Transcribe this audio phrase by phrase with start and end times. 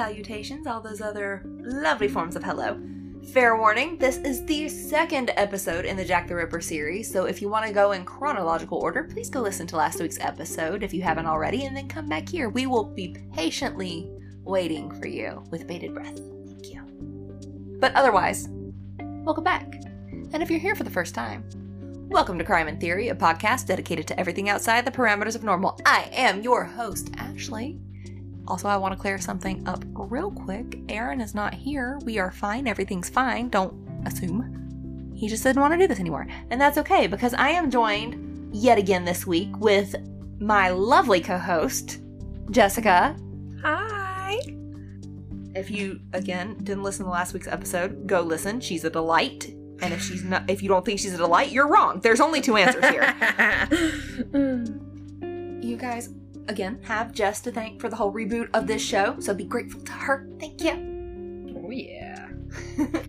[0.00, 2.80] salutations, all those other lovely forms of hello.
[3.34, 7.42] Fair warning, this is the second episode in the Jack the Ripper series, so if
[7.42, 10.94] you want to go in chronological order, please go listen to last week's episode if
[10.94, 12.48] you haven't already, and then come back here.
[12.48, 14.10] We will be patiently
[14.42, 16.16] waiting for you with bated breath.
[16.46, 16.82] Thank you.
[17.78, 18.48] But otherwise,
[19.00, 19.70] welcome back.
[20.32, 21.44] And if you're here for the first time,
[22.08, 25.78] welcome to Crime and Theory, a podcast dedicated to everything outside the parameters of normal.
[25.84, 27.78] I am your host, Ashley.
[28.50, 30.80] Also, I want to clear something up real quick.
[30.88, 32.00] Aaron is not here.
[32.04, 32.66] We are fine.
[32.66, 33.48] Everything's fine.
[33.48, 33.72] Don't
[34.04, 35.12] assume.
[35.14, 36.26] He just didn't want to do this anymore.
[36.50, 39.94] And that's okay because I am joined yet again this week with
[40.40, 42.00] my lovely co host,
[42.50, 43.16] Jessica.
[43.62, 44.40] Hi.
[45.54, 48.60] If you, again, didn't listen to last week's episode, go listen.
[48.60, 49.54] She's a delight.
[49.80, 52.00] And if she's not, if you don't think she's a delight, you're wrong.
[52.00, 53.14] There's only two answers here.
[55.62, 56.08] you guys,
[56.50, 59.80] again, have Jess to thank for the whole reboot of this show, so be grateful
[59.82, 60.28] to her.
[60.38, 60.72] Thank you.
[61.56, 62.28] oh yeah.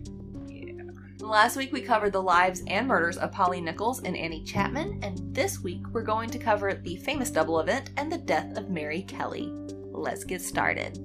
[0.46, 0.82] yeah.
[1.20, 5.18] Last week we covered the lives and murders of Polly Nichols and Annie Chapman, and
[5.34, 9.02] this week we're going to cover the famous double event and the death of Mary
[9.02, 9.52] Kelly.
[9.90, 10.98] Let's get started.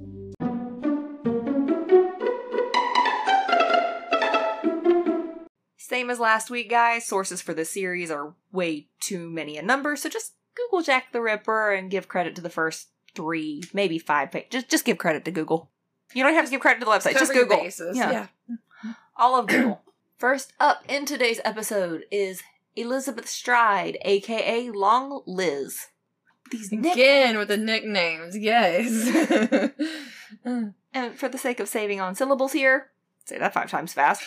[5.77, 7.05] Same as last week, guys.
[7.05, 11.21] Sources for this series are way too many a number, so just Google Jack the
[11.21, 14.31] Ripper and give credit to the first three, maybe five.
[14.31, 15.69] Pa- just just give credit to Google.
[16.13, 17.13] You don't have to give credit to the website.
[17.13, 17.57] just Cover Google.
[17.63, 18.27] bases, Yeah.
[18.49, 18.93] yeah.
[19.17, 19.81] All of Google.
[20.17, 22.41] First up in today's episode is
[22.75, 25.87] Elizabeth Stride, aka Long Liz.
[26.49, 28.87] These nick- Again with the nicknames, yes.
[30.45, 32.91] and for the sake of saving on syllables here,
[33.25, 34.23] say that five times fast.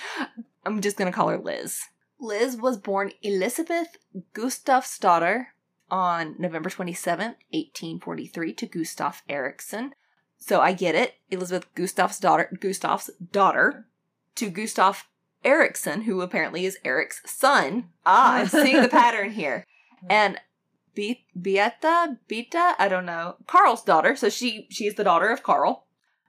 [0.67, 1.81] I'm just gonna call her Liz.
[2.19, 3.97] Liz was born Elizabeth
[4.35, 5.47] Gustafsdotter
[5.91, 9.95] on November 27th, 1843, to Gustav Eriksson.
[10.39, 11.15] So I get it.
[11.31, 13.87] Elizabeth Gustav's daughter, Gustav's daughter,
[14.37, 15.07] to Gustav
[15.45, 17.91] Eriksson, who apparently is Eric's son.
[18.07, 19.67] Ah, I'm seeing the pattern here.
[20.09, 20.39] And
[20.95, 24.17] Be- Beata, Beta, I don't know, Carl's daughter.
[24.17, 25.87] So she she is the daughter of Carl.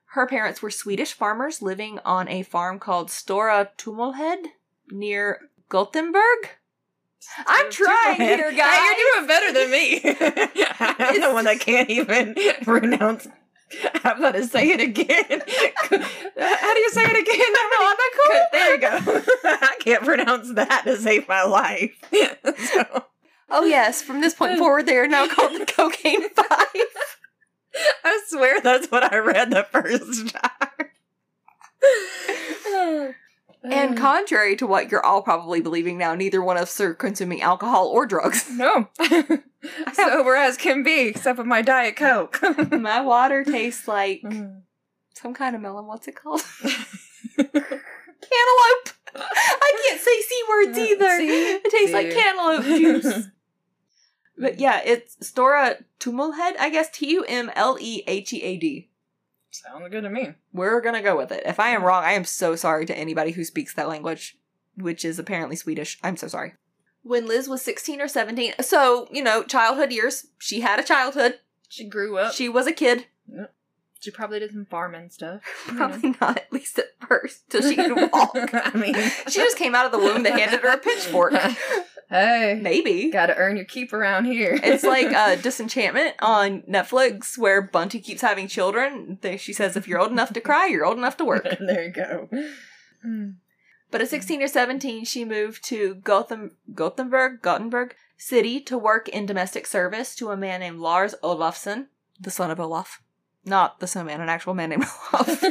[0.08, 4.48] Her parents were Swedish farmers living on a farm called Stora Tummelhed
[4.92, 6.50] near Gothenburg.
[7.48, 8.74] I'm trying here, guys.
[8.74, 10.02] Hey, you're doing better than me.
[10.80, 13.28] I'm the one that can't even pronounce.
[14.04, 15.26] I'm about to say it again.
[15.40, 17.54] How do you say it again?
[17.54, 18.42] No, no, I'm not cool.
[18.52, 19.24] There you go.
[19.46, 21.92] I can't pronounce that to save my life.
[22.74, 23.06] So,
[23.50, 26.48] Oh yes, from this point forward, they are now called the Cocaine Five.
[28.04, 30.86] I swear that's what I read the first time.
[33.64, 37.42] And contrary to what you're all probably believing now, neither one of us are consuming
[37.42, 38.50] alcohol or drugs.
[38.50, 38.88] no,
[39.94, 42.40] sober as can be, except with my diet coke.
[42.72, 44.24] My water tastes like
[45.14, 45.86] some kind of melon.
[45.86, 46.42] What's it called?
[47.38, 48.90] cantaloupe.
[49.14, 51.18] I can't say c words Uh, either.
[51.18, 51.52] see?
[51.54, 53.28] It tastes like cantaloupe juice.
[54.38, 58.58] But yeah, it's Stora Tummelhead, I guess T U M L E H E A
[58.58, 58.90] D.
[59.52, 60.34] Sounds good to me.
[60.54, 61.44] We're gonna go with it.
[61.46, 64.38] If I am wrong, I am so sorry to anybody who speaks that language,
[64.76, 66.00] which is apparently Swedish.
[66.04, 66.54] I'm so sorry.
[67.04, 71.40] When Liz was 16 or 17, so, you know, childhood years, she had a childhood.
[71.68, 72.34] She grew up.
[72.34, 73.08] She was a kid.
[74.00, 75.42] She probably did some farming stuff.
[75.68, 75.78] you know.
[75.78, 78.36] Probably not, at least at first, till she could walk.
[78.54, 78.96] I mean,
[79.28, 81.34] she just came out of the womb, they handed her a pitchfork.
[82.12, 83.10] Hey, Maybe.
[83.10, 84.60] gotta earn your keep around here.
[84.62, 89.18] It's like uh, Disenchantment on Netflix, where Bunty keeps having children.
[89.38, 91.48] She says, if you're old enough to cry, you're old enough to work.
[91.60, 92.30] there you go.
[93.90, 99.26] But at 16 or 17, she moved to Gotham, Gothenburg, Gothenburg City to work in
[99.26, 101.88] domestic service to a man named Lars Olafsson,
[102.20, 103.02] the son of Olaf.
[103.44, 105.44] Not the snowman, an actual man named Olaf.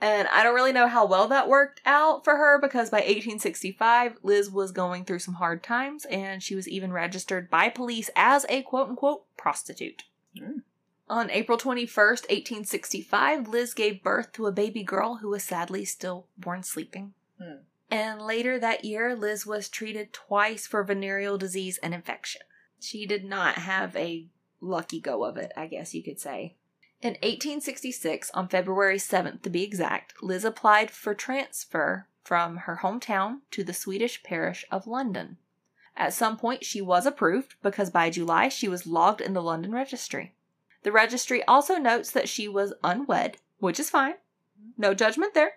[0.00, 4.18] And I don't really know how well that worked out for her because by 1865,
[4.22, 8.44] Liz was going through some hard times and she was even registered by police as
[8.48, 10.04] a quote unquote prostitute.
[10.38, 10.62] Mm.
[11.08, 16.26] On April 21st, 1865, Liz gave birth to a baby girl who was sadly still
[16.36, 17.14] born sleeping.
[17.40, 17.62] Hmm.
[17.90, 22.42] And later that year, Liz was treated twice for venereal disease and infection.
[22.80, 24.26] She did not have a
[24.60, 26.56] lucky go of it, I guess you could say.
[27.02, 33.40] In 1866, on February 7th to be exact, Liz applied for transfer from her hometown
[33.50, 35.36] to the Swedish parish of London.
[35.96, 39.72] At some point, she was approved because by July she was logged in the London
[39.72, 40.34] registry.
[40.82, 44.14] The registry also notes that she was unwed, which is fine.
[44.78, 45.54] No judgment there.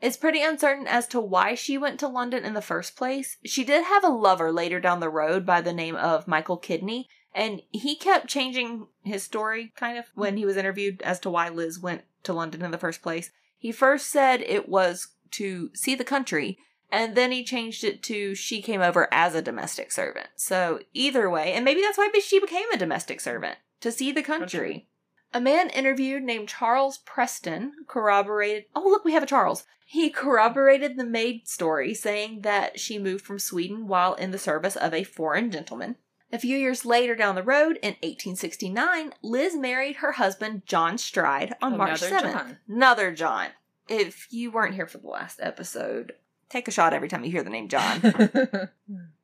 [0.00, 3.36] It's pretty uncertain as to why she went to London in the first place.
[3.44, 7.08] She did have a lover later down the road by the name of Michael Kidney,
[7.34, 11.48] and he kept changing his story kind of when he was interviewed as to why
[11.48, 13.30] Liz went to London in the first place.
[13.58, 16.58] He first said it was to see the country,
[16.90, 20.28] and then he changed it to she came over as a domestic servant.
[20.34, 24.22] So either way, and maybe that's why she became a domestic servant to see the
[24.22, 24.88] country.
[25.32, 28.64] A man interviewed named Charles Preston corroborated.
[28.74, 29.64] Oh, look, we have a Charles.
[29.86, 34.76] He corroborated the maid story, saying that she moved from Sweden while in the service
[34.76, 35.96] of a foreign gentleman.
[36.32, 41.54] A few years later down the road, in 1869, Liz married her husband, John Stride,
[41.60, 42.22] on March 7th.
[42.32, 42.58] John.
[42.68, 43.48] Another John.
[43.88, 46.12] If you weren't here for the last episode,
[46.48, 48.68] take a shot every time you hear the name John.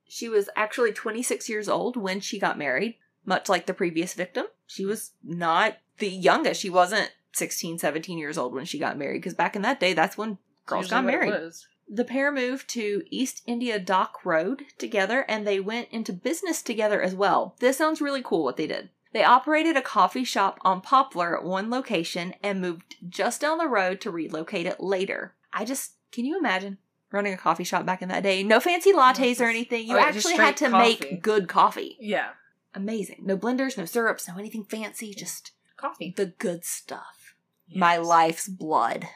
[0.08, 4.47] She was actually 26 years old when she got married, much like the previous victim.
[4.67, 6.61] She was not the youngest.
[6.61, 9.94] She wasn't 16, 17 years old when she got married, because back in that day,
[9.94, 11.53] that's when girls Usually got married.
[11.88, 17.00] The pair moved to East India Dock Road together and they went into business together
[17.00, 17.54] as well.
[17.60, 18.90] This sounds really cool what they did.
[19.12, 23.68] They operated a coffee shop on Poplar at one location and moved just down the
[23.68, 25.34] road to relocate it later.
[25.52, 26.78] I just, can you imagine
[27.12, 28.42] running a coffee shop back in that day?
[28.42, 29.86] No fancy lattes or anything.
[29.86, 30.98] You Oh, yeah, actually had to coffee.
[31.10, 31.96] make good coffee.
[32.00, 32.30] Yeah.
[32.74, 33.22] Amazing.
[33.24, 36.12] No blenders, no syrups, no anything fancy, just Coffee.
[36.16, 37.34] the good stuff.
[37.74, 39.06] My life's blood.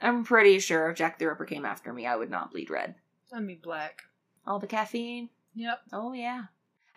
[0.00, 2.94] I'm pretty sure if Jack the Ripper came after me, I would not bleed red.
[3.32, 4.02] I'd be black.
[4.46, 5.28] All the caffeine.
[5.54, 5.80] Yep.
[5.92, 6.44] Oh yeah.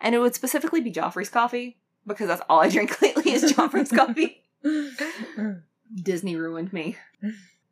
[0.00, 3.90] And it would specifically be Joffrey's coffee because that's all I drink lately is Joffrey's
[3.96, 4.42] coffee.
[6.02, 6.96] Disney ruined me.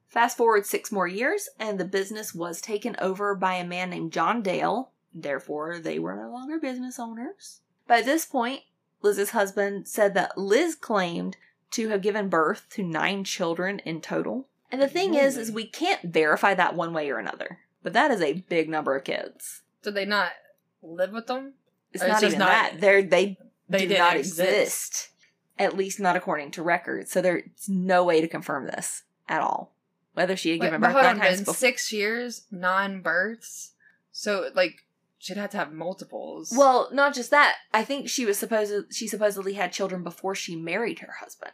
[0.08, 4.12] Fast forward six more years, and the business was taken over by a man named
[4.12, 4.90] John Dale.
[5.14, 7.60] Therefore, they were no longer business owners.
[7.86, 8.62] By this point,
[9.00, 11.36] Liz's husband said that Liz claimed
[11.72, 14.48] to have given birth to nine children in total.
[14.72, 17.58] And the thing is, is we can't verify that one way or another.
[17.82, 19.62] But that is a big number of kids.
[19.82, 20.30] Did they not
[20.82, 21.54] live with them?
[21.92, 22.80] It's it's not just even not- that.
[22.80, 23.36] They're, they
[23.68, 24.40] They do didn't exist.
[24.40, 25.08] exist.
[25.58, 27.10] At least not according to records.
[27.12, 29.74] So there's no way to confirm this at all.
[30.14, 31.54] Whether she had Wait, given birth nine times before.
[31.54, 33.72] six years, nine births.
[34.10, 34.84] So like
[35.18, 36.52] she'd have to have multiples.
[36.56, 37.56] Well, not just that.
[37.72, 41.52] I think she was supposed she supposedly had children before she married her husband,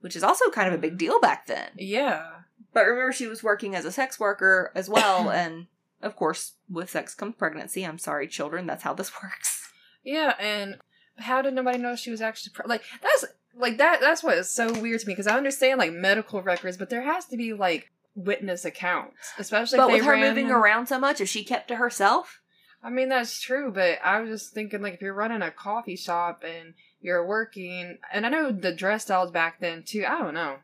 [0.00, 1.70] which is also kind of a big deal back then.
[1.76, 2.26] yeah.
[2.72, 5.66] But remember, she was working as a sex worker as well, and
[6.02, 7.84] of course, with sex comes pregnancy.
[7.84, 8.66] I'm sorry, children.
[8.66, 9.70] That's how this works.
[10.04, 10.76] Yeah, and
[11.18, 13.24] how did nobody know she was actually pre- like that's
[13.56, 16.76] like that that's what is so weird to me because I understand like medical records,
[16.76, 20.28] but there has to be like witness accounts, especially but if with they her ran
[20.28, 22.40] moving around so much, if she kept to herself,
[22.82, 25.96] I mean, that's true, but I was just thinking, like, if you're running a coffee
[25.96, 30.04] shop and you're working, and I know the dress styles back then too.
[30.06, 30.56] I don't know.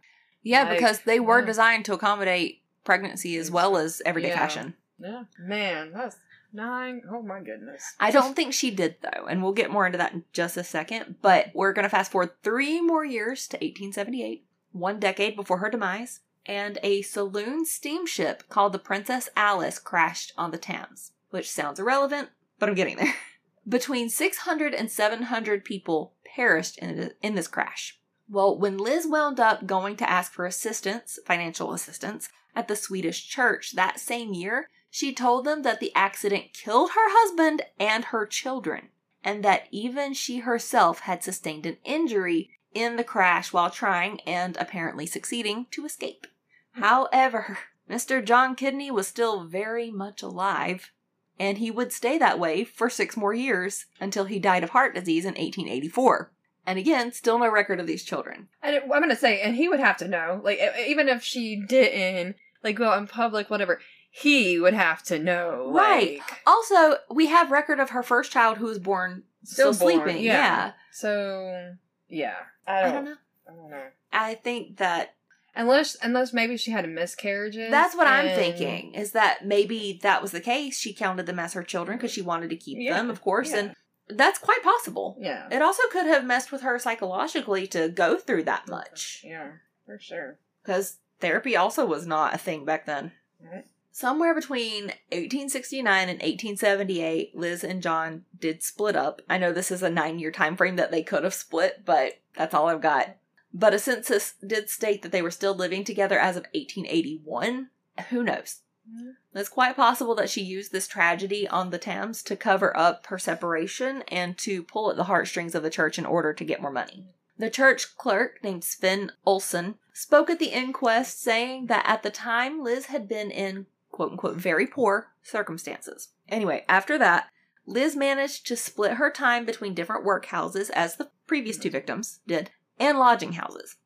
[0.43, 1.47] yeah, Like, because they were yeah.
[1.47, 4.39] designed to accommodate pregnancy as well as everyday Yeah.
[4.39, 4.75] fashion.
[4.99, 6.17] Yeah, man, that's
[6.53, 7.03] nine.
[7.11, 7.83] Oh my goodness.
[8.01, 10.65] I don't think she did though, and we'll get more into that in just a
[10.65, 11.17] second.
[11.21, 16.21] But we're gonna fast forward three more years to 1878, one decade before her demise,
[16.47, 22.29] and a saloon steamship called the Princess Alice crashed on the Thames, which sounds irrelevant,
[22.59, 23.15] but I'm getting there.
[23.69, 27.99] Between 600 and 700 people perished in, in this crash.
[28.29, 33.27] Well, when Liz wound up going to ask for assistance, financial assistance, at the Swedish
[33.27, 38.27] church that same year, she told them that the accident killed her husband and her
[38.27, 38.89] children,
[39.25, 44.57] and that even she herself had sustained an injury in the crash while trying and
[44.59, 46.27] apparently succeeding to escape.
[46.73, 47.59] However,
[47.91, 48.23] Mr.
[48.23, 50.91] John Kidney was still very much alive,
[51.39, 54.95] and he would stay that way for six more years until he died of heart
[54.95, 56.33] disease in 1884.
[56.67, 58.49] And again, still no record of these children.
[58.63, 61.57] And it, I'm gonna say, and he would have to know, like, even if she
[61.69, 66.19] didn't, like, go out in public, whatever, he would have to know, Right.
[66.19, 70.03] like- Also, we have record of her first child who was born still, Still born,
[70.07, 70.25] sleeping.
[70.25, 70.33] yeah.
[70.33, 70.73] yeah.
[70.91, 71.75] So,
[72.09, 73.17] yeah, I I don't, don't know.
[73.49, 73.87] I don't know.
[74.13, 75.15] I think that
[75.57, 77.57] Unless, unless maybe she had a miscarriage.
[77.57, 80.79] that's what I'm thinking is that maybe that was the case.
[80.79, 83.51] She counted them as her children because she wanted to keep Yeah, them, of course,
[83.51, 83.59] yeah.
[83.59, 83.75] and
[84.09, 85.17] that's quite possible.
[85.19, 85.49] Yeah.
[85.51, 89.53] It also could have messed with her psychologically to go through that much Yeah,
[89.85, 90.39] for sure.
[90.63, 93.13] because therapy also was not a thing back then.
[93.43, 93.65] Right.
[93.91, 99.23] Somewhere between 1869 and 1878, Liz and John did split up.
[99.29, 102.19] I know this is a nine year time frame that they could have split, but
[102.37, 103.17] that's all I've got.
[103.59, 107.71] But a census did state that they were still living together as of 1881.
[108.11, 108.61] Who knows?
[108.87, 109.17] Mhm.
[109.35, 113.19] It's quite possible that she used this tragedy on the Thames to cover up her
[113.19, 116.71] separation and to pull at the heartstrings of the church in order to get more
[116.71, 117.07] money.
[117.39, 122.63] The church clerk, named Sven Olsen, spoke at the inquest saying that at the time
[122.63, 126.11] Liz had been in quote unquote very poor circumstances.
[126.29, 127.31] Anyway, after that,
[127.65, 132.51] Liz managed to split her time between different workhouses, as the previous two victims did,
[132.79, 133.77] and lodging houses.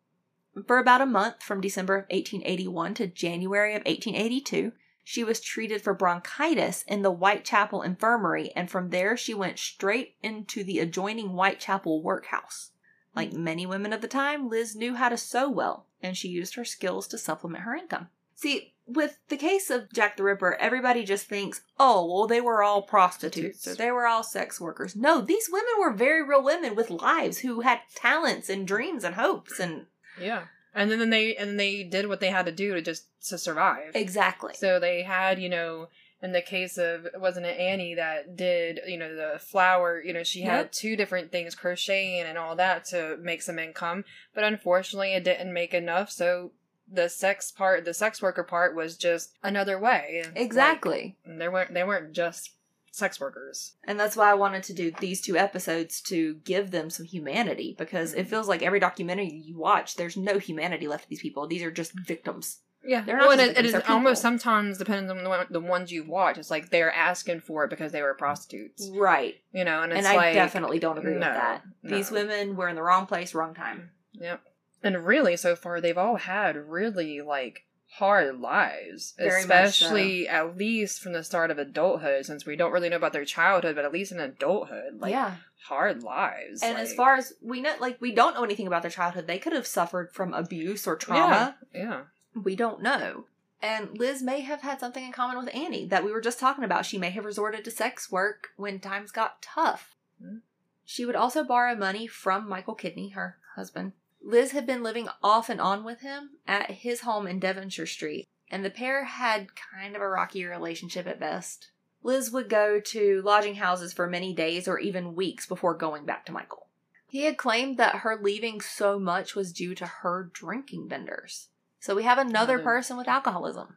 [0.67, 4.73] For about a month, from December of 1881 to January of 1882,
[5.05, 10.17] she was treated for bronchitis in the Whitechapel Infirmary, and from there she went straight
[10.23, 12.71] into the adjoining Whitechapel workhouse.
[13.15, 16.55] Like many women of the time, Liz knew how to sew well, and she used
[16.55, 18.09] her skills to supplement her income.
[18.41, 22.63] See, with the case of Jack the Ripper, everybody just thinks, oh, well, they were
[22.63, 24.97] all prostitutes or they were all sex workers.
[24.97, 29.15] No, these women were very real women with lives who had talents and dreams and
[29.15, 29.87] hopes and
[30.21, 30.45] Yeah.
[30.75, 33.91] And then they and they did what they had to do to just to survive.
[33.95, 34.55] exactly.
[34.57, 35.89] So they had, you know,
[36.23, 40.23] in the case of wasn't it Annie that did, you know, the flower, you know,
[40.23, 40.49] she Yep.
[40.51, 44.05] had two different things crocheting and all that to make some income,
[44.35, 46.53] but unfortunately it didn't make enough, so
[46.91, 50.23] the sex part, the sex worker part was just another way.
[50.25, 51.17] Like, Exactly.
[51.27, 52.53] they weren't they weren't just
[52.93, 53.75] sex workers.
[53.85, 57.77] And that's why I wanted to do these two episodes to give them some humanity
[57.79, 58.31] because it mm-hmm.
[58.31, 61.47] feels like every documentary you watch, there's no humanity left to these people.
[61.47, 62.59] These are just victims.
[62.83, 66.03] Yeah, They're not well, it, it is almost sometimes depends on the, the ones you
[66.03, 66.39] watch.
[66.39, 69.35] It's like they're asking for it because they were prostitutes, Right.
[69.53, 71.63] you know, and it's and I like definitely don't agree no, with that.
[71.85, 73.91] These women were in the wrong place, wrong time.
[74.15, 74.41] Yep.
[74.83, 79.87] And really, so far, they've all had really like hard lives, Very much so.
[79.87, 82.25] especially at least from the start of adulthood.
[82.25, 85.37] Since we don't really know about their childhood, but at least in adulthood, like yeah.
[85.67, 86.63] hard lives.
[86.63, 89.27] And like- as far as we know, like, we don't know anything about their childhood.
[89.27, 91.57] They could have suffered from abuse or trauma.
[91.75, 92.03] yeah,
[92.35, 93.25] We don't know.
[93.63, 96.65] And Liz may have had something in common with Annie that we were just talking
[96.65, 96.87] about.
[96.87, 99.97] She may have resorted to sex work when times got tough.
[100.23, 100.39] Hmm.
[100.85, 103.93] She would also borrow money from Michael Kidney, her husband.
[104.23, 108.29] Liz had been living off and on with him at his home in Devonshire Street,
[108.51, 111.71] and the pair had kind of a rocky relationship at best.
[112.03, 116.25] Liz would go to lodging houses for many days or even weeks before going back
[116.27, 116.69] to Michael.
[117.07, 121.49] He had claimed that her leaving so much was due to her drinking benders.
[121.81, 123.77] So we have another Another- person with alcoholism.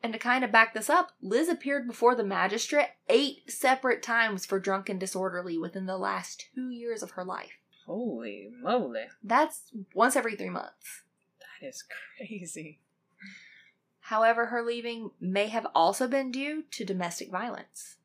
[0.00, 4.46] And to kind of back this up, Liz appeared before the magistrate eight separate times
[4.46, 7.58] for drunk and disorderly within the last two years of her life.
[7.88, 9.62] Holy moly, That's
[9.94, 11.02] once every three months.
[11.40, 11.82] that is
[12.16, 12.80] crazy.
[14.00, 17.96] However, her leaving may have also been due to domestic violence.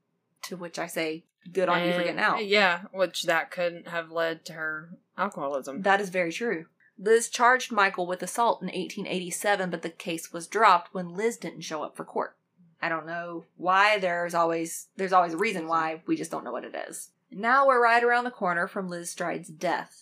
[0.44, 2.46] To which I say, good on you for eh, getting out.
[2.46, 5.84] Yeah, which that couldn't have led to her alcoholism.
[5.84, 6.66] That is very true.
[6.98, 11.62] Liz charged Michael with assault in 1887, but the case was dropped when Liz didn't
[11.62, 12.36] show up for court.
[12.82, 13.98] I don't know why.
[13.98, 16.02] There's always there's always a reason why.
[16.06, 17.12] We just don't know what it is.
[17.36, 20.02] Now we're right around the corner from Liz Stride's death.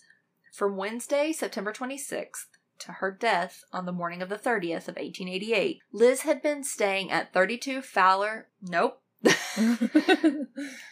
[0.52, 2.46] From Wednesday, September 26th,
[2.80, 7.10] to her death on the morning of the 30th of 1888, Liz had been staying
[7.10, 8.48] at 32 Fowler.
[8.60, 9.00] Nope.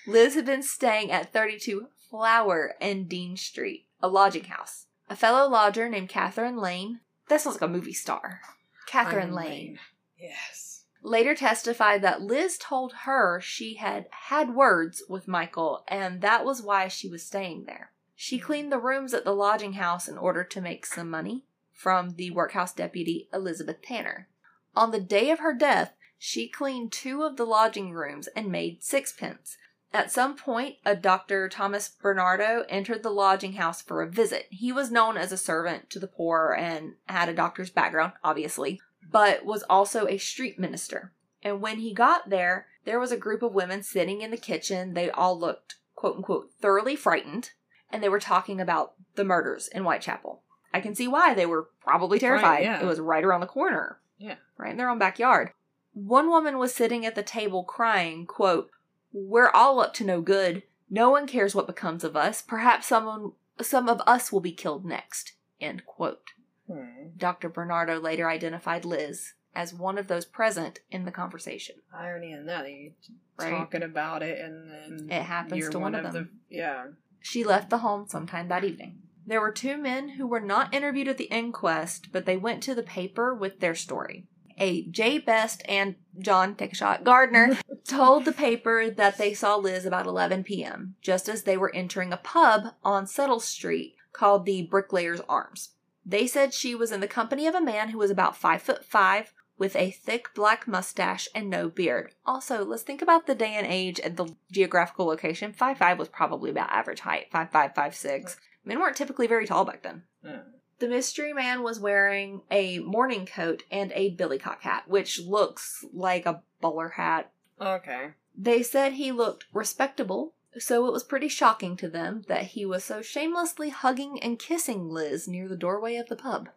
[0.06, 4.86] Liz had been staying at 32 Flower and Dean Street, a lodging house.
[5.08, 8.40] A fellow lodger named Catherine Lane, that sounds like a movie star,
[8.86, 9.78] Catherine I'm Lane,
[10.18, 10.69] Yes.
[11.02, 16.62] Later testified that Liz told her she had had words with Michael and that was
[16.62, 17.92] why she was staying there.
[18.14, 22.16] She cleaned the rooms at the lodging house in order to make some money from
[22.16, 24.28] the workhouse deputy Elizabeth Tanner.
[24.76, 28.84] On the day of her death, she cleaned two of the lodging rooms and made
[28.84, 29.56] sixpence.
[29.92, 31.48] At some point, a Dr.
[31.48, 34.46] Thomas Barnardo entered the lodging house for a visit.
[34.50, 38.80] He was known as a servant to the poor and had a doctor's background, obviously,
[39.08, 41.12] but was also a street minister.
[41.42, 44.94] And when he got there, there was a group of women sitting in the kitchen.
[44.94, 47.50] They all looked, quote unquote, thoroughly frightened,
[47.90, 50.42] and they were talking about the murders in Whitechapel.
[50.72, 52.62] I can see why they were probably terrified.
[52.62, 52.80] yeah.
[52.80, 53.98] It was right around the corner.
[54.18, 54.36] Yeah.
[54.56, 55.52] Right in their own backyard.
[55.92, 58.70] One woman was sitting at the table crying, quote,
[59.12, 60.62] We're all up to no good.
[60.88, 62.42] No one cares what becomes of us.
[62.42, 65.32] Perhaps someone some of us will be killed next.
[65.60, 66.30] End quote.
[66.70, 67.08] Hmm.
[67.16, 67.48] Dr.
[67.48, 71.76] Barnardo later identified Liz as one of those present in the conversation.
[71.92, 72.92] Irony in that you
[73.38, 73.50] Right.
[73.50, 76.40] talking about it and then It happens you're to one of the them.
[76.48, 76.86] yeah.
[77.20, 79.02] She left the home sometime that evening.
[79.26, 82.74] There were two men who were not interviewed at the inquest, but they went to
[82.74, 84.26] the paper with their story.
[84.58, 87.58] A Jay Best and John Take a Shot Gardner
[87.88, 92.12] told the paper that they saw Liz about 11 p.m., just as they were entering
[92.12, 95.70] a pub on Settle Street called the Bricklayer's Arms.
[96.04, 98.84] They said she was in the company of a man who was about five foot
[98.84, 102.14] five, with a thick black mustache and no beard.
[102.24, 105.52] Also, let's think about the day and age and the geographical location.
[105.52, 107.26] Five five was probably about average height.
[107.30, 108.38] Five five five six.
[108.64, 110.02] Men weren't typically very tall back then.
[110.24, 110.42] Mm.
[110.78, 116.24] The mystery man was wearing a morning coat and a billycock hat, which looks like
[116.24, 117.30] a bowler hat.
[117.60, 118.12] Okay.
[118.34, 122.84] They said he looked respectable, so it was pretty shocking to them that he was
[122.84, 126.48] so shamelessly hugging and kissing Liz near the doorway of the pub.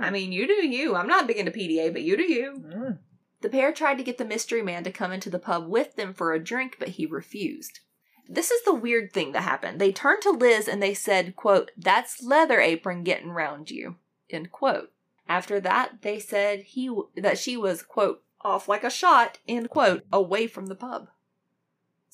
[0.00, 0.94] I mean, you do you.
[0.94, 2.62] I'm not big into PDA, but you do you.
[2.66, 2.98] Mm.
[3.42, 6.14] The pair tried to get the mystery man to come into the pub with them
[6.14, 7.80] for a drink, but he refused.
[8.26, 9.78] This is the weird thing that happened.
[9.78, 13.96] They turned to Liz and they said, quote, That's leather apron getting round you.
[14.30, 14.90] End quote.
[15.28, 20.04] After that, they said he that she was, quote, off like a shot, end quote,
[20.12, 21.08] away from the pub.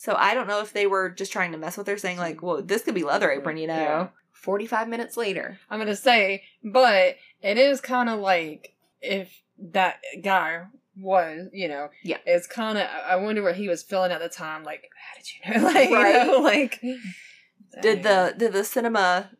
[0.02, 2.42] So I don't know if they were just trying to mess with her, saying, like,
[2.42, 3.74] well, this could be leather apron, you know.
[3.74, 4.08] Yeah.
[4.32, 5.58] 45 minutes later.
[5.68, 10.62] I'm gonna say, but it is kind of like if that guy
[10.96, 12.16] was, you know, Yeah.
[12.24, 12.86] it's kind of.
[13.06, 14.64] I wonder what he was feeling at the time.
[14.64, 15.68] Like, how did you know?
[15.74, 16.24] Like, Right.
[16.26, 16.80] you know, like,
[17.82, 19.30] Did the did the cinema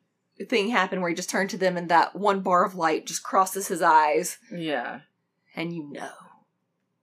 [0.47, 3.23] thing happen where he just turned to them and that one bar of light just
[3.23, 5.01] crosses his eyes yeah?
[5.57, 6.13] and you know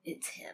[0.05, 0.53] it's him.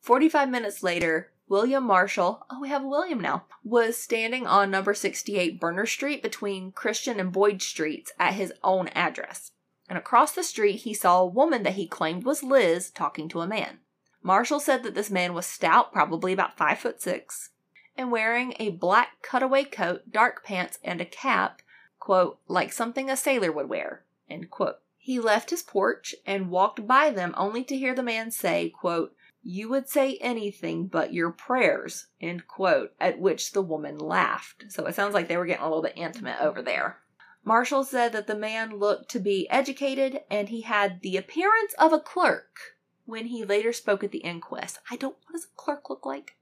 [0.00, 5.60] 45 minutes later, William Marshall, oh we have William now, was standing on number 68
[5.60, 9.52] Berner Street between Christian and Boyd Streets at his own address.
[9.88, 13.42] And across the street he saw a woman that he claimed was Liz talking to
[13.42, 13.80] a man.
[14.22, 17.50] Marshall said that this man was stout, probably about five foot six,
[17.94, 21.60] and wearing a black cutaway coat, dark pants, and a cap,
[21.98, 24.78] quote, like something a sailor would wear, end quote.
[24.96, 29.14] He left his porch and walked by them only to hear the man say, quote,
[29.44, 34.64] you would say anything but your prayers, end quote, at which the woman laughed.
[34.68, 36.98] So it sounds like they were getting a little bit intimate over there.
[37.44, 41.92] Marshall said that the man looked to be educated and he had the appearance of
[41.92, 42.56] a clerk
[43.04, 44.78] when he later spoke at the inquest.
[44.90, 46.36] I don't, what does a clerk look like?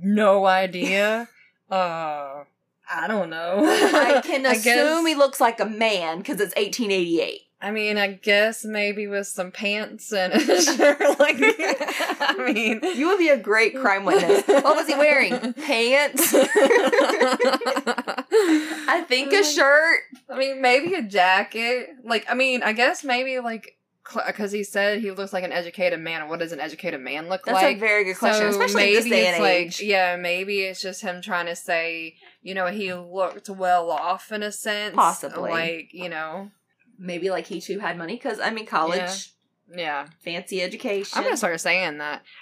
[0.00, 1.28] No idea.
[1.70, 2.44] uh,
[2.90, 3.58] I don't know.
[3.62, 7.42] I can I assume guess- he looks like a man because it's 1888.
[7.60, 11.00] I mean, I guess maybe with some pants and a shirt.
[11.18, 14.46] Like, I mean, You would be a great crime witness.
[14.46, 15.52] What was he wearing?
[15.54, 16.32] Pants?
[17.90, 20.00] I think a shirt.
[20.30, 21.90] I mean, maybe a jacket.
[22.04, 23.74] Like, I mean, I guess maybe like
[24.26, 26.28] because he said he looks like an educated man.
[26.28, 27.64] What does an educated man look That's like?
[27.64, 29.82] That's a very good question, So especially day it's and like, age.
[29.82, 34.42] yeah, maybe it's just him trying to say, you know, he looked well off in
[34.42, 35.50] a sense, Possibly.
[35.50, 36.50] like you know,
[36.98, 39.30] Maybe like he too had money because I mean college,
[39.70, 39.76] Yeah.
[39.76, 40.06] yeah.
[40.20, 41.16] fancy education.
[41.16, 42.22] I'm gonna start saying that.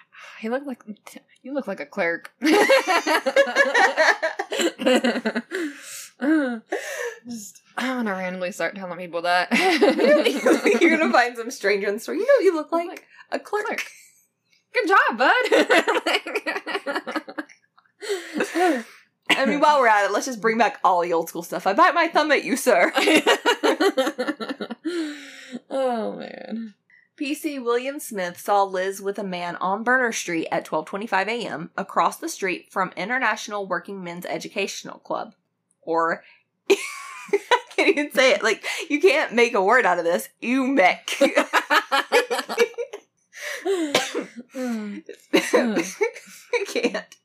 [0.41, 0.83] He looked like
[1.43, 2.33] you look like a clerk.
[7.29, 9.49] Just, I'm gonna randomly start telling people that.
[10.81, 12.15] You're gonna find some stranger in the store.
[12.15, 13.05] You know what you look like?
[13.31, 13.67] A clerk.
[13.67, 13.85] Clerk.
[14.73, 15.33] Good job, bud.
[19.31, 21.67] I mean, while we're at it, let's just bring back all the old school stuff.
[21.67, 22.93] I bite my thumb at you, sir.
[25.71, 26.75] oh man.
[27.17, 31.71] PC William Smith saw Liz with a man on Berner Street at 12:25 a.m.
[31.77, 35.35] across the street from International Working Men's Educational Club,
[35.81, 36.23] or
[36.71, 36.77] I
[37.75, 38.43] can't even say it.
[38.43, 40.29] Like you can't make a word out of this.
[40.43, 41.47] UMEC.
[43.65, 45.03] I
[46.67, 47.17] can't.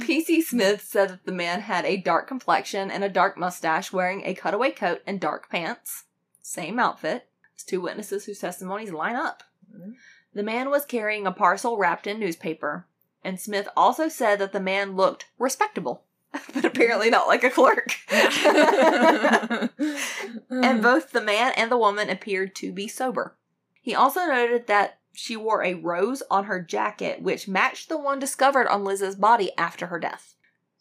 [0.00, 4.22] PC Smith said that the man had a dark complexion and a dark mustache, wearing
[4.24, 6.04] a cutaway coat and dark pants.
[6.42, 7.28] Same outfit.
[7.54, 9.42] It's two witnesses whose testimonies line up.
[9.74, 9.94] Mhm.
[10.34, 12.86] The man was carrying a parcel wrapped in newspaper,
[13.22, 16.04] and Smith also said that the man looked respectable,
[16.54, 17.94] but apparently not like a clerk.
[20.50, 23.36] and both the man and the woman appeared to be sober.
[23.80, 28.18] He also noted that she wore a rose on her jacket, which matched the one
[28.18, 30.34] discovered on Liz's body after her death.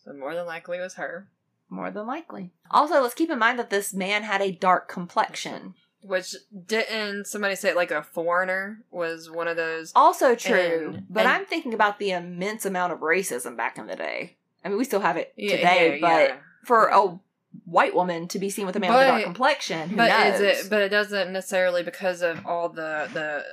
[0.04, 1.28] so more than likely it was her.
[1.70, 2.52] More than likely.
[2.70, 5.76] Also, let's keep in mind that this man had a dark complexion.
[6.02, 9.92] Which didn't somebody say like a foreigner was one of those?
[9.96, 13.86] Also true, And- but and- I'm thinking about the immense amount of racism back in
[13.88, 14.38] the day.
[14.66, 16.38] I mean, we still have it Yeah, today, yeah, but yeah.
[16.66, 17.20] for a
[17.66, 20.40] white woman to be seen with a man with a dark complexion, who But knows?
[20.40, 20.70] is it?
[20.70, 23.44] But it doesn't necessarily because of all the the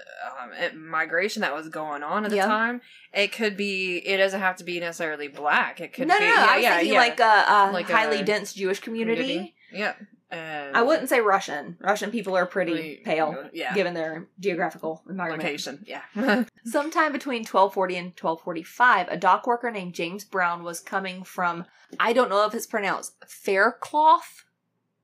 [0.40, 2.46] um, migration that was going on at the Yeah.
[2.46, 2.80] time.
[3.12, 3.98] It could be.
[3.98, 5.80] It doesn't have to be necessarily black.
[5.80, 6.24] It could no, be.
[6.24, 6.98] no, yeah, I was yeah, thinking yeah.
[7.00, 9.54] like a, a Like highly a dense Jewish community.
[9.72, 9.94] Yeah.
[10.30, 11.76] And I um, wouldn't say Russian.
[11.80, 13.72] Russian people are pretty Really- pale, Yeah.
[13.74, 15.42] given their geographical environment.
[15.42, 15.84] Location.
[15.86, 16.02] Yeah.
[16.64, 21.64] Sometime between 1240 and 1245, a dock worker named James Brown was coming from,
[21.98, 24.20] I don't know if it's pronounced Fairclough,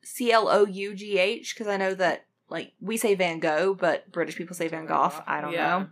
[0.03, 3.75] C L O U G H, because I know that, like, we say Van Gogh,
[3.75, 5.13] but British people say Van Gogh.
[5.27, 5.79] I don't Yeah.
[5.79, 5.87] know.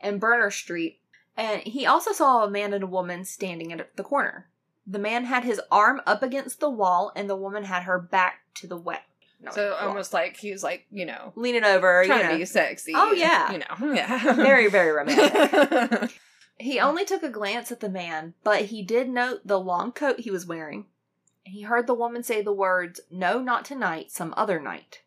[0.00, 1.00] And Berner Street.
[1.36, 4.48] And he also saw a man and a woman standing at the corner.
[4.90, 8.40] The man had his arm up against the wall, and the woman had her back
[8.54, 9.04] to the wet.
[9.40, 9.88] no, so wall.
[9.88, 12.92] almost like he was like, you know, leaning over, you trying know, to be sexy.
[12.96, 13.52] Oh, yeah.
[13.52, 13.94] You know.
[13.94, 14.32] Yeah.
[14.34, 16.10] very, very romantic.
[16.58, 20.20] He only took a glance at the man, but he did note the long coat
[20.20, 20.84] he was wearing.
[21.42, 25.00] He heard the woman say the words, No, not tonight, some other night.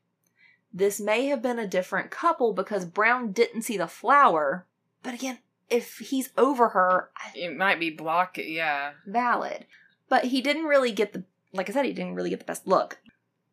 [0.73, 4.65] This may have been a different couple because Brown didn't see the flower,
[5.03, 5.37] but again,
[5.73, 8.91] if he's over her, it might be block yeah.
[9.05, 9.65] valid.
[10.09, 12.67] But he didn't really get the, like I said, he didn't really get the best
[12.67, 12.99] look.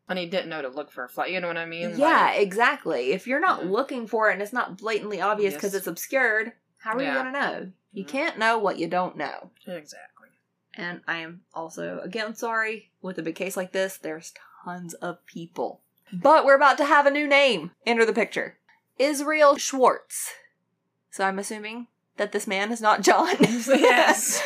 [0.08, 1.26] And he didn't know to look for a fly.
[1.26, 1.96] You know what I mean?
[1.96, 3.12] yeah, Like, exactly.
[3.12, 3.70] If you're not Yeah.
[3.70, 5.80] looking for it and it's not blatantly obvious because Yes.
[5.80, 7.08] it's obscured, how are Yeah.
[7.16, 7.72] you going to know?
[7.92, 8.08] You Mhm.
[8.08, 9.50] can't know what you don't know.
[9.66, 10.28] exactly.
[10.74, 14.32] And I am also, again, sorry, with a big case like this, there's
[14.64, 15.80] tons of people.
[16.12, 18.58] But we're about to have a new name enter the picture
[18.98, 20.32] Israel Schwartz.
[21.10, 21.86] So I'm assuming
[22.20, 23.34] that this man is not John.
[23.66, 24.42] Yes.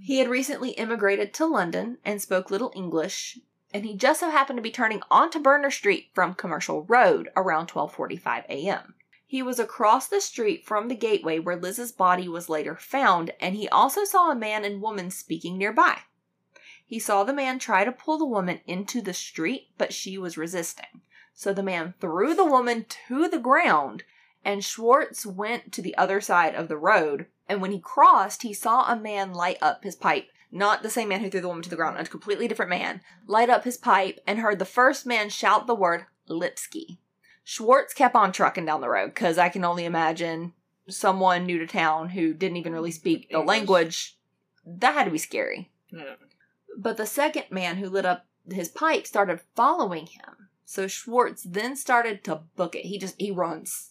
[0.00, 3.40] he had recently immigrated to London and spoke little English,
[3.74, 7.66] and he just so happened to be turning onto Berner Street from Commercial Road around
[7.66, 8.94] 12:45 a.m.
[9.26, 13.56] He was across the street from the gateway where Liz's body was later found, and
[13.56, 16.02] he also saw a man and woman speaking nearby.
[16.86, 20.38] He saw the man try to pull the woman into the street, but she was
[20.38, 21.02] resisting.
[21.34, 24.04] So the man threw the woman to the ground,
[24.46, 27.26] and Schwartz went to the other side of the road.
[27.48, 30.28] And when he crossed, he saw a man light up his pipe.
[30.52, 33.00] Not the same man who threw the woman to the ground, a completely different man.
[33.26, 37.00] Light up his pipe and heard the first man shout the word Lipsky.
[37.42, 40.52] Schwartz kept on trucking down the road because I can only imagine
[40.88, 43.48] someone new to town who didn't even really speak the English.
[43.48, 44.18] language.
[44.64, 45.72] That had to be scary.
[45.90, 46.14] Yeah.
[46.78, 50.50] But the second man who lit up his pipe started following him.
[50.64, 52.84] So Schwartz then started to book it.
[52.84, 53.90] He just he runs.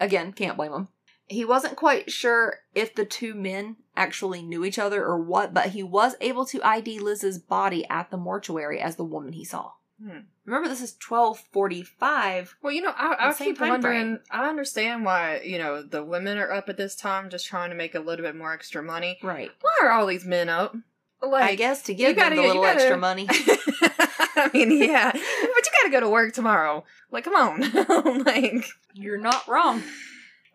[0.00, 0.88] Again, can't blame him.
[1.26, 5.66] He wasn't quite sure if the two men actually knew each other or what, but
[5.70, 9.72] he was able to ID Liz's body at the mortuary as the woman he saw.
[10.02, 10.20] Hmm.
[10.46, 12.56] Remember, this is twelve forty-five.
[12.62, 14.20] Well, you know, I, I keep wondering.
[14.30, 17.76] I understand why you know the women are up at this time, just trying to
[17.76, 19.18] make a little bit more extra money.
[19.22, 19.50] Right.
[19.60, 20.74] Why are all these men up?
[21.20, 23.26] Like, I guess to give gotta them the get- you little gotta- extra money.
[24.36, 25.10] I mean, yeah,
[25.82, 26.84] gotta go to work tomorrow.
[27.10, 29.82] Like, come on, like, You're not wrong.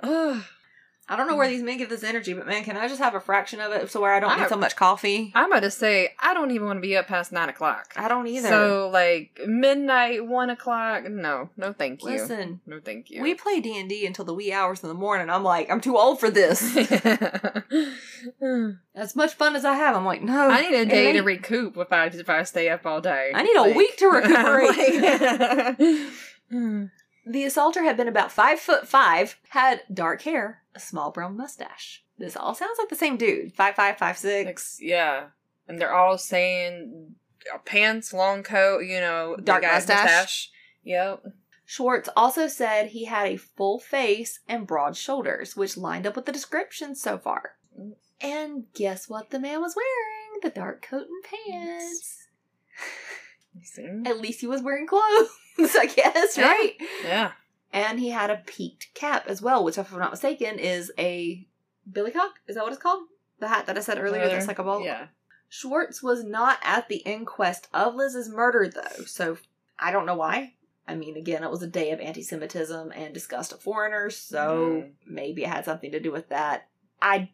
[0.01, 0.43] ugh.
[1.09, 3.13] I don't know where these men get this energy, but man, can I just have
[3.13, 5.33] a fraction of it so where I don't I- need so much coffee?
[5.35, 7.93] I'm about to say I don't even want to be up past nine o'clock.
[7.97, 8.47] I don't either.
[8.47, 11.09] So, like midnight, one o'clock.
[11.09, 12.11] No, no, thank you.
[12.11, 13.21] Listen, no, thank you.
[13.21, 15.29] we play D and D until the wee hours in the morning.
[15.29, 16.61] I'm like, I'm too old for this.
[18.95, 20.49] as much fun as I have, I'm like, no.
[20.49, 23.31] I need a day to recoup if I if I stay up all day.
[23.35, 24.07] I need a week to
[26.49, 26.93] recuperate.
[27.25, 32.03] The assaulter had been about five foot five, had dark hair, a small brown mustache.
[32.17, 33.53] This all sounds like the same dude.
[33.55, 34.49] Five five, five six.
[34.49, 35.27] Ex- yeah,
[35.67, 37.15] and they're all saying
[37.53, 38.79] uh, pants, long coat.
[38.79, 40.51] You know, Dark got mustache.
[40.83, 41.23] Yep.
[41.65, 46.25] Schwartz also said he had a full face and broad shoulders, which lined up with
[46.25, 47.55] the description so far.
[48.21, 50.39] And guess what the man was wearing?
[50.41, 52.27] The dark coat and pants.
[54.05, 55.29] At least he was wearing clothes,
[55.75, 56.47] I guess, Yeah.
[56.47, 56.73] right?
[57.03, 57.31] Yeah.
[57.71, 61.47] And he had a peaked cap as well, which, if I'm not mistaken, is a
[61.91, 62.29] billycock.
[62.47, 63.03] Is that what it's called?
[63.39, 64.81] The hat that I said earlier that's like a ball.
[64.83, 65.07] Yeah.
[65.49, 69.37] Schwartz was not at the inquest of Liz's murder, though, so
[69.79, 70.53] I don't know why.
[70.87, 74.83] I mean, again, it was a day of anti Semitism and disgust of foreigners, so
[74.83, 74.91] Mhm.
[75.07, 76.67] maybe it had something to do with that.
[77.01, 77.29] I.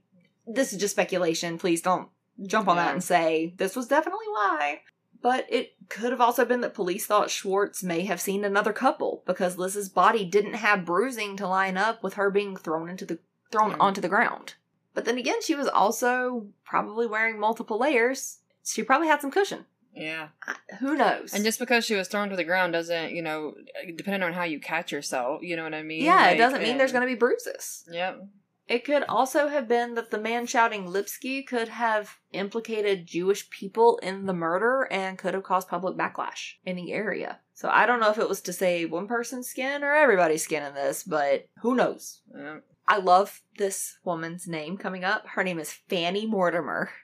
[0.48, 1.58] This is just speculation.
[1.60, 2.10] Please don't
[2.46, 4.82] jump on that and say this was definitely why.
[5.22, 9.24] But it could have also been that police thought Schwartz may have seen another couple
[9.26, 13.20] because Liz's body didn't have bruising to line up with her being thrown into the
[13.52, 13.78] thrown Mm.
[13.82, 14.54] onto the ground.
[14.94, 18.40] But then again, she was also probably wearing multiple layers.
[18.64, 19.66] She probably had some cushion.
[19.94, 20.30] Yeah.
[20.48, 21.34] I, who knows?
[21.34, 23.56] And just because she was thrown to the ground doesn't, you know,
[23.96, 26.04] depending on how you catch yourself, you know what I mean?
[26.04, 27.84] yeah, Like, it doesn't mean there's going to be bruises.
[27.92, 28.22] Yep.
[28.70, 33.98] It could also have been that the man shouting Lipsky could have implicated Jewish people
[34.04, 37.40] in the murder and could have caused public backlash in the area.
[37.56, 40.62] So I don't know if it was to save one person's skin or everybody's skin
[40.62, 42.22] in this, but who knows?
[42.38, 42.64] Yep.
[42.88, 45.26] I love this woman's name coming up.
[45.30, 46.92] Her name is Fanny Mortimer.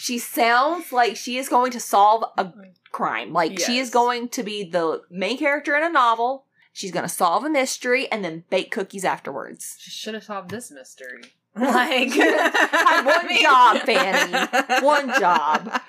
[0.00, 2.50] She sounds like she is going to solve a
[2.90, 3.34] crime.
[3.34, 6.46] Like she is going to be the main character in a novel.
[6.80, 9.76] She's to solve a mystery and then bake cookies afterwards.
[9.78, 11.22] She should have solved this mystery.
[11.56, 14.86] Like, had one job, Fanny.
[14.86, 15.80] One job.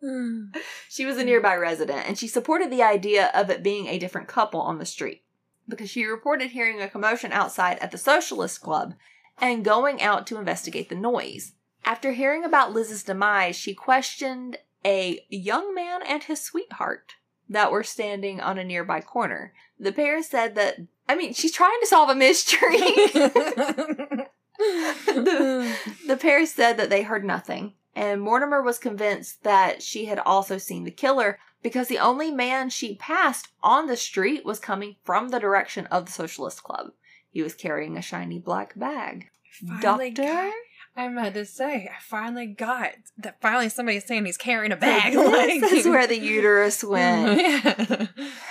[0.88, 4.28] She was a nearby resident and she supported the idea of it being a different
[4.28, 5.22] couple on the street
[5.68, 8.94] because she reported hearing a commotion outside at the Socialist Club
[9.38, 11.52] and going out to investigate the noise.
[11.84, 17.14] After hearing about Liz's demise, she questioned a young man and his sweetheart
[17.48, 19.52] that were standing on a nearby corner.
[19.78, 20.76] The pair said that,
[21.08, 22.78] I mean, she's trying to solve a mystery.
[22.78, 24.28] the,
[26.06, 30.58] the pair said that they heard nothing, and Mortimer was convinced that she had also
[30.58, 35.28] seen the killer because the only man she passed on the street was coming from
[35.28, 36.92] the direction of the Socialist Club.
[37.30, 39.30] He was carrying a shiny black bag.
[39.50, 40.52] Finally Doctor?
[40.96, 43.40] I'm about to say, I finally got that.
[43.40, 45.12] Finally, somebody's saying he's carrying a bag.
[45.12, 47.40] This is where the uterus went.
[47.40, 48.06] yeah.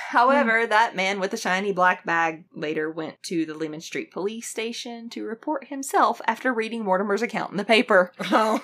[0.09, 4.47] However, that man with the shiny black bag later went to the Leman Street police
[4.49, 8.11] station to report himself after reading Mortimer's account in the paper.
[8.35, 8.59] Oh,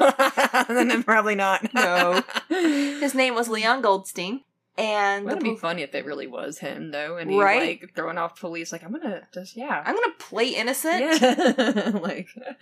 [0.67, 1.73] then probably not.
[1.73, 2.23] No.
[2.49, 4.41] His name was Leon Goldstein,
[4.79, 7.81] and That'd be funny if it really was him, though, and he Right?
[7.81, 8.71] like throwing off police.
[8.71, 11.21] Like I'm gonna just yeah, I'm gonna play innocent.
[11.21, 12.27] yeah, like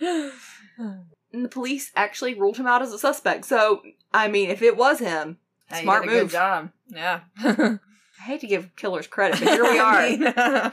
[1.32, 3.44] And the police actually ruled him out as a suspect.
[3.44, 3.82] So,
[4.14, 6.32] I mean, if it was him, Hey, Smart a good move.
[6.32, 6.70] job.
[6.88, 7.78] Yeah, I
[8.24, 10.72] hate to give killers credit, but here we are.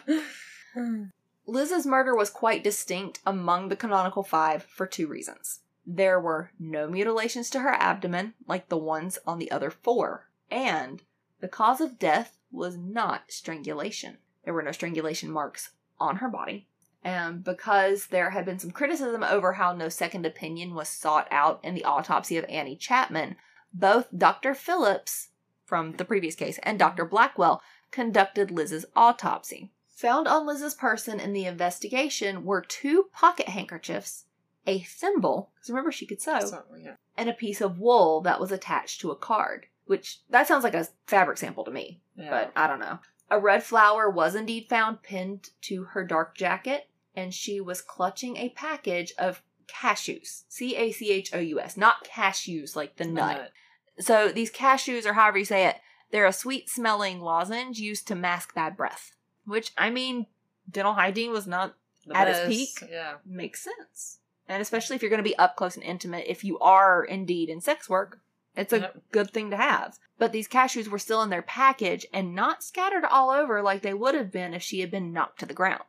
[0.76, 1.12] Mean,
[1.46, 5.60] Liz's murder was quite distinct among the canonical five for two reasons.
[5.86, 11.04] There were no mutilations to her abdomen, like the ones on the other four, and
[11.46, 14.18] the cause of death was not strangulation.
[14.44, 16.68] There were no strangulation marks on her body.
[17.04, 21.60] And because there had been some criticism over how no second opinion was sought out
[21.64, 23.36] in the autopsy of Annie Chapman,
[23.72, 24.56] both Dr.
[24.56, 25.30] Phillips
[25.64, 27.06] from the previous case and Dr.
[27.06, 29.70] Blackwell conducted Liz's autopsy.
[29.98, 34.26] Found on Liz's person in the investigation were two pocket handkerchiefs,
[34.66, 36.40] a thimble, because remember she could sew,
[36.76, 36.96] yeah.
[37.16, 39.68] and a piece of wool that was attached to a card.
[39.86, 42.30] Which that sounds like a fabric sample to me, Yeah.
[42.30, 43.00] but I don't know.
[43.30, 48.38] A red flower was indeed found pinned to her dark jacket, and she was clutching
[48.38, 50.44] a package of cashews.
[50.48, 53.52] C A C H O U S, not cashews like the nut.
[54.00, 55.78] So these cashews, or however you say it,
[56.12, 59.16] they're a sweet smelling lozenge used to mask bad breath.
[59.46, 60.28] Which, I mean,
[60.70, 62.90] dental hygiene was not The At its peak?
[62.92, 63.16] Yeah.
[63.26, 64.20] makes sense.
[64.48, 67.50] And especially if you're going to be up close and intimate, if you are indeed
[67.50, 68.20] in sex work,
[68.56, 69.02] it's a Yep.
[69.12, 69.98] good thing to have.
[70.18, 73.94] But these cashews were still in their package and not scattered all over like they
[73.94, 75.84] would have been if she had been knocked to the ground.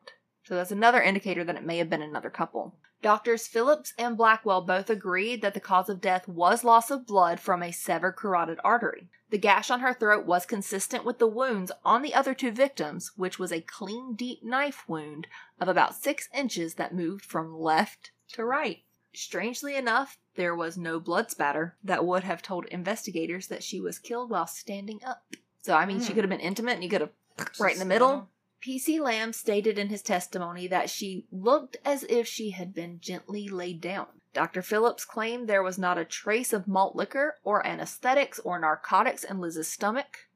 [0.44, 2.74] So that's another indicator that it may have been another couple.
[3.02, 7.38] Doctors Phillips and Blackwell both agreed that the cause of death was loss of blood
[7.40, 9.08] from a severed carotid artery.
[9.30, 13.12] The gash on her throat was consistent with the wounds on the other two victims,
[13.16, 15.26] which was a clean, deep knife wound
[15.60, 18.82] of about six inches that moved from left to right.
[19.12, 23.98] Strangely enough, there was no blood spatter that would have told investigators that she was
[23.98, 25.24] killed while standing up.
[25.62, 26.14] So, I mean, she Hmm.
[26.14, 27.12] could have been intimate and you could have
[27.58, 28.28] right in the middle.
[28.60, 33.48] PC Lamb stated in his testimony that she looked as if she had been gently
[33.48, 34.06] laid down.
[34.32, 34.60] Dr.
[34.62, 39.40] Phillips claimed there was not a trace of malt liquor or anesthetics or narcotics in
[39.40, 40.28] Liz's stomach,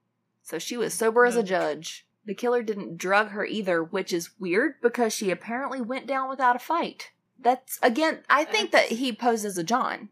[0.42, 1.46] so she was sober as a Mm.
[1.46, 2.06] judge.
[2.24, 6.56] The killer didn't drug her either, which is weird because she apparently went down without
[6.56, 7.10] a fight.
[7.42, 10.08] That's again, I think that he poses a John.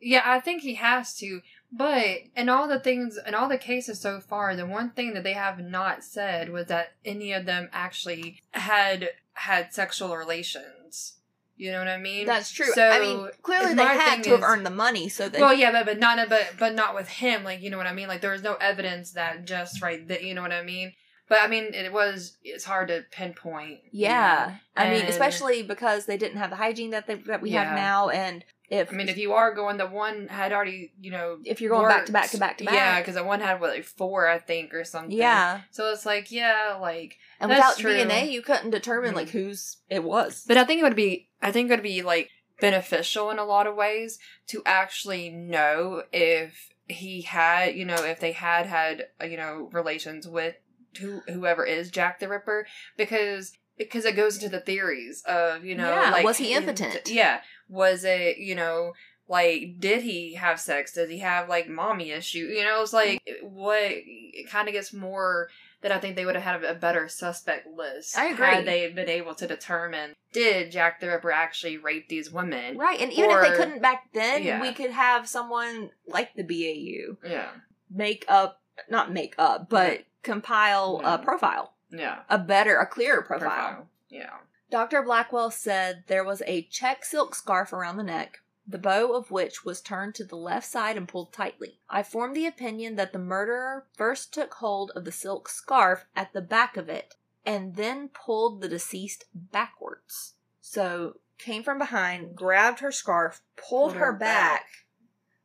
[0.00, 1.40] Yeah, I think he has to.
[1.72, 5.24] But in all the things, in all the cases so far, the one thing that
[5.24, 11.14] they have not said was that any of them actually had had sexual relations.
[11.58, 12.26] You know what I mean?
[12.26, 12.70] That's true.
[12.74, 15.72] So, I mean, clearly they had to have earned the money, so that Well, yeah,
[15.72, 17.44] but but not but but not with him.
[17.44, 18.08] Like you know what I mean.
[18.08, 20.92] Like there was no evidence that just right that you know what I mean.
[21.28, 23.80] But I mean, it was it's hard to pinpoint.
[23.90, 24.54] you Yeah, know.
[24.76, 27.64] I mean, especially because they didn't have the hygiene that they, that we Yeah.
[27.64, 31.10] have now, and if I mean, if you are going, the one had already, you
[31.12, 33.40] know, if you're going back to back to back to back, yeah, because the one
[33.40, 35.16] had what like four, I think, or something.
[35.16, 37.90] yeah, So it's like, yeah, like, and without true.
[37.92, 39.16] DNA, you couldn't determine Mhm.
[39.16, 40.44] like whose it was.
[40.46, 42.28] but I think it would be, I think it would be like
[42.60, 48.18] beneficial in a lot of ways to actually know if he had, you know, if
[48.20, 50.56] they had had, uh, you know, relations with
[50.96, 55.74] who whoever is Jack the Ripper, because because it goes into the theories of, you
[55.74, 57.08] know, Yeah, like was he impotent?
[57.10, 58.92] Yeah, was it, you know.
[59.28, 60.92] Like, did he have sex?
[60.92, 62.46] Did he have like mommy issue?
[62.46, 65.48] You know, it's like what it kind of gets more
[65.80, 68.16] that I think they would have had a better suspect list.
[68.16, 68.46] I agree.
[68.46, 72.78] Had they been able to determine did Jack the Ripper actually rape these women?
[72.78, 74.60] Right, and even if they couldn't back then, Yeah.
[74.60, 77.48] we could have someone like the BAU Yeah,
[77.90, 82.20] make up, not make up, but compile a profile, yeah.
[82.28, 83.48] a better, a clearer profile.
[83.48, 83.88] Profile.
[84.10, 84.30] Yeah.
[84.70, 85.02] Dr.
[85.02, 89.64] Blackwell said there was a check silk scarf around the neck, the bow of which
[89.64, 91.78] was turned to the left side and pulled tightly.
[91.88, 96.32] I formed the opinion that the murderer first took hold of the silk scarf at
[96.32, 100.34] the back of it and then pulled the deceased backwards.
[100.60, 104.60] So came from behind, grabbed her scarf, pulled, Pulled her, her back.
[104.62, 104.66] back.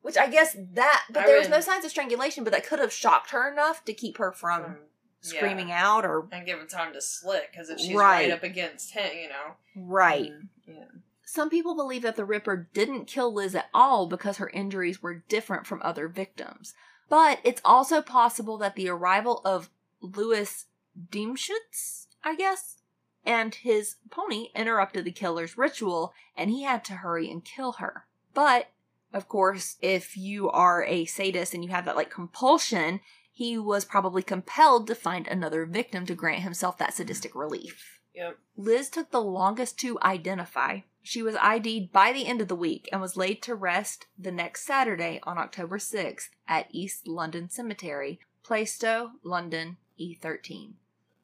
[0.02, 2.80] Which I guess that, but I there was no signs of strangulation, but that could
[2.80, 4.78] have shocked her enough to keep her from
[5.22, 5.88] screaming yeah.
[5.88, 8.24] out or and give time to slit because if she's Right.
[8.24, 8.32] right.
[8.32, 9.56] up against him, you know.
[9.76, 10.32] right.
[10.32, 10.86] Mm, Yeah.
[11.24, 15.24] Some people believe that the Ripper didn't kill Liz at all because her injuries were
[15.30, 16.74] different from other victims.
[17.08, 19.70] But it's also possible that the arrival of
[20.02, 20.66] Louis
[21.10, 22.78] Diemschutz, I guess,
[23.26, 28.06] and his pony interrupted the killer's ritual and he had to hurry and kill her.
[28.34, 28.70] But,
[29.14, 33.86] of course, if you are a sadist and you have that like compulsion, he was
[33.86, 38.00] probably compelled to find another victim to grant himself that sadistic relief.
[38.14, 38.40] Yep.
[38.58, 40.82] Liz took the longest to identify.
[41.02, 44.32] She was ID'd by the end of the week and was laid to rest the
[44.32, 50.74] next Saturday on October 6th at East London Cemetery, Plaistow, London, E13.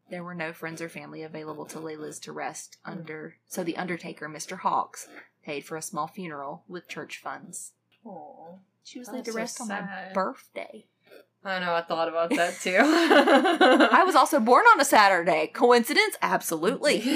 [0.10, 3.78] There were no friends or family available to lay Liz to rest under, so the
[3.78, 4.60] undertaker, Mr.
[4.60, 5.08] Hawks,
[5.44, 7.74] paid for a small funeral with church funds.
[8.06, 8.56] Aw.
[8.84, 10.86] She was laid to so rest on my birthday.
[11.44, 11.74] I know.
[11.74, 12.78] I thought about that too.
[12.80, 15.48] I was also born on a Saturday.
[15.54, 16.18] Coincidence?
[16.22, 17.02] Absolutely.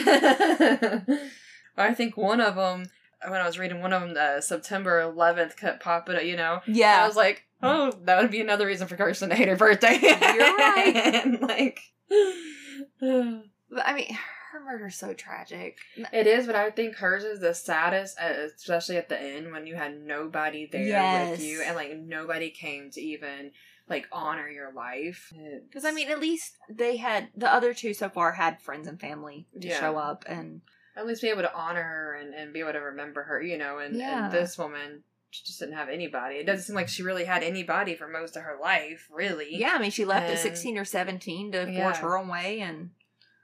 [1.78, 2.86] I think one of them,
[3.28, 6.62] when I was reading one of them, uh, September 11th kept popping up, you know.
[6.68, 7.04] Yeah.
[7.04, 9.98] I was like, oh, that would be another reason for Kirsten to hate her birthday.
[10.02, 10.94] You're right.
[10.96, 11.80] and like,
[13.72, 14.18] But I mean,
[14.52, 15.78] her murder's so tragic.
[16.14, 19.68] it is, but I think hers is the saddest, uh, especially at the end when
[19.68, 21.30] you had nobody there Yes.
[21.32, 23.52] with you and like nobody came to even
[23.90, 25.34] like honor your life.
[25.68, 29.00] Because I mean, at least they had the other two so far had friends and
[29.00, 29.80] family to Yeah.
[29.80, 30.62] show up, and
[30.96, 33.58] at least be able to honor her and, and be able to remember her, you
[33.58, 34.26] know, and, Yeah.
[34.26, 36.36] and this woman she just didn't have anybody.
[36.36, 39.56] It doesn't seem like she really had anybody for most of her life, really.
[39.56, 41.84] yeah, I mean, she left at sixteen or seventeen to Yeah.
[41.84, 42.90] forge her own way, and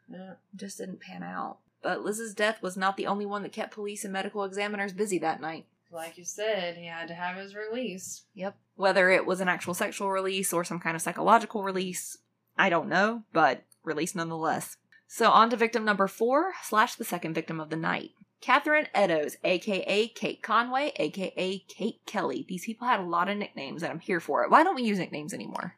[0.09, 0.33] Yeah.
[0.55, 1.57] just didn't pan out.
[1.81, 5.19] But Liz's death was not the only one that kept police and medical examiners busy
[5.19, 5.65] that night.
[5.91, 8.23] Like you said, he had to have his release.
[8.33, 8.57] Yep.
[8.75, 12.17] Whether it was an actual sexual release or some kind of psychological release,
[12.57, 14.77] I don't know, but release nonetheless.
[15.07, 18.11] So on to victim number four, slash the second victim of the night.
[18.41, 22.45] Catherine Eddowes, aka Kate Conway, aka Kate Kelly.
[22.47, 24.51] These people had a lot of nicknames and I'm here for it.
[24.51, 25.75] Why don't we use nicknames anymore?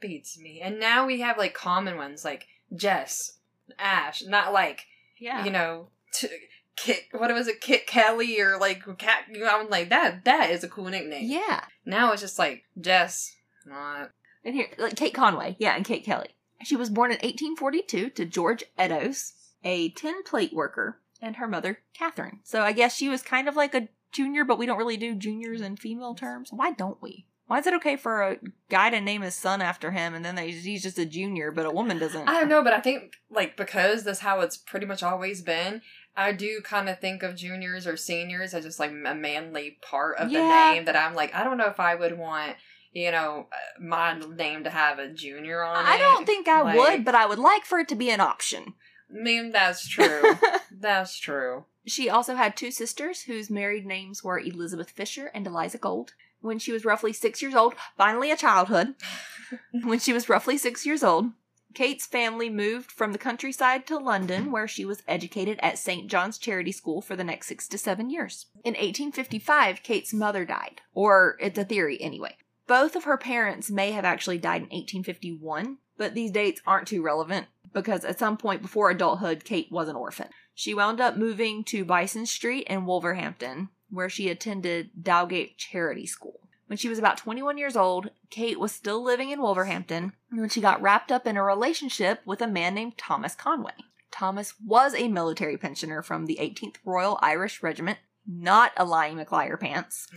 [0.00, 0.60] Beats me.
[0.60, 3.38] And now we have like common ones like Jess,
[3.78, 4.86] Ash, not like,
[5.18, 5.44] Yeah.
[5.44, 6.28] you know, t-
[6.76, 10.50] Kit, what was it, Kit Kelly or like Cat, you know, I'm like, that, that
[10.50, 11.28] is a cool nickname.
[11.30, 11.64] yeah.
[11.84, 14.10] Now it's just like Jess, not.
[14.44, 16.28] And here, like Kate Conway, yeah, and Kate Kelly.
[16.64, 19.32] She was born in 1842 to George Eddowes,
[19.64, 22.40] a tin plate worker, and her mother, Catherine.
[22.44, 25.14] So I guess she was kind of like a junior, but we don't really do
[25.14, 26.50] juniors in female terms.
[26.52, 27.26] Why don't we?
[27.52, 28.36] Why is it okay for a
[28.70, 31.66] guy to name his son after him and then they, he's just a junior, but
[31.66, 32.26] a woman doesn't?
[32.26, 35.82] I don't know, but I think like because that's how it's pretty much always been.
[36.16, 40.16] I do kind of think of juniors or seniors as just like a manly part
[40.16, 40.40] of Yeah.
[40.40, 42.56] the name that I'm like I don't know if I would want
[42.94, 45.94] you know uh, my name to have a junior on I it.
[45.96, 48.20] I don't think I Like, would, but I would like for it to be an
[48.20, 48.72] option.
[49.10, 50.22] I mean that's true.
[50.70, 51.66] that's true.
[51.86, 56.14] She also had two sisters whose married names were Elizabeth Fisher and Eliza Gold.
[56.42, 58.94] When she was roughly six years old, finally a childhood,
[59.84, 61.30] when she was roughly six years old,
[61.74, 66.10] Kate's family moved from the countryside to London, where she was educated at St.
[66.10, 68.46] John's Charity School for the next six to seven years.
[68.64, 72.36] In 1855, Kate's mother died, or it's a theory anyway.
[72.66, 77.02] Both of her parents may have actually died in 1851, but these dates aren't too
[77.02, 80.28] relevant because at some point before adulthood, Kate was an orphan.
[80.54, 86.40] She wound up moving to Bison Street in Wolverhampton, where she attended Dowgate Charity School.
[86.66, 90.62] When she was about 21 years old, Kate was still living in Wolverhampton when she
[90.62, 93.72] got wrapped up in a relationship with a man named Thomas Conway.
[94.10, 99.60] Thomas was a military pensioner from the 18th Royal Irish Regiment, not a lying McLiar
[99.60, 100.08] pants.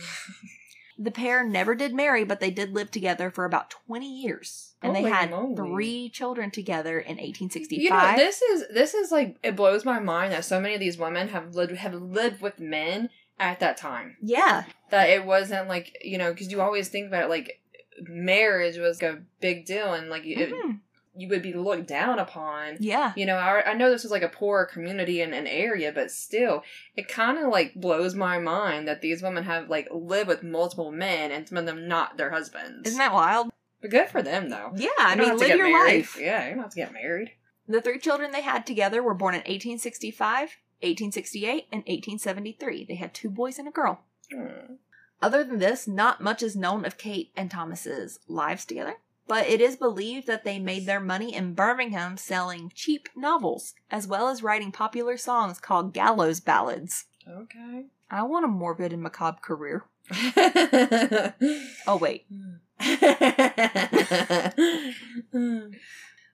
[0.98, 4.74] The pair never did marry, but they did live together for about 20 years.
[4.80, 5.54] And they had moly.
[5.54, 7.82] three children together in 1865.
[7.82, 10.80] You know, this is this is like it blows my mind that so many of
[10.80, 14.16] these women have lived have lived with men at that time.
[14.22, 14.64] yeah.
[14.90, 17.60] That it wasn't like you know because you always think about it, like
[18.08, 20.80] marriage was a big deal and like it, Mhm.
[21.14, 22.76] you would be looked down upon.
[22.78, 23.12] Yeah.
[23.16, 26.10] You know, I, I know this is like a poor community and an area, but
[26.10, 26.62] still,
[26.94, 30.92] it kind of like blows my mind that these women have like lived with multiple
[30.92, 32.86] men and some of them not their husbands.
[32.86, 33.50] Isn't that wild?
[33.80, 34.72] But good for them though.
[34.76, 35.96] Yeah, I mean, live your married.
[35.98, 36.16] life.
[36.20, 37.32] Yeah, you don't have to get married.
[37.68, 42.84] The three children they had together were born in 1865, 1868, and 1873.
[42.84, 44.00] They had two boys and a girl.
[44.32, 44.74] Hmm.
[45.22, 48.96] Other than this, not much is known of Kate and Thomas's lives together,
[49.26, 54.06] but it is believed that they made their money in Birmingham selling cheap novels, as
[54.06, 57.06] well as writing popular songs called gallows ballads.
[57.28, 57.86] Okay.
[58.10, 59.84] I want a morbid and macabre career.
[61.86, 62.26] Oh, wait.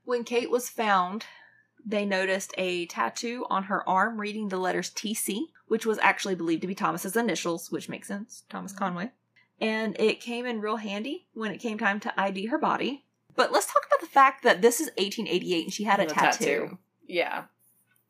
[0.04, 1.26] When Kate was found,
[1.84, 6.62] they noticed a tattoo on her arm reading the letters TC, which was actually believed
[6.62, 8.44] to be Thomas's initials, which makes sense.
[8.48, 8.78] Thomas mm.
[8.78, 9.10] Conway.
[9.60, 13.04] And it came in real handy when it came time to ID her body.
[13.34, 16.44] But let's talk about the fact that this is 1888 and she had a tattoo.
[16.44, 16.78] tattoo.
[17.06, 17.44] yeah.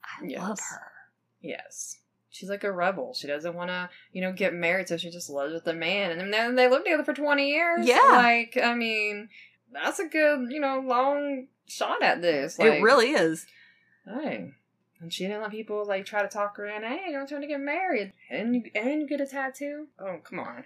[0.02, 0.40] I Yes.
[0.40, 0.92] love her.
[1.40, 1.98] Yes.
[2.30, 3.14] She's like a rebel.
[3.14, 6.18] She doesn't want to, you know, get married, so she just lives with the man.
[6.18, 7.86] And then they lived together for 20 years.
[7.86, 7.98] Yeah.
[8.12, 9.28] Like, I mean,
[9.70, 12.58] that's a good, you know, long shot at this.
[12.58, 13.46] Like, it really is.
[14.06, 14.52] Hey.
[15.00, 16.82] And she didn't let people, like, try to talk her in.
[16.82, 18.12] Hey, you're trying to get married.
[18.30, 19.88] And you, and you get a tattoo?
[19.98, 20.64] Oh, come on.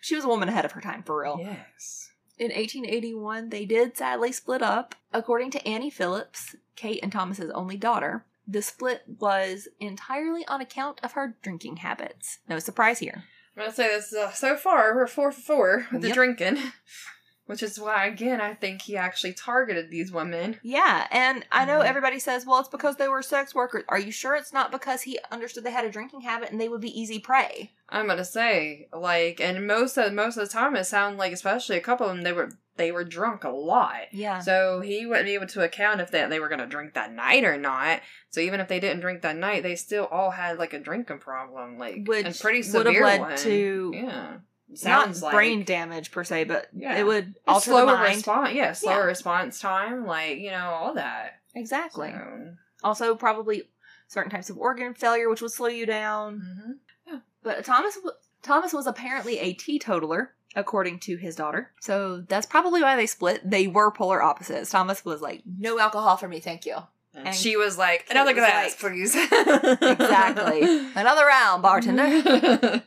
[0.00, 1.38] She was a woman ahead of her time, for real.
[1.38, 2.10] Yes.
[2.38, 4.94] In 1881, they did sadly split up.
[5.12, 11.00] According to Annie Phillips, Kate and Thomas's only daughter, the split was entirely on account
[11.02, 12.38] of her drinking habits.
[12.48, 13.24] No surprise here.
[13.56, 16.58] I'm to say this uh, so far, we're four for four with the drinking.
[17.46, 20.58] Which is why, again, I think he actually targeted these women.
[20.62, 21.84] Yeah, and I know Mhm.
[21.86, 23.84] everybody says, well, it's because they were sex workers.
[23.88, 26.70] Are you sure it's not because he understood they had a drinking habit and they
[26.70, 27.72] would be easy prey?
[27.90, 31.76] I'm gonna say, like, and most of most of the time, it sounded like, especially
[31.76, 34.12] a couple of them, they were they were drunk a lot.
[34.12, 34.40] Yeah.
[34.40, 37.44] So he wouldn't be able to account if they they were gonna drink that night
[37.44, 38.00] or not.
[38.30, 41.18] So even if they didn't drink that night, they still all had like a drinking
[41.18, 43.36] problem, like Which and pretty would have severe led one.
[43.36, 44.36] to yeah,
[44.76, 46.96] sounds not like brain damage per se, but Yeah.
[46.96, 48.14] it would a alter slower the mind.
[48.16, 48.52] response.
[48.54, 49.04] Yeah, slower Yeah.
[49.04, 51.40] response time, like you know all that.
[51.54, 52.10] Exactly.
[52.12, 53.70] So, Also, probably
[54.08, 56.78] certain types of organ failure, which would slow you down.
[57.10, 57.20] mhm.
[57.42, 57.98] But Thomas
[58.42, 61.72] Thomas was apparently a teetotaler, according to his daughter.
[61.80, 63.48] So that's probably why they split.
[63.48, 64.70] They were polar opposites.
[64.70, 66.76] Thomas was like, "No alcohol for me, thank you."
[67.14, 69.14] And, And she was like, another glass, like- please.
[69.82, 70.62] Exactly.
[70.96, 72.82] Another round, bartender.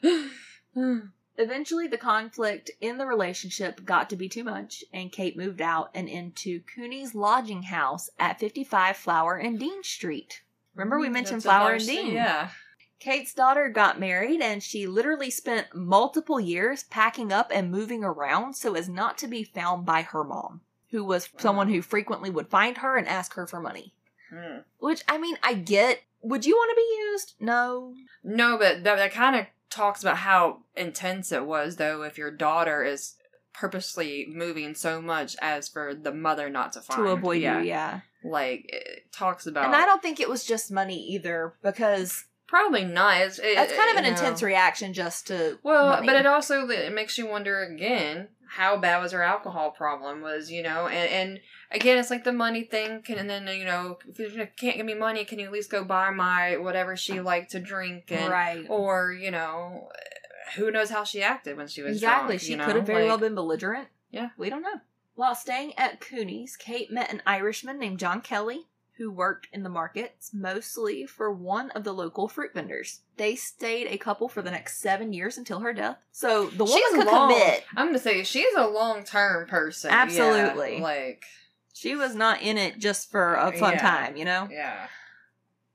[1.40, 5.92] Eventually, the conflict in the relationship got to be too much, and Kate moved out
[5.94, 10.42] and into Cooney's lodging house at 55 Flower and Dean Street.
[10.74, 12.14] Remember, we mentioned That's Flower and Dean.
[12.14, 12.50] Yeah.
[13.00, 18.56] Kate's daughter got married, and she literally spent multiple years packing up and moving around
[18.56, 22.50] so as not to be found by her mom, who was someone who frequently would
[22.50, 23.94] find her and ask her for money.
[24.32, 24.60] Hmm.
[24.80, 26.02] Which, I mean, I get.
[26.24, 27.36] Would you want to be used?
[27.40, 27.94] No.
[28.24, 32.32] No, but that, that kind of talks about how intense it was, though, if your
[32.32, 33.16] daughter is
[33.54, 37.00] purposely moving so much as for the mother not to find.
[37.00, 37.60] to avoid yeah.
[37.60, 38.00] you, yeah.
[38.24, 39.66] Like, it talks about.
[39.66, 43.22] And I don't think it was just money either, because Probably not.
[43.22, 44.48] It's, it, that's kind of an you intense know.
[44.48, 45.60] reaction just to.
[45.64, 46.08] Well, money.
[46.08, 50.50] but it also it makes you wonder again how bad was her alcohol problem was
[50.50, 51.40] you know and and
[51.70, 54.86] again it's like the money thing can and then you know if you can't give
[54.86, 58.32] me money can you at least go buy my whatever she liked to drink and
[58.32, 58.66] right.
[58.70, 59.90] or you know
[60.56, 62.36] who knows how she acted when she was Exactly.
[62.36, 62.66] drunk, she you know?
[62.66, 63.90] could have very well been belligerent.
[64.12, 64.30] Yeah.
[64.38, 64.82] We don't know.
[65.16, 68.68] While staying at Cooney's, Kate met an Irishman named John Kelly
[68.98, 73.02] who worked in the markets mostly for one of the local fruit vendors.
[73.18, 75.98] They stayed a couple for the next seven years until her death.
[76.12, 77.32] So the woman She's could long.
[77.34, 77.64] commit.
[77.76, 79.92] I'm gonna say she's a long term person.
[79.92, 80.80] Yeah, Absolutely.
[80.82, 81.24] like
[81.74, 83.80] She was not in it just for a fun Yeah.
[83.82, 84.48] time, you know?
[84.52, 84.88] yeah.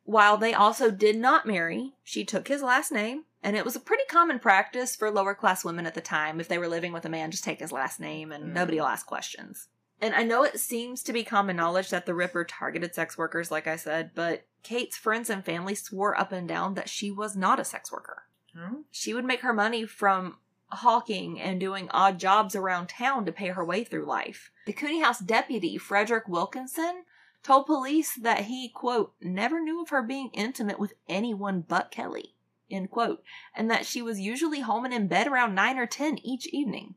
[0.05, 3.81] While they also did not marry, she took his last name, and it was a
[3.81, 6.41] pretty common practice for lower class women at the time.
[6.41, 8.53] If they were living with a man, just take his last name and Mm.
[8.53, 9.69] nobody will ask questions.
[10.03, 13.53] And I know it seems to be common knowledge that the Ripper targeted sex workers,
[13.53, 17.37] like I said, but Kate's friends and family swore up and down that she was
[17.37, 18.25] not a sex worker.
[18.53, 18.81] Hmm?
[18.91, 20.39] She would make her money from
[20.73, 24.51] hawking and doing odd jobs around town to pay her way through life.
[24.67, 27.05] The Cooney House deputy, Frederick Wilkinson,
[27.45, 32.35] told police that he, quote, never knew of her being intimate with anyone but Kelly,
[32.69, 33.23] end quote,
[33.55, 36.97] and that she was usually home and in bed around 9 or 10 each evening.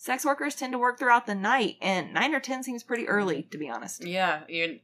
[0.00, 3.42] Sex workers tend to work throughout the night, and 9 or 10 seems pretty early,
[3.50, 4.04] to be honest.
[4.04, 4.76] Yeah, you're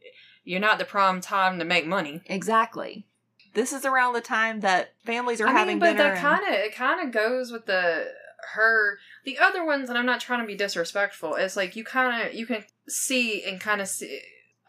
[0.42, 2.20] you're not the prime time to make money.
[2.26, 3.06] Exactly.
[3.54, 6.52] This is around the time that families are I having mean, but that kind of
[6.52, 8.08] it kind of goes with the
[8.54, 11.36] her the other ones, and I'm not trying to be disrespectful.
[11.36, 14.20] It's like you kind of you can see and kind of see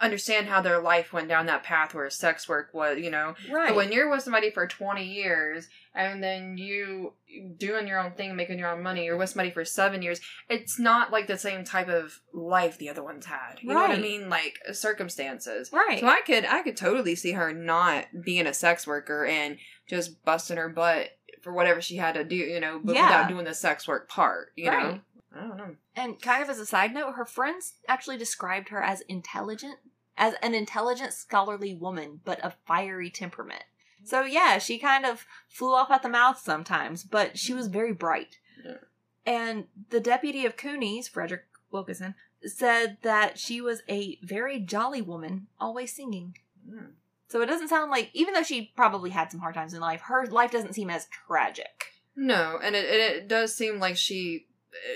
[0.01, 3.33] understand how their life went down that path where sex work was, you know.
[3.51, 3.69] right.
[3.69, 7.13] But when you're with somebody for 20 years and then you
[7.57, 10.19] doing your own thing, making your own money, you're with somebody for seven years,
[10.49, 13.59] it's not like the same type of life the other ones had.
[13.61, 14.29] You know what I mean?
[14.29, 15.71] Like circumstances.
[15.71, 15.99] right.
[15.99, 20.23] So I could I could totally see her not being a sex worker and just
[20.25, 21.09] busting her butt
[21.41, 23.03] for whatever she had to do, you know, but Yeah.
[23.05, 24.99] without doing the sex work part, you know.
[25.35, 25.75] I don't know.
[25.95, 29.75] And kind of as a side note, her friends actually described her as intelligent,
[30.17, 33.63] as an intelligent, scholarly woman, but of fiery temperament.
[34.03, 37.91] So yeah, she kind of flew off at the mouth sometimes, but she was very
[37.91, 38.37] bright.
[38.63, 38.77] Yeah.
[39.25, 45.47] And the deputy of Cooney's, Frederick Wilkinson, said that she was a very jolly woman,
[45.59, 46.37] always singing.
[46.69, 46.91] Mm.
[47.27, 50.01] So it doesn't sound like, even though she probably had some hard times in life,
[50.01, 51.85] her life doesn't seem as tragic.
[52.15, 54.45] No, and it, it, it does seem like she,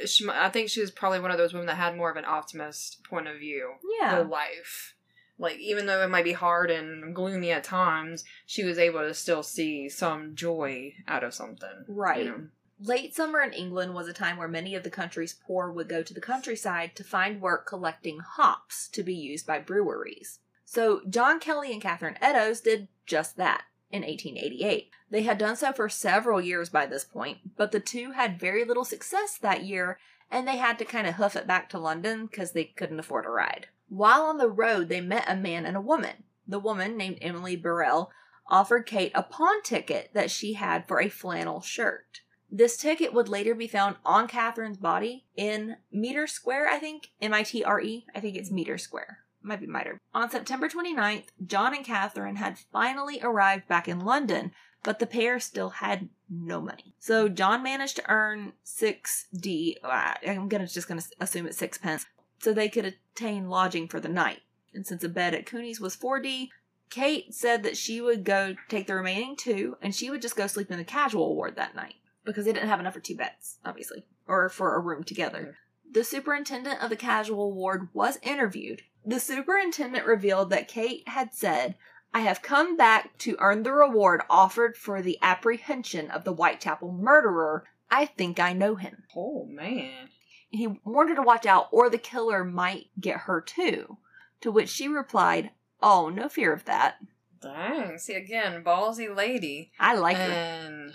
[0.06, 0.28] she.
[0.30, 3.04] I think she was probably one of those women that had more of an optimist
[3.04, 4.20] point of view Yeah.
[4.20, 4.96] of life.
[5.38, 9.14] Like even though it might be hard and gloomy at times, she was able to
[9.14, 11.86] still see some joy out of something.
[11.88, 12.26] you Right.
[12.26, 12.48] know?
[12.82, 16.02] Late summer in England was a time where many of the country's poor would go
[16.04, 20.40] to the countryside to find work collecting hops to be used by breweries.
[20.66, 24.90] So John Kelly and Catherine Eddowes did just that in 1888.
[25.10, 28.64] They had done so for several years by this point, but the two had very
[28.64, 29.98] little success that year
[30.32, 33.26] and they had to kind of hoof it back to London because they couldn't afford
[33.26, 33.68] a ride.
[33.88, 36.24] While on the road, they met a man and a woman.
[36.48, 38.12] The woman, named Emily Burrell,
[38.48, 42.22] offered Kate a pawn ticket that she had for a flannel shirt.
[42.52, 47.10] This ticket would later be found on Catherine's body in Meter Square, I think.
[47.22, 48.06] M I T R E.
[48.16, 49.20] I think it's Meter Square.
[49.50, 50.00] Might be Mitre.
[50.14, 54.52] On September 29th, John and Catherine had finally arrived back in London,
[54.84, 56.94] but the pair still had no money.
[57.00, 59.78] So John managed to earn 6D.
[59.84, 62.06] uh, I'm gonna just gonna assume it's sixpence,
[62.38, 64.42] so they could attain lodging for the night.
[64.72, 66.50] And since a bed at Cooney's was 4D,
[66.92, 70.46] Kate said that she would go take the remaining two, and she would just go
[70.46, 73.58] sleep in the casual ward that night because they didn't have enough for two beds,
[73.66, 75.58] obviously, or for a room together.
[75.92, 78.84] The superintendent of the casual ward was interviewed.
[79.10, 81.74] The superintendent revealed that Kate had said,
[82.14, 86.92] I have come back to earn the reward offered for the apprehension of the Whitechapel
[86.92, 87.66] murderer.
[87.90, 89.06] I think I know him.
[89.16, 90.10] Oh man.
[90.52, 93.98] He warned her to watch out, or the killer might get her too.
[94.42, 95.50] To which she replied,
[95.82, 96.98] Oh, no fear of that.
[97.42, 97.98] Dang.
[97.98, 99.72] See again, ballsy lady.
[99.80, 100.92] I like her.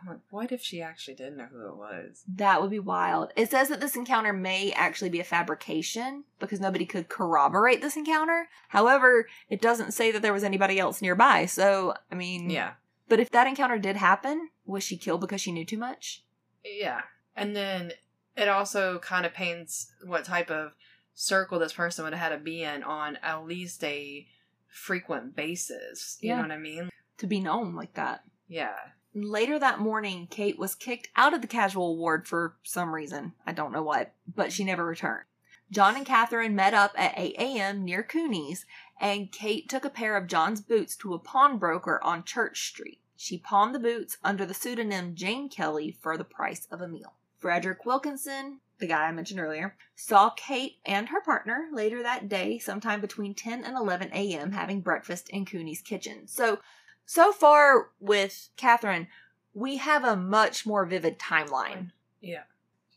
[0.00, 2.24] I'm like, what if she actually did know who it was?
[2.36, 3.32] That would be wild.
[3.36, 7.96] It says that this encounter may actually be a fabrication because nobody could corroborate this
[7.96, 8.48] encounter.
[8.68, 11.46] However, it doesn't say that there was anybody else nearby.
[11.46, 12.72] So, I mean, Yeah.
[13.08, 16.24] But if that encounter did happen, was she killed because she knew too much?
[16.62, 17.00] Yeah.
[17.34, 17.92] And then
[18.36, 20.72] it also kind of paints what type of
[21.14, 24.26] circle this person would have had to be in on at least a
[24.68, 26.18] frequent basis.
[26.20, 26.36] You Yeah.
[26.36, 26.90] know what I mean?
[27.18, 28.24] To be known like that.
[28.46, 28.76] Yeah.
[29.14, 33.32] Later that morning, Kate was kicked out of the casual ward for some reason.
[33.46, 35.24] I don't know what, but she never returned.
[35.70, 37.84] John and Catherine met up at 8 a.m.
[37.84, 38.64] near Cooney's,
[39.00, 43.00] and Kate took a pair of John's boots to a pawnbroker on Church Street.
[43.16, 47.14] She pawned the boots under the pseudonym Jane Kelly for the price of a meal.
[47.38, 52.58] Frederick Wilkinson, the guy I mentioned earlier, saw Kate and her partner later that day,
[52.58, 56.26] sometime between 10 and 11 a.m., having breakfast in Cooney's kitchen.
[56.26, 56.60] So,
[57.08, 59.08] so far with Catherine,
[59.54, 61.92] we have a much more vivid timeline.
[62.20, 62.42] Yeah.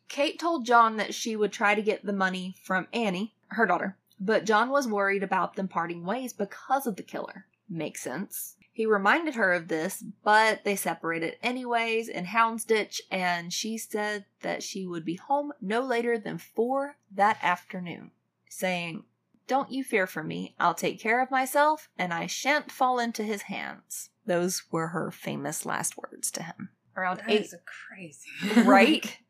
[0.10, 3.96] Kate told John that she would try to get the money from Annie, her daughter,
[4.20, 7.46] but John was worried about them parting ways because of the killer.
[7.70, 8.58] Makes sense.
[8.74, 14.62] He reminded her of this, but they separated anyways in Houndsditch, and she said that
[14.62, 18.12] she would be home no later than four that afternoon,
[18.50, 19.06] saying,
[19.48, 20.56] Don't you fear for me.
[20.60, 24.10] I'll take care of myself, and I shan't fall into his hands.
[24.26, 26.70] Those were her famous last words to him.
[26.96, 27.56] Around That eight, is
[27.90, 28.62] crazy.
[28.68, 29.18] right?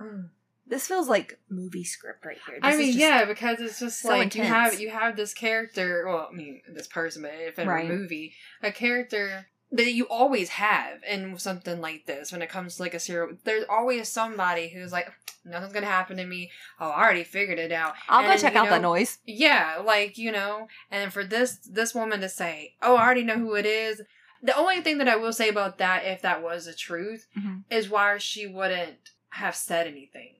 [0.00, 0.30] Mm.
[0.66, 2.58] This feels like movie script right here.
[2.62, 5.16] I This is mean, just- yeah, because it's just so like you have you have
[5.16, 6.04] this character.
[6.06, 7.84] Well, I mean, this person, but if in Right.
[7.84, 12.76] a movie, a character that you always have in something like this when it comes
[12.76, 13.36] to like a serial.
[13.44, 15.10] There's always somebody who's like,
[15.44, 16.50] nothing's gonna happen to me.
[16.78, 17.94] Oh, I already figured it out.
[18.08, 19.18] I'll go check out that know, noise.
[19.26, 23.38] Yeah, like you know, and for this this woman to say, "Oh, I already know
[23.38, 24.02] who it is."
[24.42, 27.62] The only thing that I will say about that, if that was the truth, Mhm.
[27.70, 30.34] is why she wouldn't have said anything.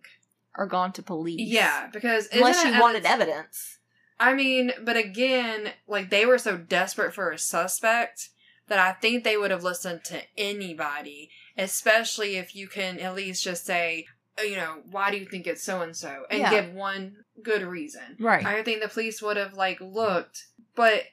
[0.59, 1.41] Or gone to police.
[1.41, 3.79] Yeah, because Unless she wanted evidence.
[4.21, 8.29] I mean, but again, like they were so desperate for a suspect
[8.73, 13.45] that I think they would have listened to anybody, especially if you can at least
[13.45, 14.07] just say,
[14.39, 16.51] uh, you know, why do you think it's so and so, and Yeah.
[16.51, 18.17] give one good reason.
[18.19, 18.47] Right.
[18.47, 21.05] I think the police would have like looked, but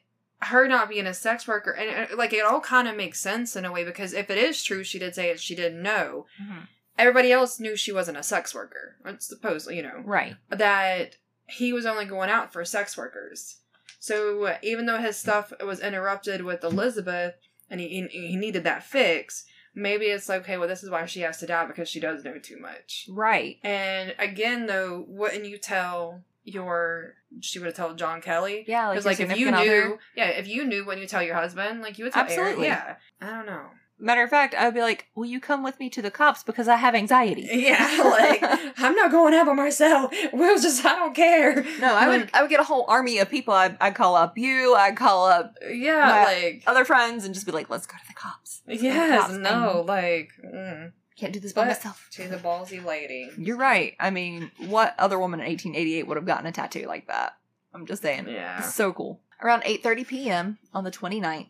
[0.42, 3.58] her not being a sex worker and uh, like it all kind of makes sense
[3.58, 6.28] in a way because if it is true, she did say it, she didn't know.
[6.42, 6.68] Mhm.
[6.98, 8.96] Everybody else knew she wasn't a sex worker.
[9.06, 10.38] It's supposedly, you know Right.
[10.48, 13.58] that he was only going out for sex workers.
[14.00, 17.36] So uh, even though his stuff was interrupted with Elizabeth
[17.70, 19.46] and he, he he needed that fix,
[19.76, 22.24] maybe it's like okay, well this is why she has to die because she does
[22.24, 23.08] know too much.
[23.10, 23.58] Right.
[23.64, 28.66] And again, though, wouldn't you tell your she would have told John Kelly.
[28.68, 30.00] Yeah, like, Because like, if you knew, other.
[30.16, 32.68] yeah, if you knew when you tell your husband, like you would tell Absolutely.
[32.68, 32.96] Aaron.
[33.22, 33.66] Yeah, I don't know.
[34.02, 36.68] Matter of fact, I'd be like, "Will you come with me to the cops because
[36.68, 38.42] I have anxiety?" Yeah, like
[38.78, 40.14] I'm not going out by myself.
[40.32, 41.64] We'll just I don't care.
[41.82, 42.30] no, I would.
[42.34, 43.54] I would get a whole army of people.
[43.54, 44.74] I'd, I'd call up you.
[44.76, 48.14] I'd call up yeah, like other friends and just be like, "Let's go to the
[48.14, 52.08] cops." yes, cops no, like mm, Can't do this by myself.
[52.10, 53.30] she's a ballsy lady.
[53.38, 53.96] You're right.
[54.00, 57.34] I mean, what other woman in 1888 would have gotten a tattoo like that?
[57.74, 58.28] I'm just saying.
[58.30, 58.60] Yeah.
[58.60, 59.20] It's so cool.
[59.42, 60.58] Around 8:30 p.m.
[60.74, 61.48] on the 29th,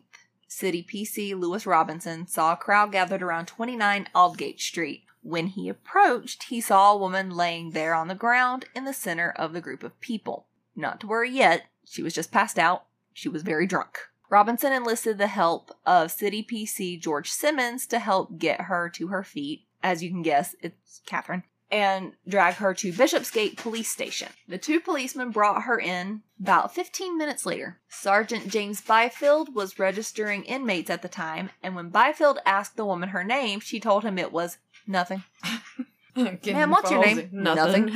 [0.50, 5.04] City PC Lewis Robinson saw a crowd gathered around 29 Aldgate Street.
[5.22, 9.30] When he approached, he saw a woman laying there on the ground in the center
[9.30, 10.48] of the group of people.
[10.74, 12.86] Not to worry yet, she was just passed out.
[13.12, 14.00] She was very drunk.
[14.28, 19.22] Robinson enlisted the help of City PC George Simmons to help get her to her
[19.22, 19.66] feet.
[19.84, 24.28] As you can guess, it's Catherine and drag her to Bishopsgate Police Station.
[24.48, 27.78] The two policemen brought her in about 15 minutes later.
[27.88, 33.10] Sergeant James Byfield was registering inmates at the time, and when Byfield asked the woman
[33.10, 35.22] her name, she told him it was nothing.
[36.16, 37.28] Ma'am, what's your name?
[37.32, 37.92] Nothing.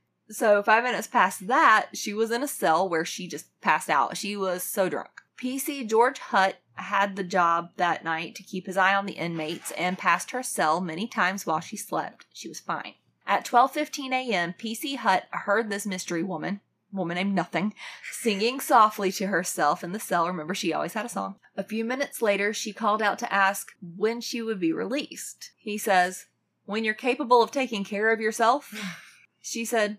[0.32, 4.16] So, five minutes past that, she was in a cell where she just passed out.
[4.16, 5.10] She was so drunk.
[5.40, 9.70] PC George Hutt had the job that night to keep his eye on the inmates
[9.72, 12.26] and passed her cell many times while she slept.
[12.32, 12.94] She was fine.
[13.26, 16.60] At 12:15 a.m., PC Hutt heard this mystery woman,
[16.92, 17.74] woman named Nothing,
[18.10, 20.26] singing softly to herself in the cell.
[20.26, 21.36] Remember, she always had a song.
[21.56, 25.52] A few minutes later, she called out to ask when she would be released.
[25.56, 26.26] He says,
[26.66, 28.74] "When you're capable of taking care of yourself."
[29.42, 29.96] She said,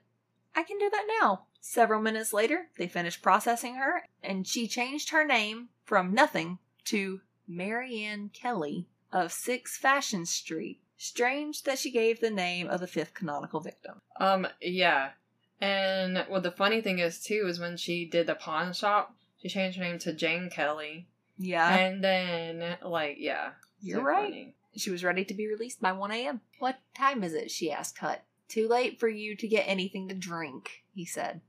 [0.55, 1.45] I can do that now.
[1.61, 7.21] Several minutes later, they finished processing her, and she changed her name from nothing to
[7.47, 10.79] Marianne Kelly of 6 Fashion Street.
[10.97, 14.01] Strange that she gave the name of the fifth canonical victim.
[14.19, 15.11] um, yeah.
[15.59, 19.47] And what the funny thing is too is when she did the pawn shop, she
[19.49, 21.07] changed her name to Jane Kelly.
[21.37, 23.51] Yeah, And then like yeah.
[23.81, 24.23] you're so right.
[24.25, 24.55] funny.
[24.75, 26.41] She was ready to be released by 1 a.m.
[26.59, 27.51] What time is it?
[27.51, 28.23] she asked Hutt.
[28.47, 31.41] Too late for you to get anything to drink, he said.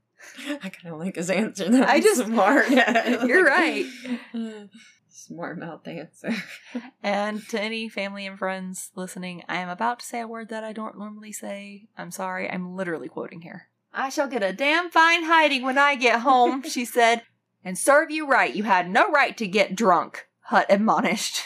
[0.47, 1.69] I kind of like his answer.
[1.69, 2.69] That I just smart.
[3.27, 3.85] You're right.
[5.09, 6.33] Smart mouth answer.
[7.03, 10.63] And to any family and friends listening, I am about to say a word that
[10.63, 11.87] I don't normally say.
[11.97, 13.67] I'm sorry, I'm literally quoting here.
[13.93, 17.21] I shall get a damn fine hiding when I get home, she said.
[17.63, 21.41] And serve you right, you had no right to get drunk, Hutt admonished.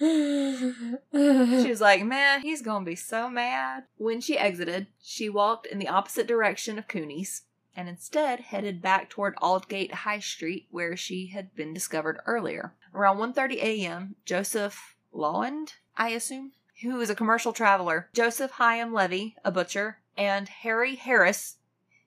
[0.00, 3.84] She was like, man, he's gonna be so mad.
[3.96, 7.42] When she exited, she walked in the opposite direction of Cooney's
[7.76, 12.74] and instead headed back toward Aldgate High Street where she had been discovered earlier.
[12.94, 16.52] Around 1:30 a.m., Joseph Lawende, I assume,
[16.82, 21.56] who is a commercial traveler, Joseph Hyam Levy, a butcher, and Harry Harris.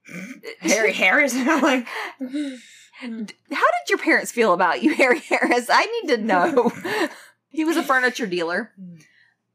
[0.60, 1.34] Harry Harris.
[1.36, 1.88] I'm like,
[3.00, 5.68] How did your parents feel about you, Harry Harris?
[5.70, 6.72] I need to know.
[7.50, 8.74] He was a furniture dealer.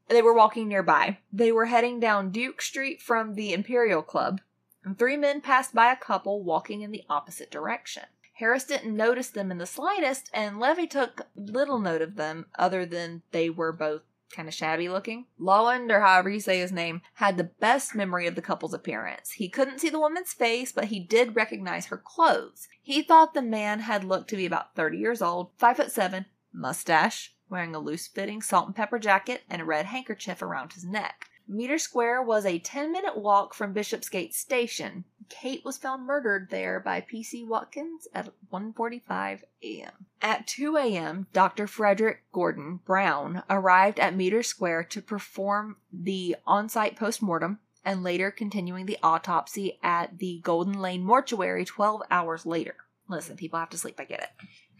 [0.07, 1.19] They were walking nearby.
[1.31, 4.41] They were heading down Duke Street from the Imperial Club,
[4.83, 8.03] and three men passed by a couple walking in the opposite direction.
[8.33, 12.85] Harris didn't notice them in the slightest, and Levy took little note of them other
[12.85, 14.01] than they were both
[14.33, 15.27] kind of shabby looking.
[15.39, 19.31] Lawende, or however you say his name, had the best memory of the couple's appearance.
[19.31, 22.67] He couldn't see the woman's face, but he did recognize her clothes.
[22.81, 26.25] He thought the man had looked to be about 30 years old, 5 foot 7,
[26.51, 30.83] mustache, wearing a loose fitting salt and pepper jacket, and a red handkerchief around his
[30.83, 31.27] neck.
[31.47, 35.03] Meter Square was a 10 minute walk from Bishopsgate Station.
[35.29, 39.91] Kate was found murdered there by PC Watkins at 1:45 a.m.
[40.21, 41.67] At 2 a.m., Dr.
[41.67, 48.85] Frederick Gordon Brown arrived at Meter Square to perform the on-site postmortem and later continuing
[48.85, 52.75] the autopsy at the Golden Lane Mortuary 12 hours later.
[53.07, 54.29] Listen, people have to sleep, I get it.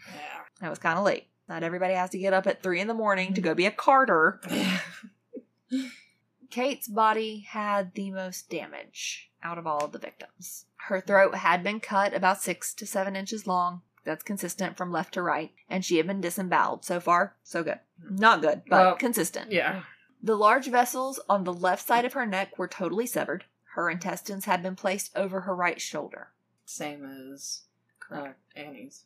[0.07, 0.39] yeah.
[0.61, 1.27] That was kind of late.
[1.53, 3.71] Not everybody has to get up at 3 in the morning to go be a
[3.71, 4.41] carter.
[6.49, 10.65] Kate's body had the most damage out of all of the victims.
[10.87, 13.83] Her throat had been cut about six to seven inches long.
[14.03, 15.51] That's consistent from left to right.
[15.69, 16.85] And she had been disemboweled.
[16.85, 17.79] So far, so good.
[18.09, 19.51] Not good, but Well, consistent.
[19.51, 19.83] yeah.
[20.23, 23.43] The large vessels on the left side of her neck were totally severed.
[23.75, 26.29] Her intestines had been placed over her right shoulder.
[26.65, 27.61] Same as
[28.11, 29.03] uh, Annie's.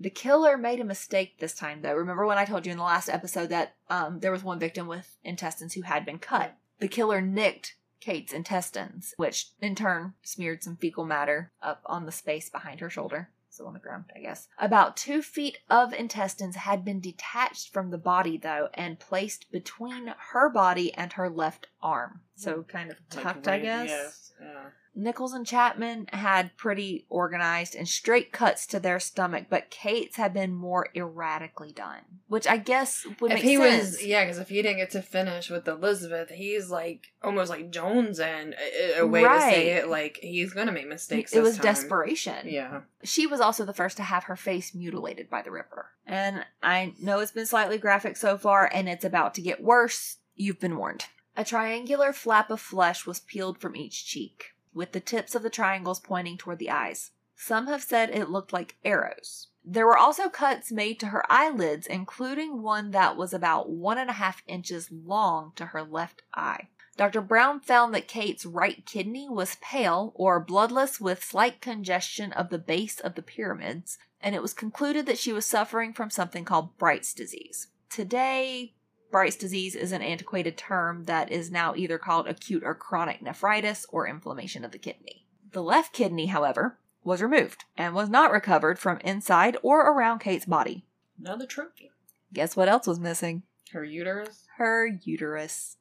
[0.00, 1.94] The killer made a mistake this time, though.
[1.94, 4.86] Remember when I told you in the last episode that um, there was one victim
[4.86, 6.56] with intestines who had been cut?
[6.78, 12.12] The killer nicked Kate's intestines, which in turn smeared some fecal matter up on the
[12.12, 13.30] space behind her shoulder.
[13.50, 14.46] so on the ground, I guess.
[14.60, 20.14] About two feet of intestines had been detached from the body, though, and placed between
[20.30, 22.20] her body and her left arm.
[22.36, 23.88] So kind of Like, tucked, I guess.
[23.88, 24.32] Yes.
[24.40, 24.64] Yeah.
[24.98, 30.34] Nichols and Chapman had pretty organized and straight cuts to their stomach, but Kate's had
[30.34, 33.92] been more erratically done, which I guess would if make he sense.
[33.92, 37.70] was, yeah, because if he didn't get to finish with Elizabeth, he's like almost like
[37.70, 39.88] Jones and a, a way to say it.
[39.88, 41.32] Like he's gonna make mistakes.
[41.32, 41.62] it was time.
[41.62, 42.48] desperation.
[42.48, 42.80] Yeah.
[43.04, 45.86] She was also the first to have her face mutilated by the Ripper.
[46.06, 50.16] And I know it's been slightly graphic so far, and it's about to get worse.
[50.34, 51.04] You've been warned.
[51.36, 55.50] A triangular flap of flesh was peeled from each cheek, with the tips of the
[55.50, 57.10] triangles pointing toward the eyes.
[57.36, 59.48] Some have said it looked like arrows.
[59.64, 64.08] There were also cuts made to her eyelids, including one that was about one and
[64.08, 66.68] a half inches long to her left eye.
[66.96, 67.20] Dr.
[67.20, 72.58] Brown found that Kate's right kidney was pale or bloodless with slight congestion of the
[72.58, 76.76] base of the pyramids, and it was concluded that she was suffering from something called
[76.78, 77.68] Bright's disease.
[77.90, 78.74] Today,
[79.10, 83.86] Bright's disease is an antiquated term that is now either called acute or chronic nephritis
[83.90, 85.24] or inflammation of the kidney.
[85.52, 90.44] The left kidney, however, was removed and was not recovered from inside or around Kate's
[90.44, 90.84] body.
[91.18, 91.90] Another trophy.
[92.32, 93.44] Guess what else was missing?
[93.72, 94.46] Her uterus.
[94.56, 95.76] Her uterus.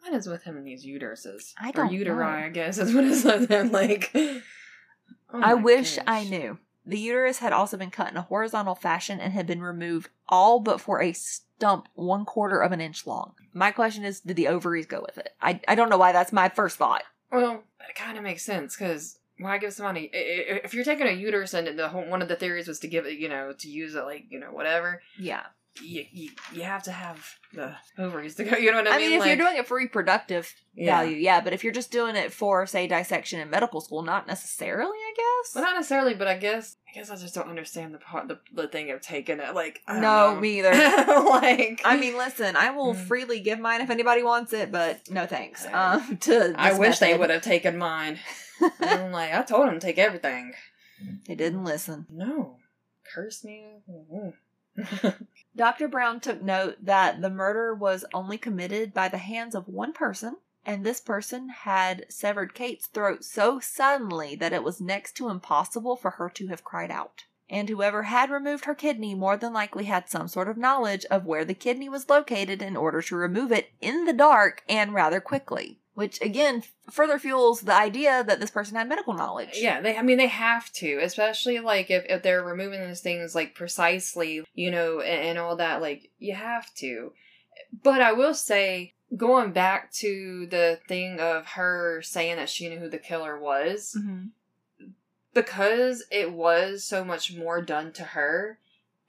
[0.00, 1.52] What is with him and these uteruses?
[1.58, 2.46] I or don't uteri, know.
[2.46, 3.24] I guess is what it's.
[3.72, 4.40] Like, oh
[5.34, 6.58] I wish I knew.
[6.88, 10.58] The uterus had also been cut in a horizontal fashion and had been removed all
[10.58, 13.34] but for a stump one quarter of an inch long.
[13.52, 15.30] My question is, did the ovaries go with it?
[15.40, 17.02] I, I don't know why that's my first thought.
[17.30, 20.16] Well, it kind of makes sense because why give somebody i-
[20.54, 22.88] i- if you're taking a uterus and the whole one of the theories was to
[22.88, 25.02] give it, you know, to use it like you know whatever.
[25.18, 25.42] Yeah.
[25.80, 28.56] You, you, you have to have the ovaries to go.
[28.56, 30.86] You know what I, I mean, if Like, you're doing it for reproductive yeah.
[31.02, 34.26] value, yeah, but if you're just doing it for, say, dissection in medical school, not
[34.26, 35.54] necessarily, I guess.
[35.54, 38.38] Well, not necessarily, but I guess I guess I just don't understand the part the,
[38.54, 39.54] the thing of taking it.
[39.54, 40.40] Like, I no, know.
[40.40, 40.72] me either.
[41.30, 43.06] like, I mean, listen, I will Mm.
[43.06, 45.66] freely give mine if anybody wants it, but no thanks.
[45.70, 48.18] Um, to I wish they would have taken mine.
[48.80, 50.54] I'm like, I told them to take everything.
[51.26, 52.06] They didn't listen.
[52.10, 52.56] No,
[53.14, 53.82] curse me.
[55.56, 55.88] Dr.
[55.88, 60.36] Brown took note that the murder was only committed by the hands of one person,
[60.68, 65.96] and this person had severed Kate's throat so suddenly that it was next to impossible
[65.96, 67.24] for her to have cried out.
[67.48, 71.24] And whoever had removed her kidney more than likely had some sort of knowledge of
[71.24, 75.22] where the kidney was located in order to remove it in the dark and rather
[75.22, 75.80] quickly.
[75.94, 79.54] Which again further fuels the idea that this person had medical knowledge.
[79.54, 79.96] Yeah, they.
[79.96, 84.44] I mean, they have to, especially like if, if they're removing these things like precisely,
[84.54, 85.80] you know, and, and all that.
[85.80, 87.14] Like you have to.
[87.82, 92.78] But I will say, going back to the thing of her saying that she knew
[92.78, 94.30] who the killer was, Mhm.
[95.34, 98.58] because it was so much more done to her.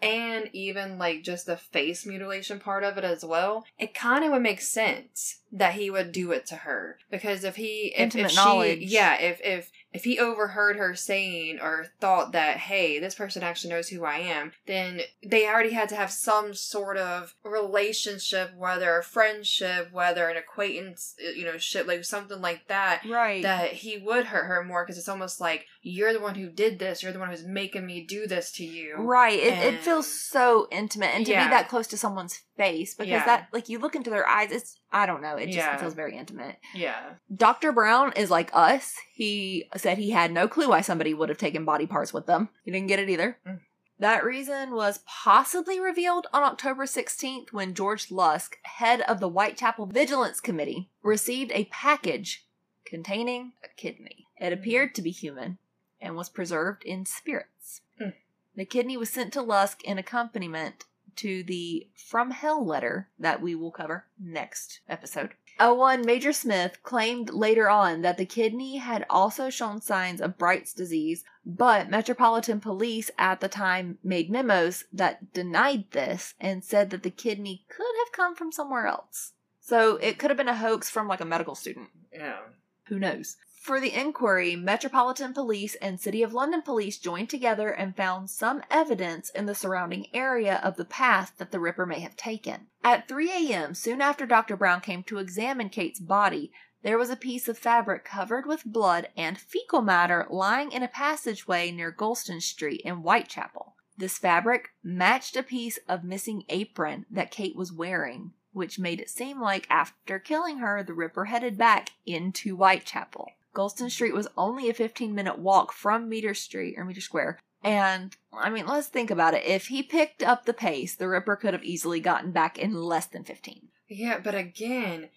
[0.02, 4.32] And even like just the face mutilation part of it as well, it kind of
[4.32, 8.26] would make sense that he would do it to her because if he if, Intimate
[8.28, 8.80] if she knowledge.
[8.80, 13.72] yeah if if if he overheard her saying or thought that hey this person actually
[13.72, 18.98] knows who i am then they already had to have some sort of relationship whether
[18.98, 23.42] a friendship whether an acquaintance you know shit like something like that Right.
[23.44, 26.78] that he would hurt her more because it's almost like you're the one who did
[26.80, 29.40] this you're the one who's making me do this to you Right.
[29.40, 31.16] It, it feels so intimate.
[31.16, 31.46] And to Yeah.
[31.46, 33.26] be that close to someone's face, because Yeah.
[33.26, 35.78] that, like, you look into their eyes, it's, I don't know, it just Yeah.
[35.78, 36.58] feels very intimate.
[36.74, 37.72] yeah Dr.
[37.72, 38.96] Brown is like us.
[39.14, 42.50] He said he had no clue why somebody would have taken body parts with them.
[42.66, 43.38] He didn't get it either.
[43.48, 43.60] Mm.
[44.00, 49.88] That reason was possibly revealed on October 16th when George Lusk, head of the Whitechapel
[49.88, 52.46] Vigilance Committee, received a package
[52.86, 54.28] containing a kidney.
[54.38, 55.58] It appeared to be human
[56.02, 57.82] and was preserved in spirits.
[58.02, 58.14] Mm.
[58.56, 60.86] The kidney was sent to Lusk in accompaniment
[61.18, 65.32] to the From Hell letter that we will cover next episode.
[65.60, 70.74] O1 Major Smith claimed later on that the kidney had also shown signs of Bright's
[70.74, 77.04] disease, but Metropolitan Police at the time made memos that denied this and said that
[77.04, 79.34] the kidney could have come from somewhere else.
[79.60, 81.90] So it could have been a hoax from like a medical student.
[82.14, 82.40] yeah
[82.86, 83.36] Who knows?
[83.62, 88.64] For the inquiry, Metropolitan Police and City of London Police joined together and found some
[88.72, 92.68] evidence in the surrounding area of the path that the Ripper may have taken.
[92.86, 94.56] At 3 a.m., soon after Dr.
[94.56, 96.54] Brown came to examine Kate's body,
[96.84, 100.88] there was a piece of fabric covered with blood and fecal matter lying in a
[100.88, 103.76] passageway near Goulston Street in Whitechapel.
[103.98, 109.10] This fabric matched a piece of missing apron that Kate was wearing, which made it
[109.10, 113.34] seem like after killing her, the Ripper headed back into Whitechapel.
[113.60, 118.16] Goulston Street was only a 15 minute walk from Meter Street or Meter Square, And
[118.32, 119.44] I mean, let's think about it.
[119.46, 123.08] If he picked up the pace, the Ripper could have easily gotten back in less
[123.08, 123.68] than 15.
[123.90, 125.10] Yeah, but again,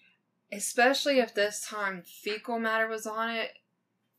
[0.50, 3.52] especially if this time fecal matter was on it,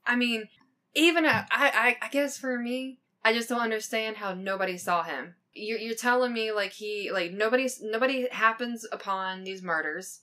[0.06, 0.46] I mean,
[0.94, 5.36] even I, I, I guess for me, I just don't understand how nobody saw him.
[5.54, 10.22] You're, you're telling me like he like nobody's nobody happens upon these murders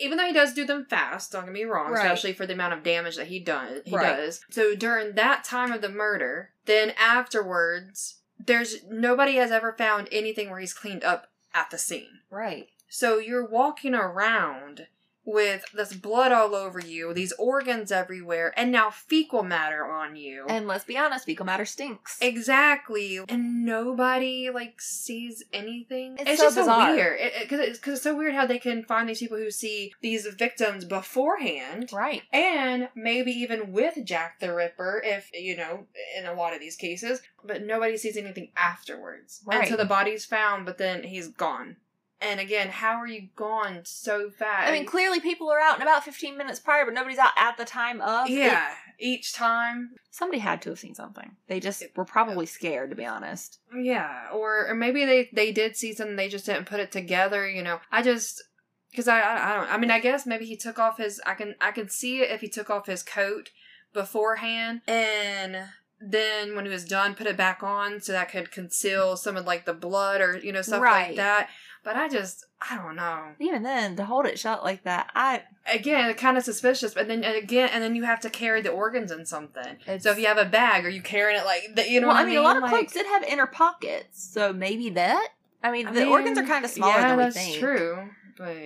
[0.00, 2.04] even though he does do them fast, don't get me wrong, right.
[2.04, 3.80] especially for the amount of damage that he does.
[3.84, 4.16] He right.
[4.16, 4.40] does.
[4.50, 10.50] So during that time of the murder, then afterwards, there's nobody has ever found anything
[10.50, 12.20] where he's cleaned up at the scene.
[12.30, 12.68] Right.
[12.88, 14.86] So you're walking around
[15.24, 20.44] with this blood all over you, these organs everywhere, and now fecal matter on you.
[20.48, 22.18] And let's be honest, fecal matter stinks.
[22.20, 23.20] Exactly.
[23.28, 26.16] And nobody like sees anything.
[26.18, 26.88] It's, it's so just bizarre.
[26.88, 27.32] so weird.
[27.40, 30.26] Because it, it's, it's so weird how they can find these people who see these
[30.26, 31.90] victims beforehand.
[31.92, 32.22] Right.
[32.32, 35.86] And maybe even with Jack the Ripper, if, you know,
[36.18, 39.40] in a lot of these cases, but nobody sees anything afterwards.
[39.46, 39.60] Right.
[39.60, 41.76] And so the body's found, but then he's gone.
[42.22, 44.68] And again, how are you gone so fast?
[44.68, 47.56] I mean, clearly people are out in about 15 minutes prior, but nobody's out at
[47.56, 48.28] the time of.
[48.28, 49.04] Yeah, it.
[49.04, 49.96] each time.
[50.10, 51.32] Somebody had to have seen something.
[51.48, 53.58] They just were probably scared, to be honest.
[53.76, 57.48] Yeah, or, or maybe they, they did see something, they just didn't put it together,
[57.48, 57.80] you know.
[57.90, 58.42] I just.
[58.90, 59.72] Because I, I, I don't.
[59.72, 61.18] I mean, I guess maybe he took off his.
[61.24, 63.48] I can I can see it if he took off his coat
[63.94, 65.64] beforehand, and
[66.02, 69.46] then when he was done, put it back on so that could conceal some of
[69.46, 71.08] like the blood or you know stuff right.
[71.08, 71.48] like that.
[71.84, 73.32] But I just, I don't know.
[73.40, 76.94] Even then, to hold it shut like that, I again kind of suspicious.
[76.94, 79.78] But then again, and then you have to carry the organs in something.
[79.86, 82.08] It's, so if you have a bag, are you carrying it like the, you know?
[82.08, 85.28] Well, I mean, a lot of like, cloaks did have inner pockets, so maybe that.
[85.62, 87.58] I mean, I the mean, organs are kind of smaller yeah, than we that's think.
[87.58, 88.56] True, but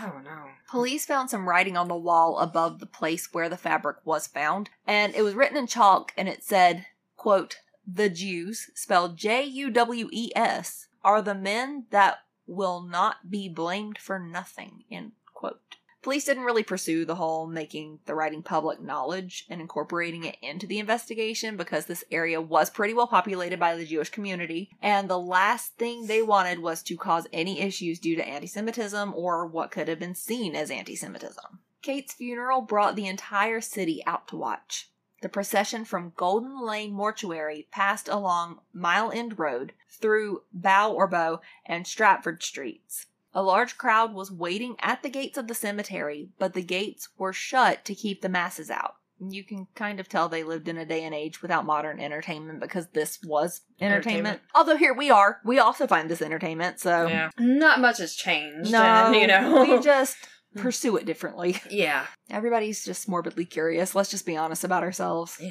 [0.00, 0.46] I don't know.
[0.70, 4.70] Police found some writing on the wall above the place where the fabric was found,
[4.86, 6.86] and it was written in chalk, and it said,
[7.16, 13.30] "quote The Jews, spelled J U W E S, are the men that will not
[13.30, 15.76] be blamed for nothing, end quote.
[16.04, 20.66] Police didn't really pursue the whole making the writing public knowledge and incorporating it into
[20.66, 25.18] the investigation because this area was pretty well populated by the Jewish community, and the
[25.18, 29.70] last thing they wanted was to cause any issues due to anti Semitism or what
[29.70, 31.60] could have been seen as anti Semitism.
[31.80, 34.90] Kate's funeral brought the entire city out to watch.
[35.24, 41.40] The procession from Golden Lane Mortuary passed along Mile End Road through Bow or Bow
[41.64, 43.06] and Stratford Streets.
[43.32, 47.32] A large crowd was waiting at the gates of the cemetery, but the gates were
[47.32, 48.96] shut to keep the masses out.
[49.18, 52.60] You can kind of tell they lived in a day and age without modern entertainment
[52.60, 54.06] because this was entertainment.
[54.06, 54.40] entertainment.
[54.54, 57.30] Although here we are, we also find this entertainment, so yeah.
[57.38, 58.70] not much has changed.
[58.70, 60.18] No, and, you know, we just
[60.54, 60.62] Mm-hmm.
[60.62, 61.60] pursue it differently.
[61.70, 62.06] Yeah.
[62.30, 63.94] Everybody's just morbidly curious.
[63.94, 65.38] Let's just be honest about ourselves.
[65.40, 65.50] Yeah.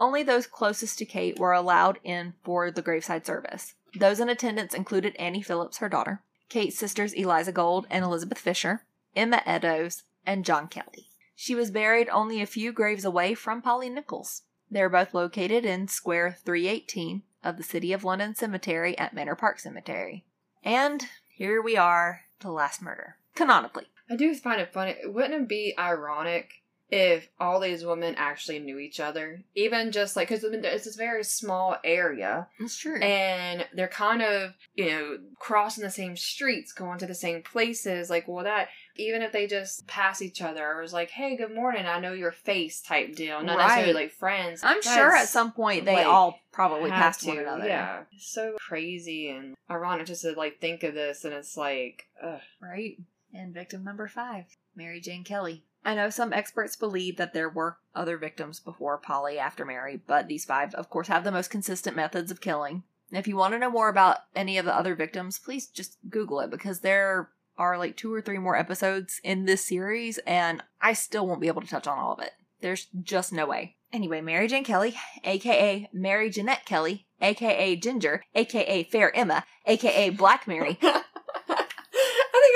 [0.00, 3.74] Only those closest to Kate were allowed in for the graveside service.
[3.94, 8.84] Those in attendance included Annie Phillips, her daughter, Kate's sisters Eliza Gold and Elizabeth Fisher,
[9.14, 11.08] Emma Eddowes, and John Kelly.
[11.36, 14.42] She was buried only a few graves away from Polly Nichols.
[14.70, 19.34] They are both located in Square 318 of the City of London Cemetery at Manor
[19.34, 20.24] Park Cemetery.
[20.64, 23.16] And here we are, the last murder.
[23.34, 23.86] Canonically.
[24.12, 24.96] I do find it funny.
[25.04, 26.50] Wouldn't it be ironic
[26.90, 29.42] if all these women actually knew each other?
[29.54, 32.46] Even just like, because it's this very small area.
[32.60, 33.00] That's true.
[33.00, 38.10] And they're kind of, you know, crossing the same streets, going to the same places.
[38.10, 41.54] Like, well, that, even if they just pass each other or was like, hey, good
[41.54, 43.42] morning, I know your face type deal.
[43.42, 43.68] Not right.
[43.68, 44.60] necessarily like friends.
[44.62, 47.66] I'm sure at some point they like, all probably passed to, one another.
[47.66, 48.02] Yeah.
[48.18, 52.40] so crazy and ironic just to like think of this and it's like, ugh.
[52.60, 52.98] Right.
[53.32, 55.64] And victim number five, Mary Jane Kelly.
[55.84, 60.28] I know some experts believe that there were other victims before Polly after Mary, but
[60.28, 62.84] these five, of course, have the most consistent methods of killing.
[63.10, 65.98] And if you want to know more about any of the other victims, please just
[66.08, 70.62] Google it because there are like two or three more episodes in this series, and
[70.80, 72.32] I still won't be able to touch on all of it.
[72.60, 73.76] There's just no way.
[73.92, 80.48] Anyway, Mary Jane Kelly, aka Mary Jeanette Kelly, aka Ginger, aka Fair Emma, aka Black
[80.48, 80.78] Mary,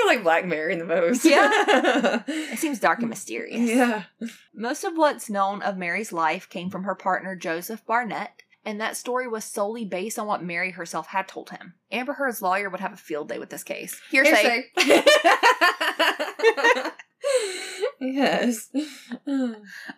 [0.07, 1.23] like Black Mary the most.
[1.23, 1.49] Yeah.
[2.27, 3.59] it seems dark and mysterious.
[3.69, 4.03] Yeah.
[4.55, 8.97] Most of what's known of Mary's life came from her partner Joseph Barnett, and that
[8.97, 11.75] story was solely based on what Mary herself had told him.
[11.91, 14.01] Amber Heard's lawyer would have a field day with this case.
[14.11, 14.63] Hearsay.
[14.77, 15.03] Hearsay.
[18.01, 18.69] yes.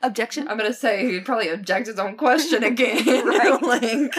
[0.02, 0.48] Objection.
[0.48, 3.06] I'm gonna say he'd probably object his own question again.
[3.26, 3.62] right.
[3.62, 4.14] like.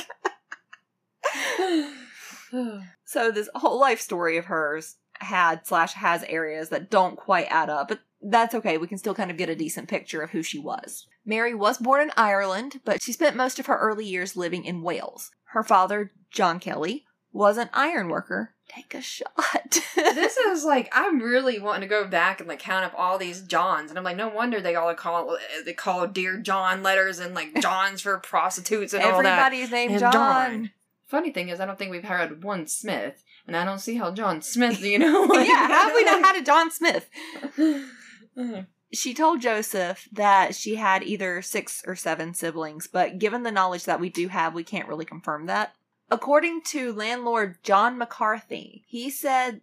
[3.04, 7.70] so this whole life story of hers had slash has areas that don't quite add
[7.70, 8.76] up, but that's okay.
[8.78, 11.06] We can still kind of get a decent picture of who she was.
[11.24, 14.82] Mary was born in Ireland, but she spent most of her early years living in
[14.82, 15.30] Wales.
[15.44, 18.54] Her father, John Kelly, was an iron worker.
[18.68, 19.78] Take a shot.
[19.96, 23.42] this is like I'm really wanting to go back and like count up all these
[23.42, 27.34] Johns, and I'm like, no wonder they all call they call dear John letters and
[27.34, 29.26] like Johns for prostitutes and all that.
[29.26, 30.12] Everybody's named John.
[30.12, 30.70] John.
[31.08, 34.12] Funny thing is, I don't think we've heard one Smith, and I don't see how
[34.12, 35.22] John Smith, you know.
[35.28, 37.08] like- yeah, how have we not had a John Smith?
[38.92, 43.84] She told Joseph that she had either six or seven siblings, but given the knowledge
[43.84, 45.74] that we do have, we can't really confirm that.
[46.10, 49.60] According to landlord John McCarthy, he said,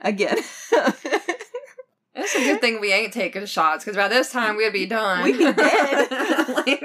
[0.00, 0.38] again,
[2.14, 5.22] It's a good thing we ain't taking shots because by this time we'd be done.
[5.22, 6.10] We'd be dead.
[6.66, 6.82] like,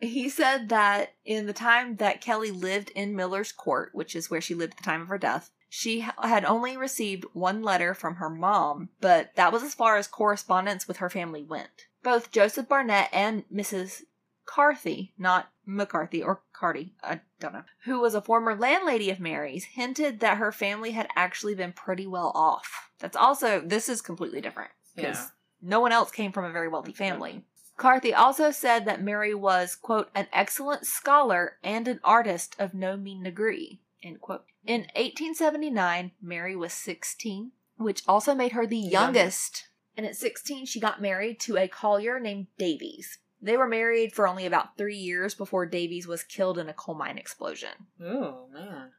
[0.00, 4.40] he said that in the time that Kelly lived in Miller's Court, which is where
[4.40, 8.16] she lived at the time of her death, she had only received one letter from
[8.16, 11.86] her mom, but that was as far as correspondence with her family went.
[12.02, 14.02] Both Joseph Barnett and Mrs.
[14.46, 19.64] Carthy, not McCarthy or Carty, I don't know, who was a former landlady of Mary's,
[19.64, 22.90] hinted that her family had actually been pretty well off.
[22.98, 25.26] That's also, this is completely different because Yeah.
[25.60, 27.44] no one else came from a very wealthy family.
[27.78, 32.96] Carthy also said that Mary was, quote, an excellent scholar and an artist of no
[32.96, 34.44] mean degree, end quote.
[34.66, 39.68] In 1879, Mary was 16, which also made her the youngest.
[39.96, 43.18] And at 16, she got married to a collier named Davies.
[43.40, 46.96] They were married for only about three years before Davies was killed in a coal
[46.96, 47.86] mine explosion.
[48.02, 48.90] oh man.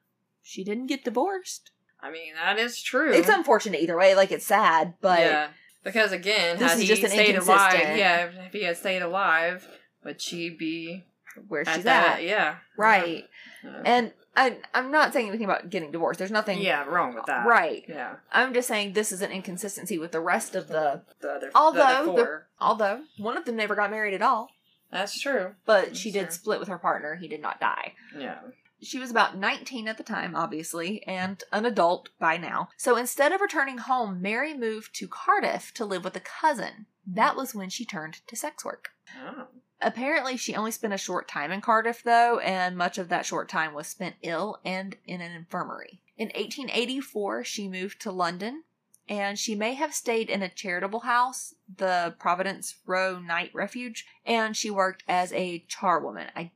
[0.42, 1.72] She didn't get divorced.
[2.02, 3.12] I mean, that is true.
[3.12, 5.48] It's unfortunate either way, like it's sad, but yeah,
[5.84, 9.68] because again, This had he just stayed alive, yeah, if he had stayed alive,
[10.04, 11.06] would she be
[11.48, 12.18] where at she's that?
[12.20, 12.24] at.
[12.24, 13.26] Yeah, Right.
[13.66, 16.18] Uh, And I, I'm not saying anything about getting divorced.
[16.20, 17.46] There's nothing yeah, wrong with that.
[17.46, 17.84] right.
[17.90, 18.16] Yeah.
[18.32, 21.02] I'm just saying this is an inconsistency with the rest of the.
[21.20, 24.50] The other, Although the other the- Although one of them never got married at all,
[24.92, 25.56] That's true.
[25.66, 27.16] but she did split with her partner.
[27.16, 27.94] He did not die.
[28.18, 28.38] Yeah.
[28.82, 32.70] She was about 19 at the time, obviously, and an adult by now.
[32.78, 36.86] So instead of returning home, Mary moved to Cardiff to live with a cousin.
[37.06, 38.90] That was when she turned to sex work.
[39.22, 39.48] Oh.
[39.82, 43.48] Apparently, she only spent a short time in Cardiff, though, and much of that short
[43.48, 46.02] time was spent ill and in an infirmary.
[46.18, 48.64] In 1884, she moved to London,
[49.08, 54.56] and she may have stayed in a charitable house, the Providence Row Night Refuge, and
[54.56, 56.30] she worked as a charwoman.
[56.36, 56.52] I,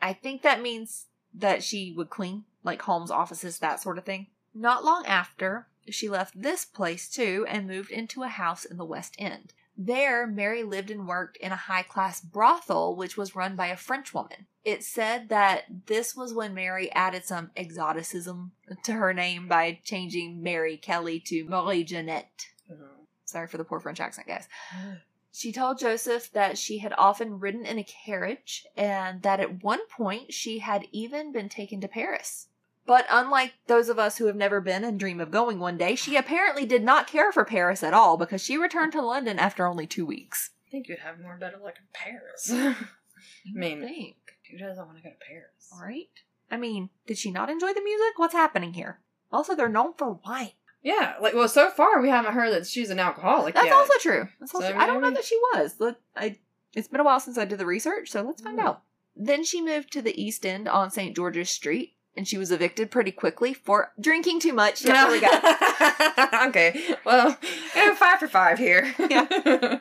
[0.00, 4.28] I think that means that she would clean, like homes, offices, that sort of thing.
[4.54, 8.84] Not long after, she left this place too and moved into a house in the
[8.84, 9.52] West End.
[9.76, 13.76] There, Mary lived and worked in a high class brothel, which was run by a
[13.76, 14.46] French woman.
[14.64, 18.52] It said that this was when Mary added some exoticism
[18.84, 22.48] to her name by changing Mary Kelly to Marie Jeanette.
[22.70, 23.06] Mhm.
[23.24, 24.46] Sorry for the poor French accent, guys.
[25.32, 29.86] She told Joseph that she had often ridden in a carriage and that at one
[29.88, 32.48] point she had even been taken to Paris.
[32.84, 35.94] But unlike those of us who have never been and dream of going one day,
[35.94, 39.66] she apparently did not care for Paris at all because she returned to London after
[39.66, 40.50] only two weeks.
[40.68, 42.50] I think you'd have more better luck in Paris.
[43.46, 44.16] I mean, think,
[44.50, 45.72] who doesn't want to go to Paris?
[45.80, 46.08] right?
[46.50, 48.18] I mean, did she not enjoy the music?
[48.18, 49.00] What's happening here?
[49.32, 50.50] Also, they're known for wine.
[50.82, 53.54] Yeah, like well, so far we haven't heard that she's an alcoholic.
[53.54, 53.74] That's yet.
[53.74, 54.28] also true.
[54.40, 55.76] That's also So I don't know that she was.
[55.78, 56.38] Let, I,
[56.74, 58.66] it's been a while since I did the research, so let's find Hmm.
[58.66, 58.82] out.
[59.14, 61.14] Then she moved to the East End on St.
[61.14, 64.84] George's Street, and she was evicted pretty quickly for drinking too much.
[64.84, 66.46] Yeah, there we go.
[66.48, 67.36] okay, well,
[67.76, 68.92] eh, five for five here.
[69.08, 69.78] Yeah.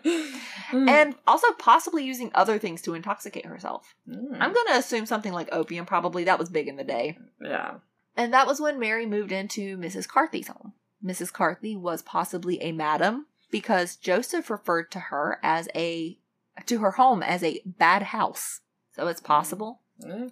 [0.72, 0.88] Mm.
[0.90, 3.94] And also possibly using other things to intoxicate herself.
[4.08, 4.38] Mm.
[4.40, 6.24] I'm going to assume something like opium, probably.
[6.24, 7.18] That was big in the day.
[7.44, 7.74] yeah.
[8.16, 10.08] And that was when Mary moved into Mrs.
[10.08, 10.72] Carthy's home.
[11.04, 11.34] Mrs.
[11.34, 16.18] Carthy was possibly a madam because Joseph referred to her as a
[16.66, 18.62] to her home as a bad house.
[18.96, 19.82] So it's possible.
[20.02, 20.32] Mm.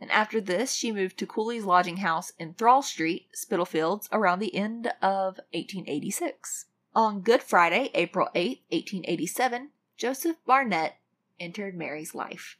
[0.00, 4.54] And after this, she moved to Cooley's lodging house in Thrawl Street, Spitalfields, around the
[4.54, 6.66] end of 1886.
[6.94, 10.96] On Good Friday, April 8, 1887, Joseph Barnett
[11.40, 12.56] entered Mary's life.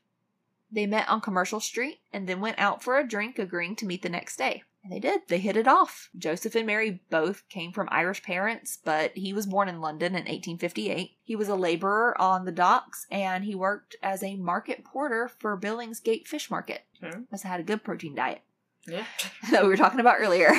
[0.70, 4.02] They met on Commercial Street and then went out for a drink, agreeing to meet
[4.02, 4.64] the next day.
[4.88, 5.20] And they did.
[5.28, 6.08] They hit it off.
[6.16, 10.20] Joseph and Mary both came from Irish parents, but he was born in London in
[10.24, 11.10] 1858.
[11.22, 15.60] He was a laborer on the docks and he worked as a market porter for
[15.60, 16.84] Billingsgate Fish Market.
[17.04, 17.18] Okay.
[17.30, 18.40] Must have had a good protein diet
[18.86, 19.04] Yeah.
[19.50, 20.52] that we were talking about earlier.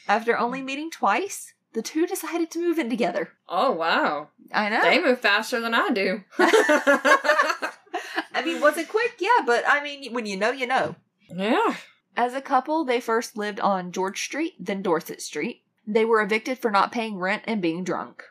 [0.08, 3.28] After only meeting twice, the two decided to move in together.
[3.48, 4.82] oh wow, I know.
[4.82, 6.24] they move faster than I do.
[6.38, 7.72] I
[8.44, 9.14] mean, was it quick?
[9.18, 10.96] Yeah, but I mean, when you know, you know.
[11.28, 11.74] yeah.
[12.16, 15.62] As a couple, they first lived on George Street, then Dorset Street.
[15.86, 18.24] They were evicted for not paying rent and being drunk.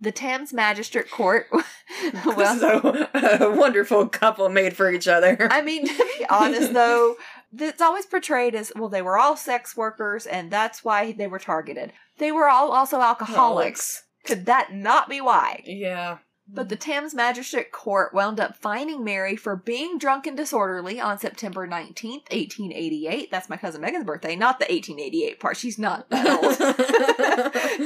[0.00, 1.46] The Thames Magistrate Court.
[2.24, 5.48] well, so a wonderful couple made for each other.
[5.50, 7.16] I mean, to be honest though,
[7.56, 11.38] it's always portrayed as well, they were all sex workers and that's why they were
[11.38, 11.92] targeted.
[12.18, 14.04] They were all also alcoholics.
[14.24, 15.62] Could that not be why?
[15.66, 16.18] Yeah.
[16.52, 16.90] But the mm-hmm.
[16.90, 22.30] Thames Magistrate Court wound up fining Mary for being drunk and disorderly on September 19th,
[22.30, 23.30] 1888.
[23.30, 25.56] That's my cousin Megan's birthday, not the 1888 part.
[25.56, 26.26] She's not that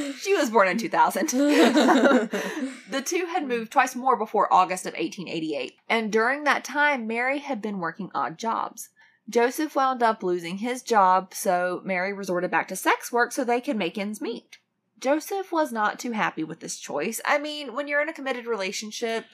[0.00, 0.16] old.
[0.16, 1.28] she was born in 2000.
[1.28, 5.74] the two had moved twice more before August of 1888.
[5.88, 8.88] And during that time, Mary had been working odd jobs.
[9.28, 13.60] Joseph wound up losing his job, so Mary resorted back to sex work so they
[13.60, 14.58] could make ends meet.
[15.00, 17.20] Joseph was not too happy with this choice.
[17.24, 19.24] I mean, when you're in a committed relationship,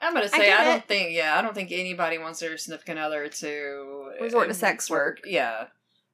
[0.00, 0.88] I'm gonna say get I, don't it.
[0.88, 5.20] think yeah I don't think anybody wants their significant other to Resort to sex work.
[5.24, 5.66] Yeah,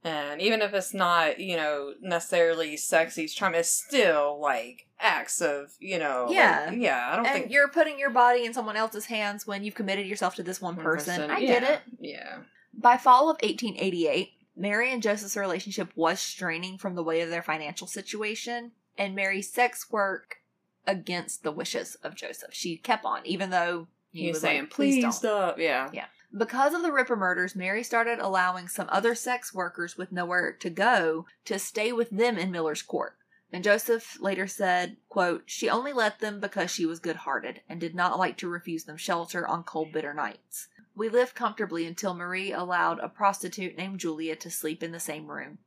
[0.04, 5.40] and even if it's not you know necessarily sex each time, it's still like acts
[5.40, 6.70] of you know like- Yeah.
[6.70, 7.08] yeah.
[7.10, 10.06] I don't and think you're putting your body in someone else's hands when you've committed
[10.06, 11.30] yourself to this one one person.
[11.30, 11.80] I yeah, get it.
[11.98, 12.38] Yeah,
[12.74, 17.42] By fall of 1888, Mary and Joseph's relationship was straining from the weight of their
[17.42, 20.42] financial situation, and Mary's sex work
[20.86, 22.52] against the wishes of Joseph.
[22.52, 25.58] She kept on, even though he he's was saying like, please, "Please don't." stop.
[25.58, 26.06] Yeah, Yeah.
[26.36, 30.70] Because of the Ripper murders, Mary started allowing some other sex workers with nowhere to
[30.70, 33.16] go to stay with them in Miller's court.
[33.52, 37.80] And Joseph later said, quote, She only let them because she was good hearted and
[37.80, 40.68] did not like to refuse them shelter on cold, bitter nights.
[40.94, 45.26] We lived comfortably until Marie allowed a prostitute named Julia to sleep in the same
[45.26, 45.58] room.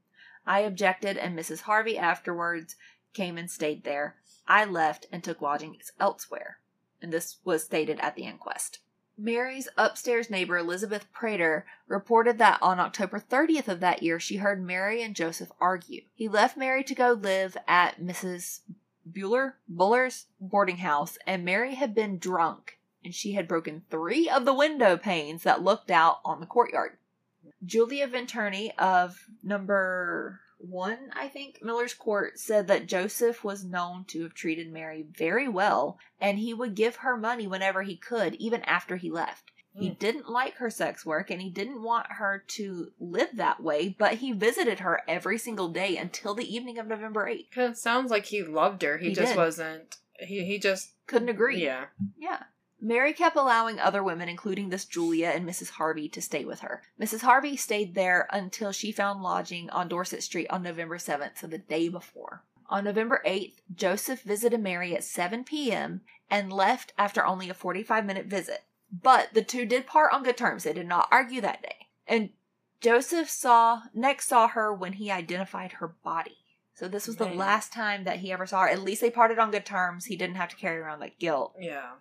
[0.46, 1.62] I objected, and Mrs.
[1.62, 2.78] Harvey afterwards
[3.14, 4.16] came and stayed there.
[4.48, 6.60] I left and took lodgings elsewhere.
[7.02, 8.80] And this was stated at the inquest.
[9.18, 14.62] Mary's upstairs neighbor, Elizabeth Prater, reported that on October 30th of that year, she heard
[14.62, 16.02] Mary and Joseph argue.
[16.16, 18.62] He left Mary to go live at Mrs.
[19.10, 24.46] Bueller, Buller's boarding house, and Mary had been drunk, and she had broken three of
[24.46, 26.98] the window panes that looked out on the courtyard.
[27.64, 34.24] Julia Venturney of number one, I think, Miller's Court said that Joseph was known to
[34.24, 38.62] have treated Mary very well, and he would give her money whenever he could, even
[38.64, 39.52] after he left.
[39.76, 39.94] He Hmm.
[39.96, 44.16] didn't like her sex work and he didn't want her to live that way, but
[44.16, 47.50] he visited her every single day until the evening of November 8th.
[47.56, 49.00] Cause it sounds like he loved her.
[49.00, 49.38] He, He just did.
[49.38, 49.98] wasn't.
[50.20, 51.64] He he just Couldn't agree.
[51.64, 51.86] Yeah,
[52.18, 52.44] Yeah.
[52.84, 55.70] Mary kept allowing other women, including this Julia and Mrs.
[55.70, 56.82] Harvey, to stay with her.
[57.00, 57.22] Mrs.
[57.22, 61.58] Harvey stayed there until she found lodging on Dorset Street on November 7th, so the
[61.58, 62.44] day before.
[62.70, 66.02] On November 8th, Joseph visited Mary at 7 p.m.
[66.30, 68.66] and left after only a 45 minute visit.
[68.92, 70.66] But the two did part on good terms.
[70.66, 71.88] They did not argue that day.
[72.06, 72.32] And
[72.82, 76.38] Joseph saw next saw her when he identified her body.
[76.76, 77.38] So this was the Man.
[77.38, 78.70] last time that he ever saw her.
[78.70, 80.06] At least they parted on good terms.
[80.06, 81.56] He didn't have to carry around that guilt.
[81.60, 81.92] yeah.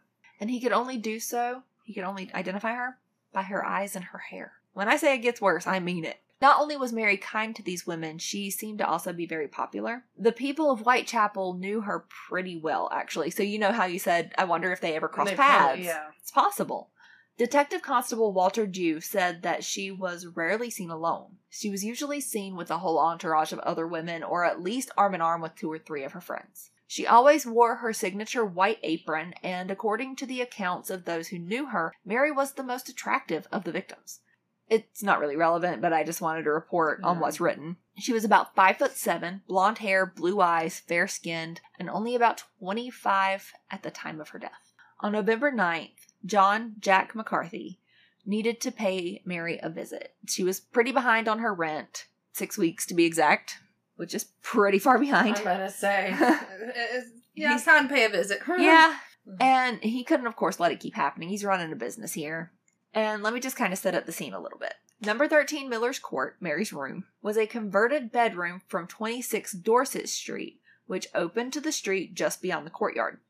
[0.41, 2.99] And he could only do so, he could only identify her
[3.33, 4.53] by her eyes and her hair.
[4.73, 6.19] When I say it gets worse, I mean it.
[6.41, 10.05] Not only was Mary kind to these women, she seemed to also be very popular.
[10.19, 13.31] The people of Whitechapel knew her pretty well, actually.
[13.31, 15.65] So you know how you said, I wonder if they ever crossed paths.
[15.67, 16.07] probably- yeah.
[16.19, 16.91] It's possible.
[17.39, 21.37] Detective Constable Walter Dew said that she was rarely seen alone.
[21.49, 25.15] She was usually seen with a whole entourage of other women, or at least arm
[25.15, 26.71] in arm with two or three of her friends.
[26.93, 31.39] She always wore her signature white apron, and according to the accounts of those who
[31.39, 34.21] knew her, Mary was the most attractive of the victims.
[34.69, 37.79] It's not really relevant, but I just wanted to report on what's written.
[37.97, 42.45] She was about five foot seven, blonde hair, blue eyes, fair skinned, and only about
[42.59, 44.75] 25 at the time of her death.
[45.01, 47.81] On November 9th, John Jack McCarthy
[48.27, 50.15] needed to pay Mary a visit.
[50.29, 53.61] She was pretty behind on her rent, six weeks to be exact,
[54.03, 55.37] which is pretty far behind.
[55.37, 56.09] I'm gonna say,
[57.37, 58.41] yeah, it's time to pay a visit.
[58.59, 58.97] yeah.
[59.39, 61.29] And he couldn't, of course, let it keep happening.
[61.29, 62.51] He's running a business here.
[62.93, 64.75] And let me just kind of set up the scene a little bit.
[65.01, 71.07] Number 13 Miller's Court, Mary's room, was a converted bedroom from 26 Dorset Street, which
[71.15, 73.21] opened to the street just beyond the courtyard.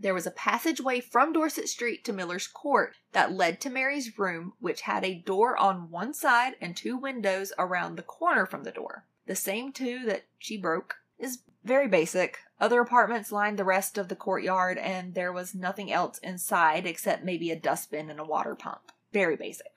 [0.00, 4.54] There was a passageway from Dorset Street to Miller's Court that led to Mary's room,
[4.60, 8.72] which had a door on one side and two windows around the corner from the
[8.72, 9.04] door.
[9.26, 12.38] The same two that she broke is very basic.
[12.60, 17.24] Other apartments lined the rest of the courtyard, and there was nothing else inside except
[17.24, 18.92] maybe a dustbin and a water pump.
[19.12, 19.72] Very basic.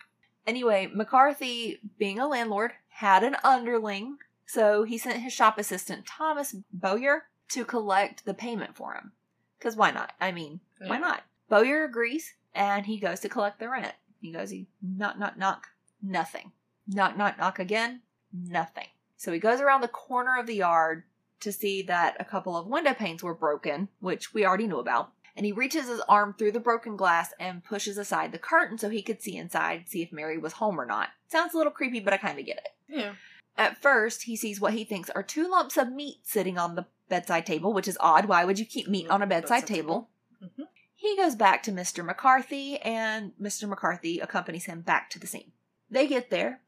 [0.45, 6.55] Anyway, McCarthy, being a landlord, had an underling, so he sent his shop assistant, Thomas
[6.71, 9.11] Bowyer, to collect the payment for him.
[9.57, 10.13] Because why not?
[10.21, 11.23] I mean, why not?
[11.49, 13.93] Bowyer agrees, and he goes to collect the rent.
[14.21, 15.67] He goes, he knock, knock, knock,
[16.01, 16.51] nothing.
[16.87, 18.01] Knock, knock, knock again,
[18.33, 18.87] nothing.
[19.19, 21.03] So he goes around the corner of the yard
[21.41, 25.11] to see that a couple of window panes were broken, which we already knew about.
[25.35, 28.89] And he reaches his arm through the broken glass and pushes aside the curtain so
[28.89, 31.09] he could see inside, see if Mary was home or not.
[31.27, 32.69] Sounds a little creepy, but I kind of get it.
[32.87, 33.13] Yeah.
[33.57, 36.85] At first, he sees what he thinks are two lumps of meat sitting on the
[37.09, 38.25] bedside table, which is odd.
[38.25, 40.09] Why would you keep meat on a bedside Bedside table?
[40.39, 40.53] table.
[40.57, 40.67] Mhm.
[40.95, 42.05] He goes back to Mr.
[42.05, 43.67] McCarthy, and Mr.
[43.67, 45.51] McCarthy accompanies him back to the scene.
[45.89, 46.61] They get there,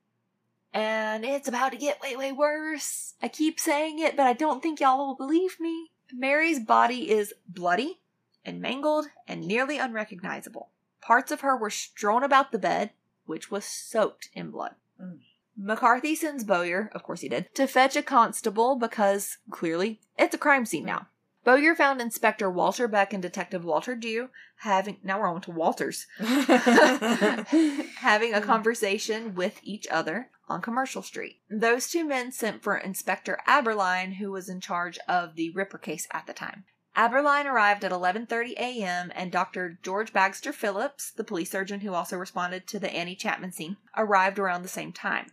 [0.74, 3.14] and it's about to get way, way worse.
[3.22, 5.92] I keep saying it, but I don't think y'all will believe me.
[6.14, 8.00] Mary's body is bloody
[8.46, 10.70] and mangled and nearly unrecognizable.
[11.02, 12.92] Parts of her were strewn about the bed,
[13.26, 14.76] which was soaked in blood.
[15.02, 15.20] Mm.
[15.58, 20.40] McCarthy sends Bowyer, of course he did, to fetch a constable because clearly it's a
[20.40, 21.08] crime scene now.
[21.44, 26.06] Bowyer found Inspector Walter Beck and Detective Walter Dew having now we're on to Walters
[26.20, 31.42] having a conversation with each other on Commercial Street.
[31.50, 36.08] Those two men sent for Inspector Abberline, who was in charge of the Ripper case
[36.12, 36.66] at the time.
[36.96, 39.12] Abberline arrived at 11:30 a.m.
[39.16, 39.80] and Dr.
[39.82, 44.38] George Baxter Phillips, the police surgeon who also responded to the Annie Chapman scene, arrived
[44.38, 45.32] around the same time.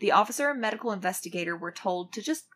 [0.00, 2.46] The officer and medical investigator were told to just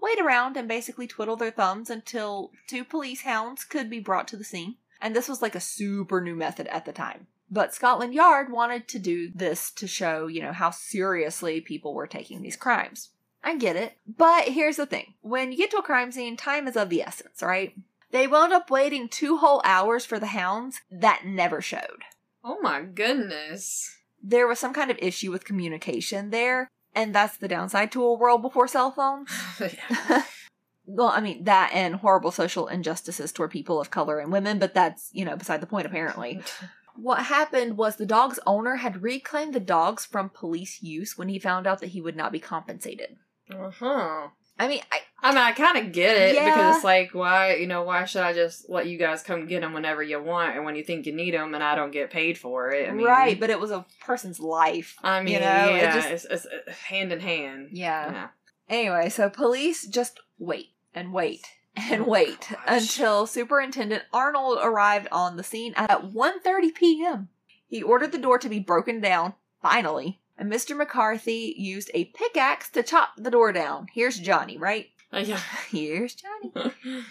[0.00, 4.36] wait around and basically twiddle their thumbs until two police hounds could be brought to
[4.36, 4.76] the scene.
[5.00, 7.26] And this was like a super new method at the time.
[7.50, 12.06] But Scotland Yard wanted to do this to show, you know, how seriously people were
[12.06, 13.10] taking these crimes.
[13.42, 13.98] I get it.
[14.06, 17.02] But here's the thing when you get to a crime scene, time is of the
[17.02, 17.74] essence, right?
[18.10, 20.80] They wound up waiting two whole hours for the hounds.
[20.90, 22.04] That never showed.
[22.42, 23.98] oh my goodness.
[24.22, 28.14] There was some kind of issue with communication there, and that's the downside to a
[28.14, 29.30] world before cell phones.
[30.86, 34.72] well, I mean, that and horrible social injustices toward people of color and women, but
[34.72, 36.40] that's, you know, beside the point, apparently.
[36.96, 41.38] What happened was the dog's owner had reclaimed the dogs from police use when he
[41.38, 43.16] found out that he would not be compensated.
[43.52, 44.28] uh huh.
[44.56, 46.54] I mean, I, I mean, I kind of get it Yeah.
[46.54, 49.62] because it's like, why, you know, why should I just let you guys come get
[49.62, 52.12] them whenever you want and when you think you need them, and I don't get
[52.12, 52.88] paid for it?
[52.88, 54.94] I mean, right, but it was a person's life.
[55.02, 57.70] I mean, you know, it yeah, just- it's, it's uh, hand in hand.
[57.72, 58.12] Yeah.
[58.12, 58.28] Yeah.
[58.68, 61.44] Anyway, so police just wait and wait
[61.90, 62.60] and Oh, wait gosh.
[62.66, 67.28] until Superintendent Arnold arrived on the scene at 1:30 p.m.
[67.66, 70.76] He ordered the door to be broken down, finally, and Mr.
[70.76, 73.88] McCarthy used a pickaxe to chop the door down.
[73.92, 74.88] Here's Johnny, right?
[75.12, 75.40] Uh, yeah.
[75.70, 76.72] Here's Johnny.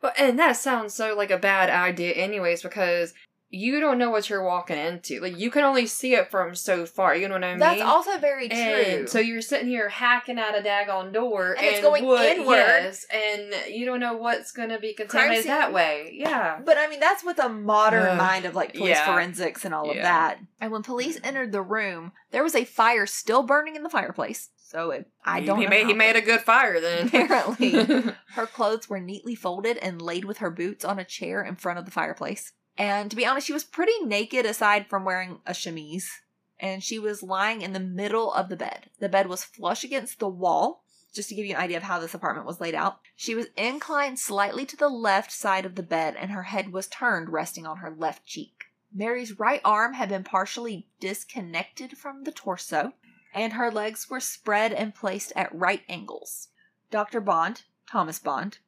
[0.00, 3.14] But and that sounds so like a bad idea, anyways, because
[3.50, 5.20] you don't know what you're walking into.
[5.20, 7.16] Like you can only see it from so far.
[7.16, 7.58] You know what I mean?
[7.58, 8.58] That's also very true.
[8.58, 12.54] And so you're sitting here hacking at a daggone door, And it's going inward.
[12.56, 15.52] Yes, and you don't know what's going to be contaminated scene.
[15.52, 16.10] that way.
[16.14, 16.60] Yeah.
[16.64, 19.06] But I mean, that's with a modern Ugh, mind of like police yeah.
[19.06, 20.38] forensics and all of that.
[20.60, 24.50] And when police entered the room, there was a fire still burning in the fireplace.
[24.56, 25.70] So it, I don't He know.
[25.70, 27.06] made how he made a good fire then.
[27.12, 27.70] Apparently.
[28.34, 31.78] Her clothes were neatly folded and laid with her boots on a chair in front
[31.78, 32.52] of the fireplace.
[32.78, 36.20] And to be honest, she was pretty naked aside from wearing a chemise.
[36.60, 38.90] And she was lying in the middle of the bed.
[39.00, 41.98] The bed was flush against the wall, just to give you an idea of how
[41.98, 43.00] this apartment was laid out.
[43.16, 46.86] She was inclined slightly to the left side of the bed, and her head was
[46.86, 48.64] turned, resting on her left cheek.
[48.94, 52.92] Mary's right arm had been partially disconnected from the torso,
[53.34, 56.48] and her legs were spread and placed at right angles.
[56.90, 57.20] Dr.
[57.20, 58.58] Bond, Thomas Bond,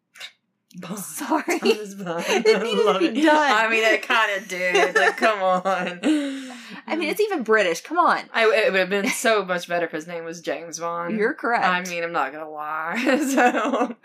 [0.96, 1.58] sorry.
[1.58, 2.24] Thomas Bond.
[2.28, 3.24] It needed to be it.
[3.24, 3.52] done.
[3.52, 4.94] I mean, it kind of did.
[4.94, 6.00] Like, come on.
[6.86, 7.80] I mean, it's even British.
[7.82, 8.20] Come on.
[8.32, 11.16] I, it would have been so much better if his name was James Bond.
[11.16, 11.64] You're correct.
[11.64, 13.18] I mean, I'm not gonna lie.
[13.18, 13.96] so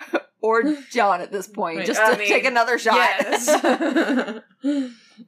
[0.42, 2.96] or John at this point, just I to mean, take another shot.
[3.20, 4.42] Yes.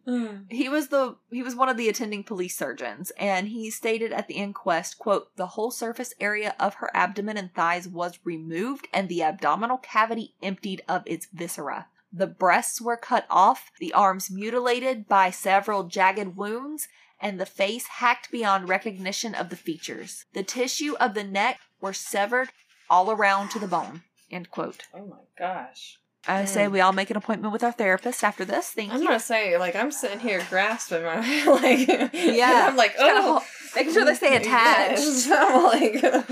[0.07, 0.51] Mm.
[0.51, 4.27] he was the he was one of the attending police surgeons, and he stated at
[4.27, 9.09] the inquest, "quote The whole surface area of her abdomen and thighs was removed, and
[9.09, 15.07] the abdominal cavity emptied of its viscera." The breasts were cut off, the arms mutilated
[15.07, 16.87] by several jagged wounds,
[17.19, 20.25] and the face hacked beyond recognition of the features.
[20.33, 22.49] The tissue of the neck were severed
[22.89, 24.03] all around to the bone.
[24.31, 24.87] End quote.
[24.93, 25.99] oh my gosh.
[26.27, 28.69] I say we all make an appointment with our therapist after this.
[28.71, 29.07] Thank I'm you.
[29.07, 31.15] gonna say, like, I'm sitting here grasping my
[31.61, 32.67] like, Yeah.
[32.69, 33.45] I'm like, Kinda oh, ho-
[33.75, 34.99] making sure they stay attached.
[34.99, 35.29] Yes.
[35.31, 36.25] I'm like,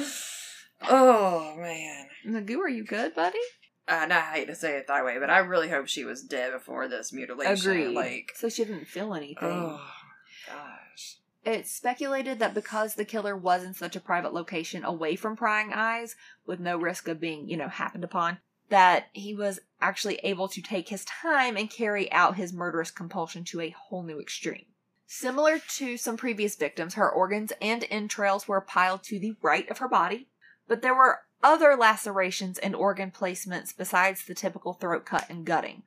[0.89, 2.07] oh man.
[2.27, 3.37] Magoo, are you good, buddy?
[3.87, 6.23] Uh, and I hate to say it that way, but I really hope she was
[6.23, 7.71] dead before this mutilation.
[7.71, 7.93] Agreed.
[7.95, 9.37] Like, so she didn't feel anything.
[9.49, 9.79] oh
[10.47, 11.17] gosh.
[11.45, 15.71] It's speculated that because the killer was in such a private location away from prying
[15.73, 16.15] eyes,
[16.47, 18.39] with no risk of being, you know, happened upon,
[18.69, 23.43] that he was actually able to take his time and carry out his murderous compulsion
[23.45, 24.65] to a whole new extreme.
[25.07, 29.77] Similar to some previous victims, her organs and entrails were piled to the right of
[29.77, 30.27] her body,
[30.67, 35.83] but there were other lacerations and organ placements besides the typical throat cut and gutting.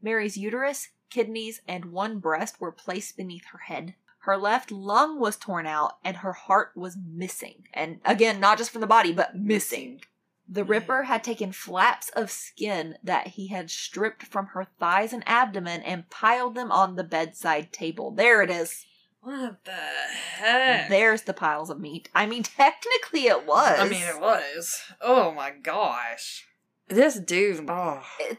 [0.00, 3.94] Mary's uterus, kidneys, and one breast were placed beneath her head.
[4.20, 7.64] Her left lung was torn out and her heart was missing.
[7.74, 10.02] And again, not just from the body, but missing.
[10.48, 15.24] The Ripper had taken flaps of skin that he had stripped from her thighs and
[15.26, 18.10] abdomen and piled them on the bedside table.
[18.12, 18.86] There it is.
[19.20, 20.88] What the heck?
[20.88, 22.08] There's the piles of meat.
[22.14, 23.76] I mean, technically it was.
[23.78, 24.80] I mean, it was.
[25.00, 26.46] Oh my gosh.
[26.88, 28.02] This dude, oh.
[28.20, 28.38] It-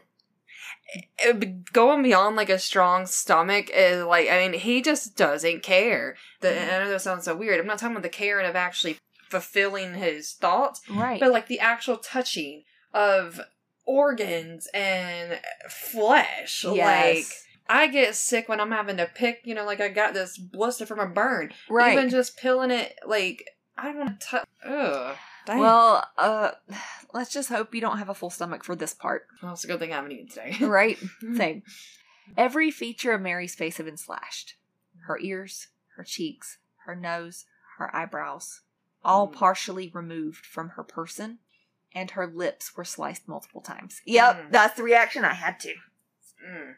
[1.18, 6.16] It- going beyond like a strong stomach is like, I mean, he just doesn't care.
[6.40, 6.74] The, Mm-hmm.
[6.74, 7.60] I know that sounds so weird.
[7.60, 8.96] I'm not talking about the caring of actually
[9.30, 11.20] fulfilling his thoughts, Right.
[11.20, 13.40] but like the actual touching of
[13.86, 15.40] organs and
[15.70, 16.64] flesh.
[16.64, 17.24] Like.
[17.70, 20.86] I get sick when I'm having to pick, you know, like I got this blister
[20.86, 21.52] from a burn.
[21.68, 21.92] right.
[21.92, 23.44] Even just peeling it, like,
[23.76, 24.46] I don't want to touch.
[24.64, 25.16] Ugh.
[25.44, 25.58] Dang.
[25.60, 26.52] well, uh,
[27.14, 29.26] let's just hope you don't have a full stomach for this part.
[29.42, 30.56] Well, it's a good thing I haven't eaten today.
[30.66, 30.98] Right?
[31.36, 31.62] Same.
[32.36, 34.54] Every feature of Mary's face had been slashed
[35.06, 37.46] her ears, her cheeks, her nose,
[37.78, 38.60] her eyebrows,
[39.04, 39.32] all Mm.
[39.34, 41.38] partially removed from her person,
[41.94, 44.00] and her lips were sliced multiple times.
[44.04, 44.50] Yep, Mm.
[44.52, 45.74] that's the reaction I had to.
[46.46, 46.74] Mm.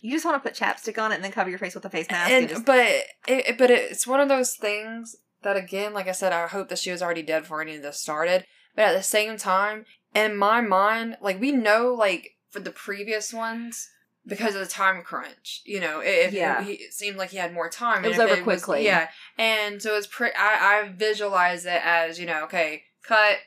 [0.00, 1.90] You just want to put chapstick on it and then cover your face with a
[1.90, 2.30] face mask.
[2.30, 6.08] And, And just, but it, it- but it's one of those things that again, like
[6.08, 8.46] I said, I hope that she was already dead before any of this started.
[8.74, 9.84] But at the same time,
[10.14, 13.90] in my mind, like we know, like for the previous ones.
[14.26, 16.62] Because of the time crunch, you know, if Yeah.
[16.62, 18.04] he, it seemed like he had more time.
[18.04, 18.84] It was if over quickly.
[18.84, 20.34] yeah, and so it's pretty.
[20.36, 23.38] I I visualize it as you know, okay, cut,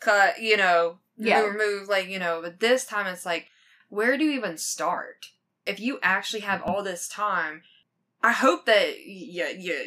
[0.00, 1.40] cut, you know, Yeah.
[1.40, 2.40] remove, remove, like you know.
[2.42, 3.48] But this time it's like,
[3.88, 5.26] where do you even start?
[5.64, 7.62] If you actually have all this time,
[8.22, 9.82] I hope that yeah, yeah,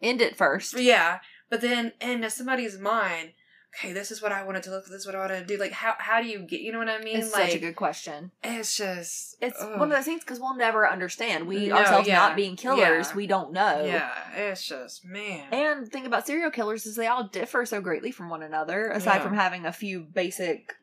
[0.00, 0.78] end it first.
[0.78, 1.18] yeah.
[1.50, 3.32] But then into somebody's mind,
[3.74, 4.84] okay, this is what I wanted to look.
[4.86, 5.60] This is what I wanted to do.
[5.60, 6.60] Like, how how do you get?
[6.60, 7.16] You know what I mean?
[7.18, 8.30] It's like, such a good question.
[8.44, 9.78] it's just It's ugh.
[9.78, 11.46] one of those things because we'll never understand.
[11.46, 12.16] We No, ourselves yeah.
[12.16, 13.14] not being killers, Yeah.
[13.14, 13.84] we don't know.
[13.84, 15.46] yeah, it's just man.
[15.52, 18.90] And the thing about serial killers is they all differ so greatly from one another,
[18.90, 19.22] aside Yeah.
[19.22, 20.74] from having a few basic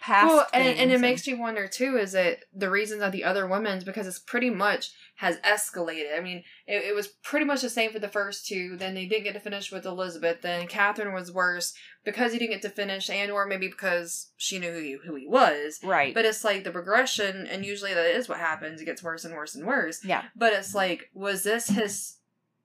[0.00, 1.96] past well, and, and it makes you wonder too.
[1.96, 6.16] Is it the reasons that the other women's because it's pretty much has escalated.
[6.16, 8.76] I mean, it, it was pretty much the same for the first two.
[8.76, 10.42] Then they didn't get to finish with Elizabeth.
[10.42, 11.72] Then Catherine was worse
[12.04, 15.14] because he didn't get to finish, and or maybe because she knew who he, who
[15.16, 15.80] he was.
[15.82, 16.14] right.
[16.14, 18.80] But it's like the progression, and usually that is what happens.
[18.80, 20.04] It gets worse and worse and worse.
[20.04, 22.16] yeah, But it's like, was this his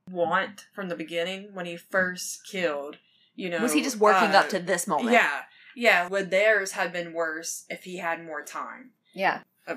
[0.10, 2.98] want from the beginning when he first killed?
[3.36, 5.14] You know, was he just working uh, up to this moment?
[5.14, 5.42] Yeah,
[5.74, 6.10] yeah.
[6.10, 8.92] Would theirs have been worse if he had more time?
[9.14, 9.42] yeah.
[9.66, 9.76] Uh,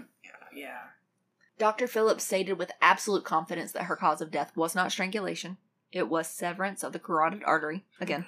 [0.54, 0.78] yeah.
[1.58, 1.86] Dr.
[1.86, 5.56] Phillips stated with absolute confidence that her cause of death was not strangulation;
[5.92, 7.84] it was severance of the carotid artery.
[8.00, 8.26] Again,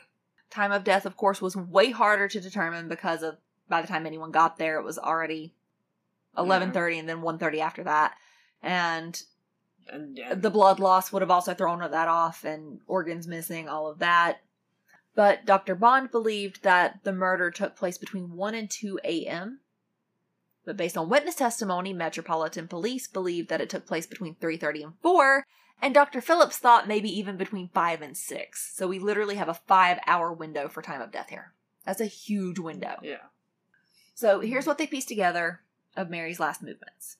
[0.50, 3.38] time of death, of course, was way harder to determine because of
[3.68, 5.54] by the time anyone got there, it was already
[6.38, 8.14] eleven thirty, and then one thirty after that,
[8.62, 9.22] and
[9.88, 10.34] And yeah.
[10.34, 14.40] the blood loss would have also thrown that off and organs missing, all of that.
[15.14, 15.74] But Dr.
[15.74, 19.60] Bond believed that the murder took place between 1 and 2 a.m.
[20.66, 24.92] But based on witness testimony, Metropolitan Police believed that it took place between 3:30 and
[25.00, 25.44] 4,
[25.80, 26.20] and Dr.
[26.20, 28.76] Phillips thought maybe even between 5 and 6.
[28.76, 31.52] So we literally have a 5-hour window for time of death here.
[31.86, 32.96] That's a huge window.
[33.02, 33.28] yeah.
[34.14, 35.60] So here's what they pieced together
[35.96, 37.18] of Mary's last movements.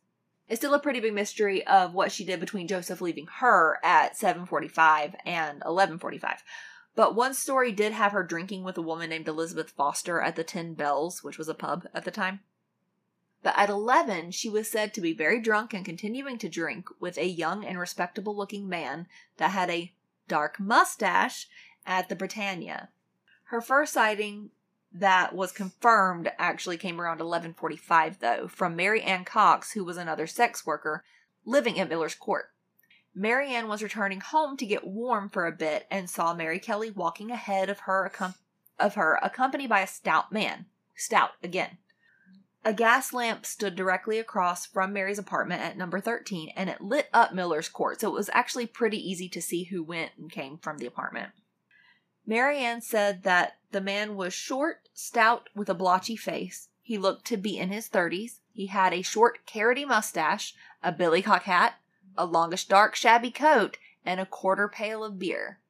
[0.48, 4.16] It's still a pretty big mystery of what she did between Joseph leaving her at
[4.16, 6.42] 7:45 and 11:45.
[6.94, 10.44] But one story did have her drinking with a woman named Elizabeth Foster at the
[10.44, 12.40] Ten Bells, which was a pub at the time.
[13.42, 17.16] But at 11, she was said to be very drunk and continuing to drink with
[17.16, 19.06] a young and respectable looking man
[19.36, 19.92] that had a
[20.26, 21.46] dark mustache
[21.86, 22.88] at the Britannia.
[23.44, 24.50] Her first sighting
[24.92, 30.26] that was confirmed actually came around 1145 though from mary ann cox who was another
[30.26, 31.04] sex worker
[31.44, 32.50] living at miller's court.
[33.14, 36.90] Mary ann was returning home to get warm for a bit and saw mary kelly
[36.90, 38.10] walking ahead of her
[38.78, 40.66] of her accompanied by a stout man.
[40.94, 41.78] Stout again
[42.66, 47.08] a gas lamp stood directly across from mary's apartment at number 13 and it lit
[47.14, 50.58] up miller's court so it was actually pretty easy to see who went and came
[50.58, 51.30] from the apartment
[52.26, 56.68] Marianne said that the man was short, stout, with a blotchy face.
[56.82, 58.40] He looked to be in his thirties.
[58.52, 61.74] He had a short, carroty mustache, a billycock hat,
[62.18, 65.60] a longish, dark, shabby coat, and a quarter pail of beer.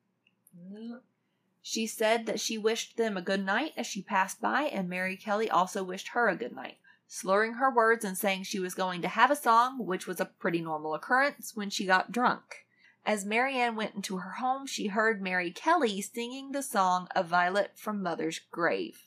[1.61, 5.17] She said that she wished them a good night as she passed by, and Mary
[5.17, 9.03] Kelly also wished her a good night, slurring her words and saying she was going
[9.03, 12.67] to have a song, which was a pretty normal occurrence when she got drunk.
[13.05, 17.73] As Marianne went into her home, she heard Mary Kelly singing the song A Violet
[17.77, 19.05] from Mother's Grave.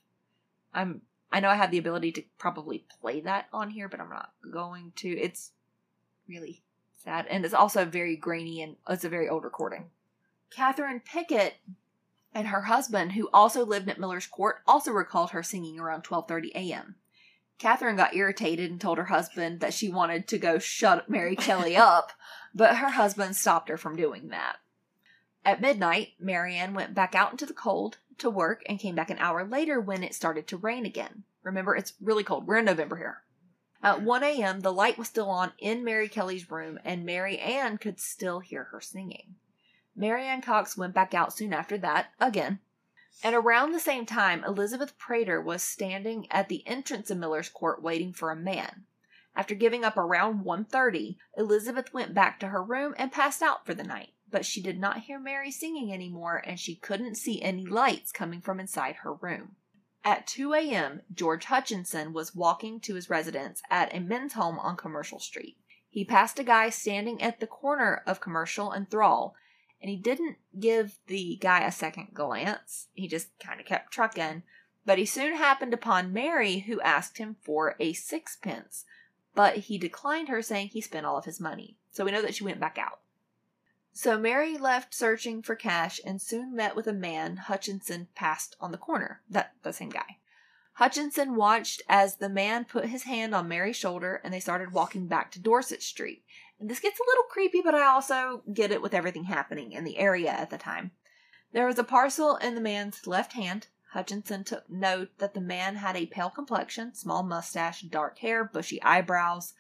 [0.74, 1.02] I'm
[1.32, 4.32] I know I have the ability to probably play that on here, but I'm not
[4.52, 5.10] going to.
[5.10, 5.52] It's
[6.28, 6.64] really
[6.98, 9.92] sad, and it's also very grainy and it's a very old recording.
[10.50, 11.56] Catherine Pickett
[12.34, 16.52] and her husband, who also lived at Miller's Court, also recalled her singing around 12:30
[16.56, 16.96] a.m.
[17.60, 21.76] Catherine got irritated and told her husband that she wanted to go shut Mary Kelly
[21.76, 22.14] up,
[22.56, 24.58] but her husband stopped her from doing that.
[25.46, 29.20] At midnight, Marianne went back out into the cold to work and came back an
[29.20, 31.24] hour later when it started to rain again.
[31.44, 32.48] Remember, it's really cold.
[32.48, 33.24] We're in November here.
[33.82, 37.78] At 1 a.m., the light was still on in Mary Kelly's room, and Mary Ann
[37.78, 39.36] could still hear her singing.
[39.96, 42.60] Mary Ann Cox went back out soon after that, again.
[43.24, 47.82] And around the same time, Elizabeth Prater was standing at the entrance of Miller's Court
[47.82, 48.86] waiting for a man.
[49.36, 53.74] After giving up around 1:30, Elizabeth went back to her room and passed out for
[53.74, 54.14] the night.
[54.32, 58.42] But she did not hear Mary singing anymore, and she couldn't see any lights coming
[58.42, 59.56] from inside her room.
[60.04, 64.78] At 2 a.m., George Hutchinson was walking to his residence at a men's home on
[64.78, 65.58] Commercial Street.
[65.90, 69.36] He passed a guy standing at the corner of Commercial and Thrawl,
[69.82, 72.88] and he didn't give the guy a second glance.
[72.94, 74.44] He just kind of kept trucking.
[74.86, 78.86] But he soon happened upon Mary, who asked him for a sixpence,
[79.36, 81.78] but he declined her, saying he spent all of his money.
[81.92, 83.00] So we know that she went back out.
[83.92, 88.72] So Mary left searching for cash and soon met with a man Hutchinson passed on
[88.72, 89.22] the corner.
[89.30, 90.18] That the same guy.
[90.74, 95.08] Hutchinson watched as the man put his hand on Mary's shoulder and they started walking
[95.08, 96.24] back to Dorset Street.
[96.60, 99.98] This gets a little creepy, but I also get it with everything happening in the
[99.98, 100.92] area at the time.
[101.54, 103.68] There was a parcel in the man's left hand.
[103.94, 108.82] Hutchinson took note that the man had a pale complexion, small mustache, dark hair, bushy
[108.84, 109.54] eyebrows.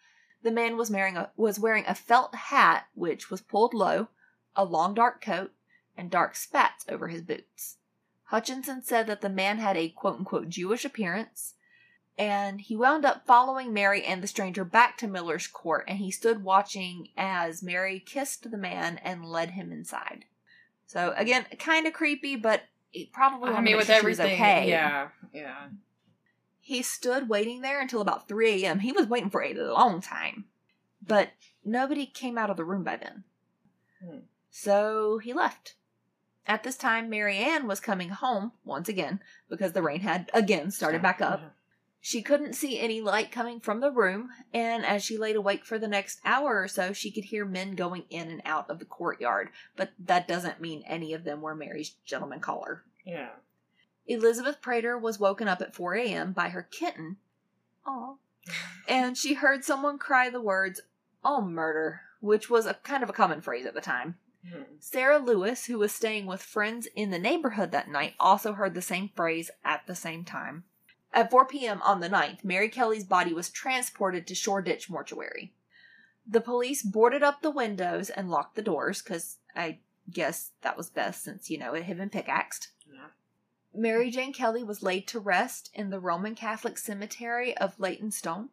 [0.43, 4.09] The man was wearing a, was wearing a felt hat which was pulled low,
[4.55, 5.53] a long dark coat,
[5.97, 7.77] and dark spats over his boots.
[8.26, 11.55] Hutchinson said that the man had a quote unquote Jewish appearance,
[12.20, 16.12] and he wound up following Mary and the stranger back to Miller's court, and he
[16.12, 20.26] stood watching as Mary kissed the man and led him inside.
[20.86, 24.68] So again, kind of creepy, but it probably I mean with everything, okay.
[24.68, 25.70] yeah, yeah.
[26.60, 28.80] He stood waiting there until about 3 a.m.
[28.80, 30.44] He was waiting for a long time,
[31.02, 31.30] but
[31.64, 33.24] nobody came out of the room by then.
[34.04, 34.20] Hmm.
[34.52, 35.76] So he left.
[36.46, 40.70] At this time, Mary Ann was coming home once again because the rain had again
[40.72, 41.56] started back up.
[42.01, 45.77] She couldn't see any light coming from the room, and as she laid awake for
[45.77, 48.85] the next hour or so, she could hear men going in and out of the
[48.85, 52.84] courtyard, but that doesn't mean any of them were Mary's gentleman caller.
[53.05, 53.31] Yeah.
[54.07, 56.31] Elizabeth Prater was woken up at 4 a.m.
[56.31, 57.17] by her kitten.
[57.85, 58.15] Aw.
[58.88, 60.81] and she heard someone cry the words,
[61.23, 64.15] Oh, murder, which was a kind of a common phrase at the time.
[64.49, 64.63] Hmm.
[64.80, 68.81] Sarah Lewis, who was staying with friends in the neighborhood that night, also heard the
[68.81, 70.63] same phrase at the same time.
[71.14, 71.81] At 4 p.m.
[71.81, 75.53] on the 9th, Mary Kelly's body was transported to Shoreditch Mortuary.
[76.27, 79.80] The police boarded up the windows and locked the doors because I
[80.11, 82.69] guess that was best since, you know, it had been pickaxed.
[82.91, 83.07] Yeah.
[83.73, 88.49] Mary Jane Kelly was laid to rest in the Roman Catholic Cemetery of Leytonstone.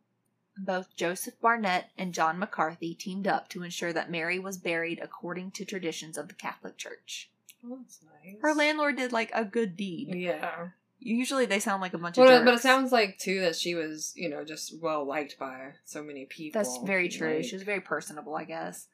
[0.59, 5.51] Both Joseph Barnett and John McCarthy teamed up to ensure that Mary was buried according
[5.53, 7.31] to traditions of the Catholic Church.
[7.63, 8.37] Oh, that's nice.
[8.41, 10.15] Her landlord did like a good deed.
[10.15, 10.69] Yeah.
[11.09, 13.77] Usually they sound like a bunch well, of But it sounds like too that she
[13.77, 16.61] was, you know, just well liked by so many people.
[16.61, 17.37] That's very true.
[17.37, 17.45] Like...
[17.45, 18.89] She was very personable, I guess.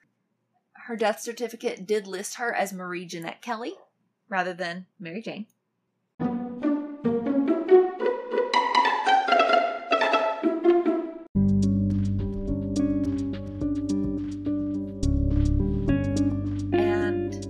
[0.75, 3.73] Her death certificate did list her as Marie Jeanette Kelly
[4.29, 5.47] rather than Mary Jane.
[16.75, 17.47] And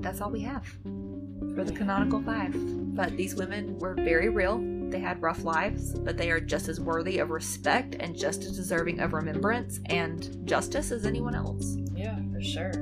[0.00, 0.64] that's all we have
[1.56, 2.54] for the canonical five.
[2.98, 4.58] But these women were very real.
[4.90, 8.56] They had rough lives, but they are just as worthy of respect and just as
[8.56, 11.76] deserving of remembrance and justice as anyone else.
[11.94, 12.72] Yeah, for sure.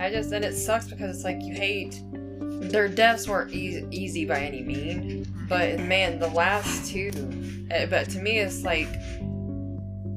[0.00, 4.24] I just, and it sucks because it's like you hate their deaths weren't e- easy
[4.24, 7.12] by any mean, but man, the last two,
[7.70, 8.88] eh, but to me, it's like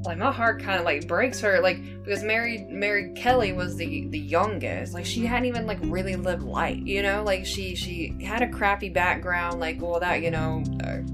[0.04, 1.78] like my heart kind of like breaks for like
[2.08, 4.94] because Mary Mary Kelly was the the youngest.
[4.94, 5.28] Like she mm-hmm.
[5.28, 7.22] hadn't even like really lived life you know?
[7.22, 11.04] Like she she had a crappy background like well that you know or,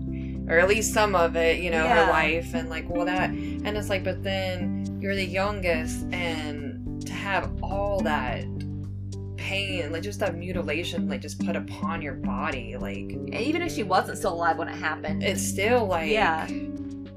[0.48, 2.06] or at least some of it you know yeah.
[2.06, 7.04] her life and like well that and it's like but then you're the youngest and
[7.04, 8.44] to have all that
[9.36, 13.82] pain like just that mutilation like just put upon your body like even if she
[13.82, 15.22] wasn't still alive when it happened.
[15.22, 16.46] it's still like yeah.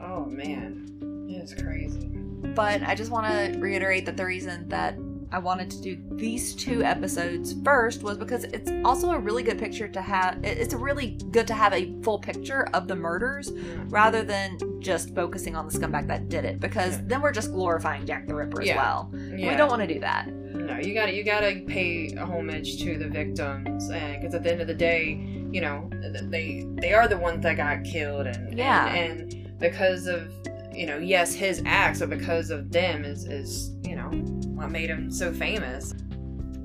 [0.01, 0.83] oh man.
[1.29, 2.16] It's crazy.
[2.55, 4.97] But I just want to reiterate that the reason that
[5.29, 9.59] I wanted to do these two episodes first was because it's also a really good
[9.59, 10.39] picture to have.
[10.43, 13.51] It's really good to have a full picture of the murders
[13.89, 17.03] rather than just focusing on the scumbag that did it because Yeah.
[17.07, 18.77] then we're just glorifying Jack the Ripper as Yeah.
[18.77, 19.09] well.
[19.11, 20.27] We don't want to do that.
[20.29, 24.43] No, you got to you got to pay homage to the victims, and because at
[24.43, 25.19] the end of the day,
[25.51, 25.89] you know,
[26.29, 28.87] they they are the ones that got killed, and Yeah.
[28.93, 30.31] and, and because of
[30.77, 34.09] you know, yes, his acts, but because of them is is you know
[34.53, 35.95] what made him so famous.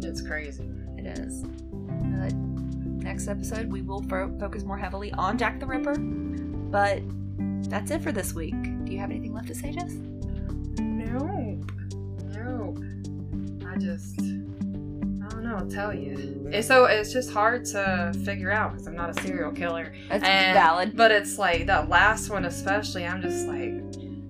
[0.03, 0.69] It's crazy.
[0.99, 1.45] It is.
[3.03, 5.97] Next episode, we will fo- focus more heavily on Jack the Ripper.
[5.99, 7.03] But
[7.69, 8.55] that's it for this week.
[8.85, 9.93] Do you have anything left to say, Jess?
[10.79, 11.61] No,
[12.33, 12.77] no.
[13.67, 14.32] I just, I don't know.
[15.57, 16.49] I'll tell you.
[16.53, 19.95] It's so it's just hard to figure out because I'm not a serial killer.
[20.09, 20.97] That's And- valid.
[20.97, 23.07] But it's like that last one, especially.
[23.07, 23.73] I'm just like,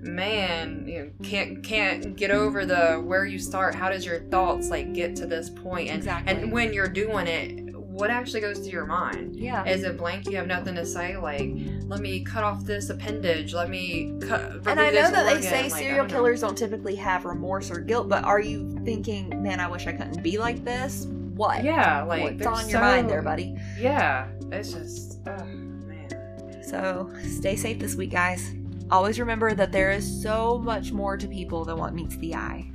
[0.02, 3.74] man, you know, can't can't get over the where you start.
[3.74, 5.88] How does your thoughts like get to this point?
[5.88, 6.34] And Exactly.
[6.34, 9.36] and when you're doing it, what actually goes through your mind?
[9.36, 9.64] Yeah.
[9.64, 10.26] Is it blank?
[10.26, 11.16] You have nothing to say.
[11.16, 11.50] Like,
[11.86, 13.52] let me cut off this appendage.
[13.52, 14.66] Let me cut.
[14.66, 18.08] And I know that they say Like, serial killers don't typically have remorse or guilt,
[18.08, 21.06] but are you thinking, man, I wish I couldn't be like this?
[21.34, 21.62] What?
[21.64, 23.56] Yeah, like What's on your so- mind there, buddy?
[23.78, 26.62] Yeah, it's just, oh man.
[26.62, 28.54] So stay safe this week, guys.
[28.90, 32.70] Always remember that there is so much more to people than what meets the eye.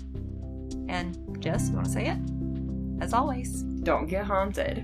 [0.90, 2.18] And Jess, you want to say it?
[3.04, 4.84] As always, Don't get haunted.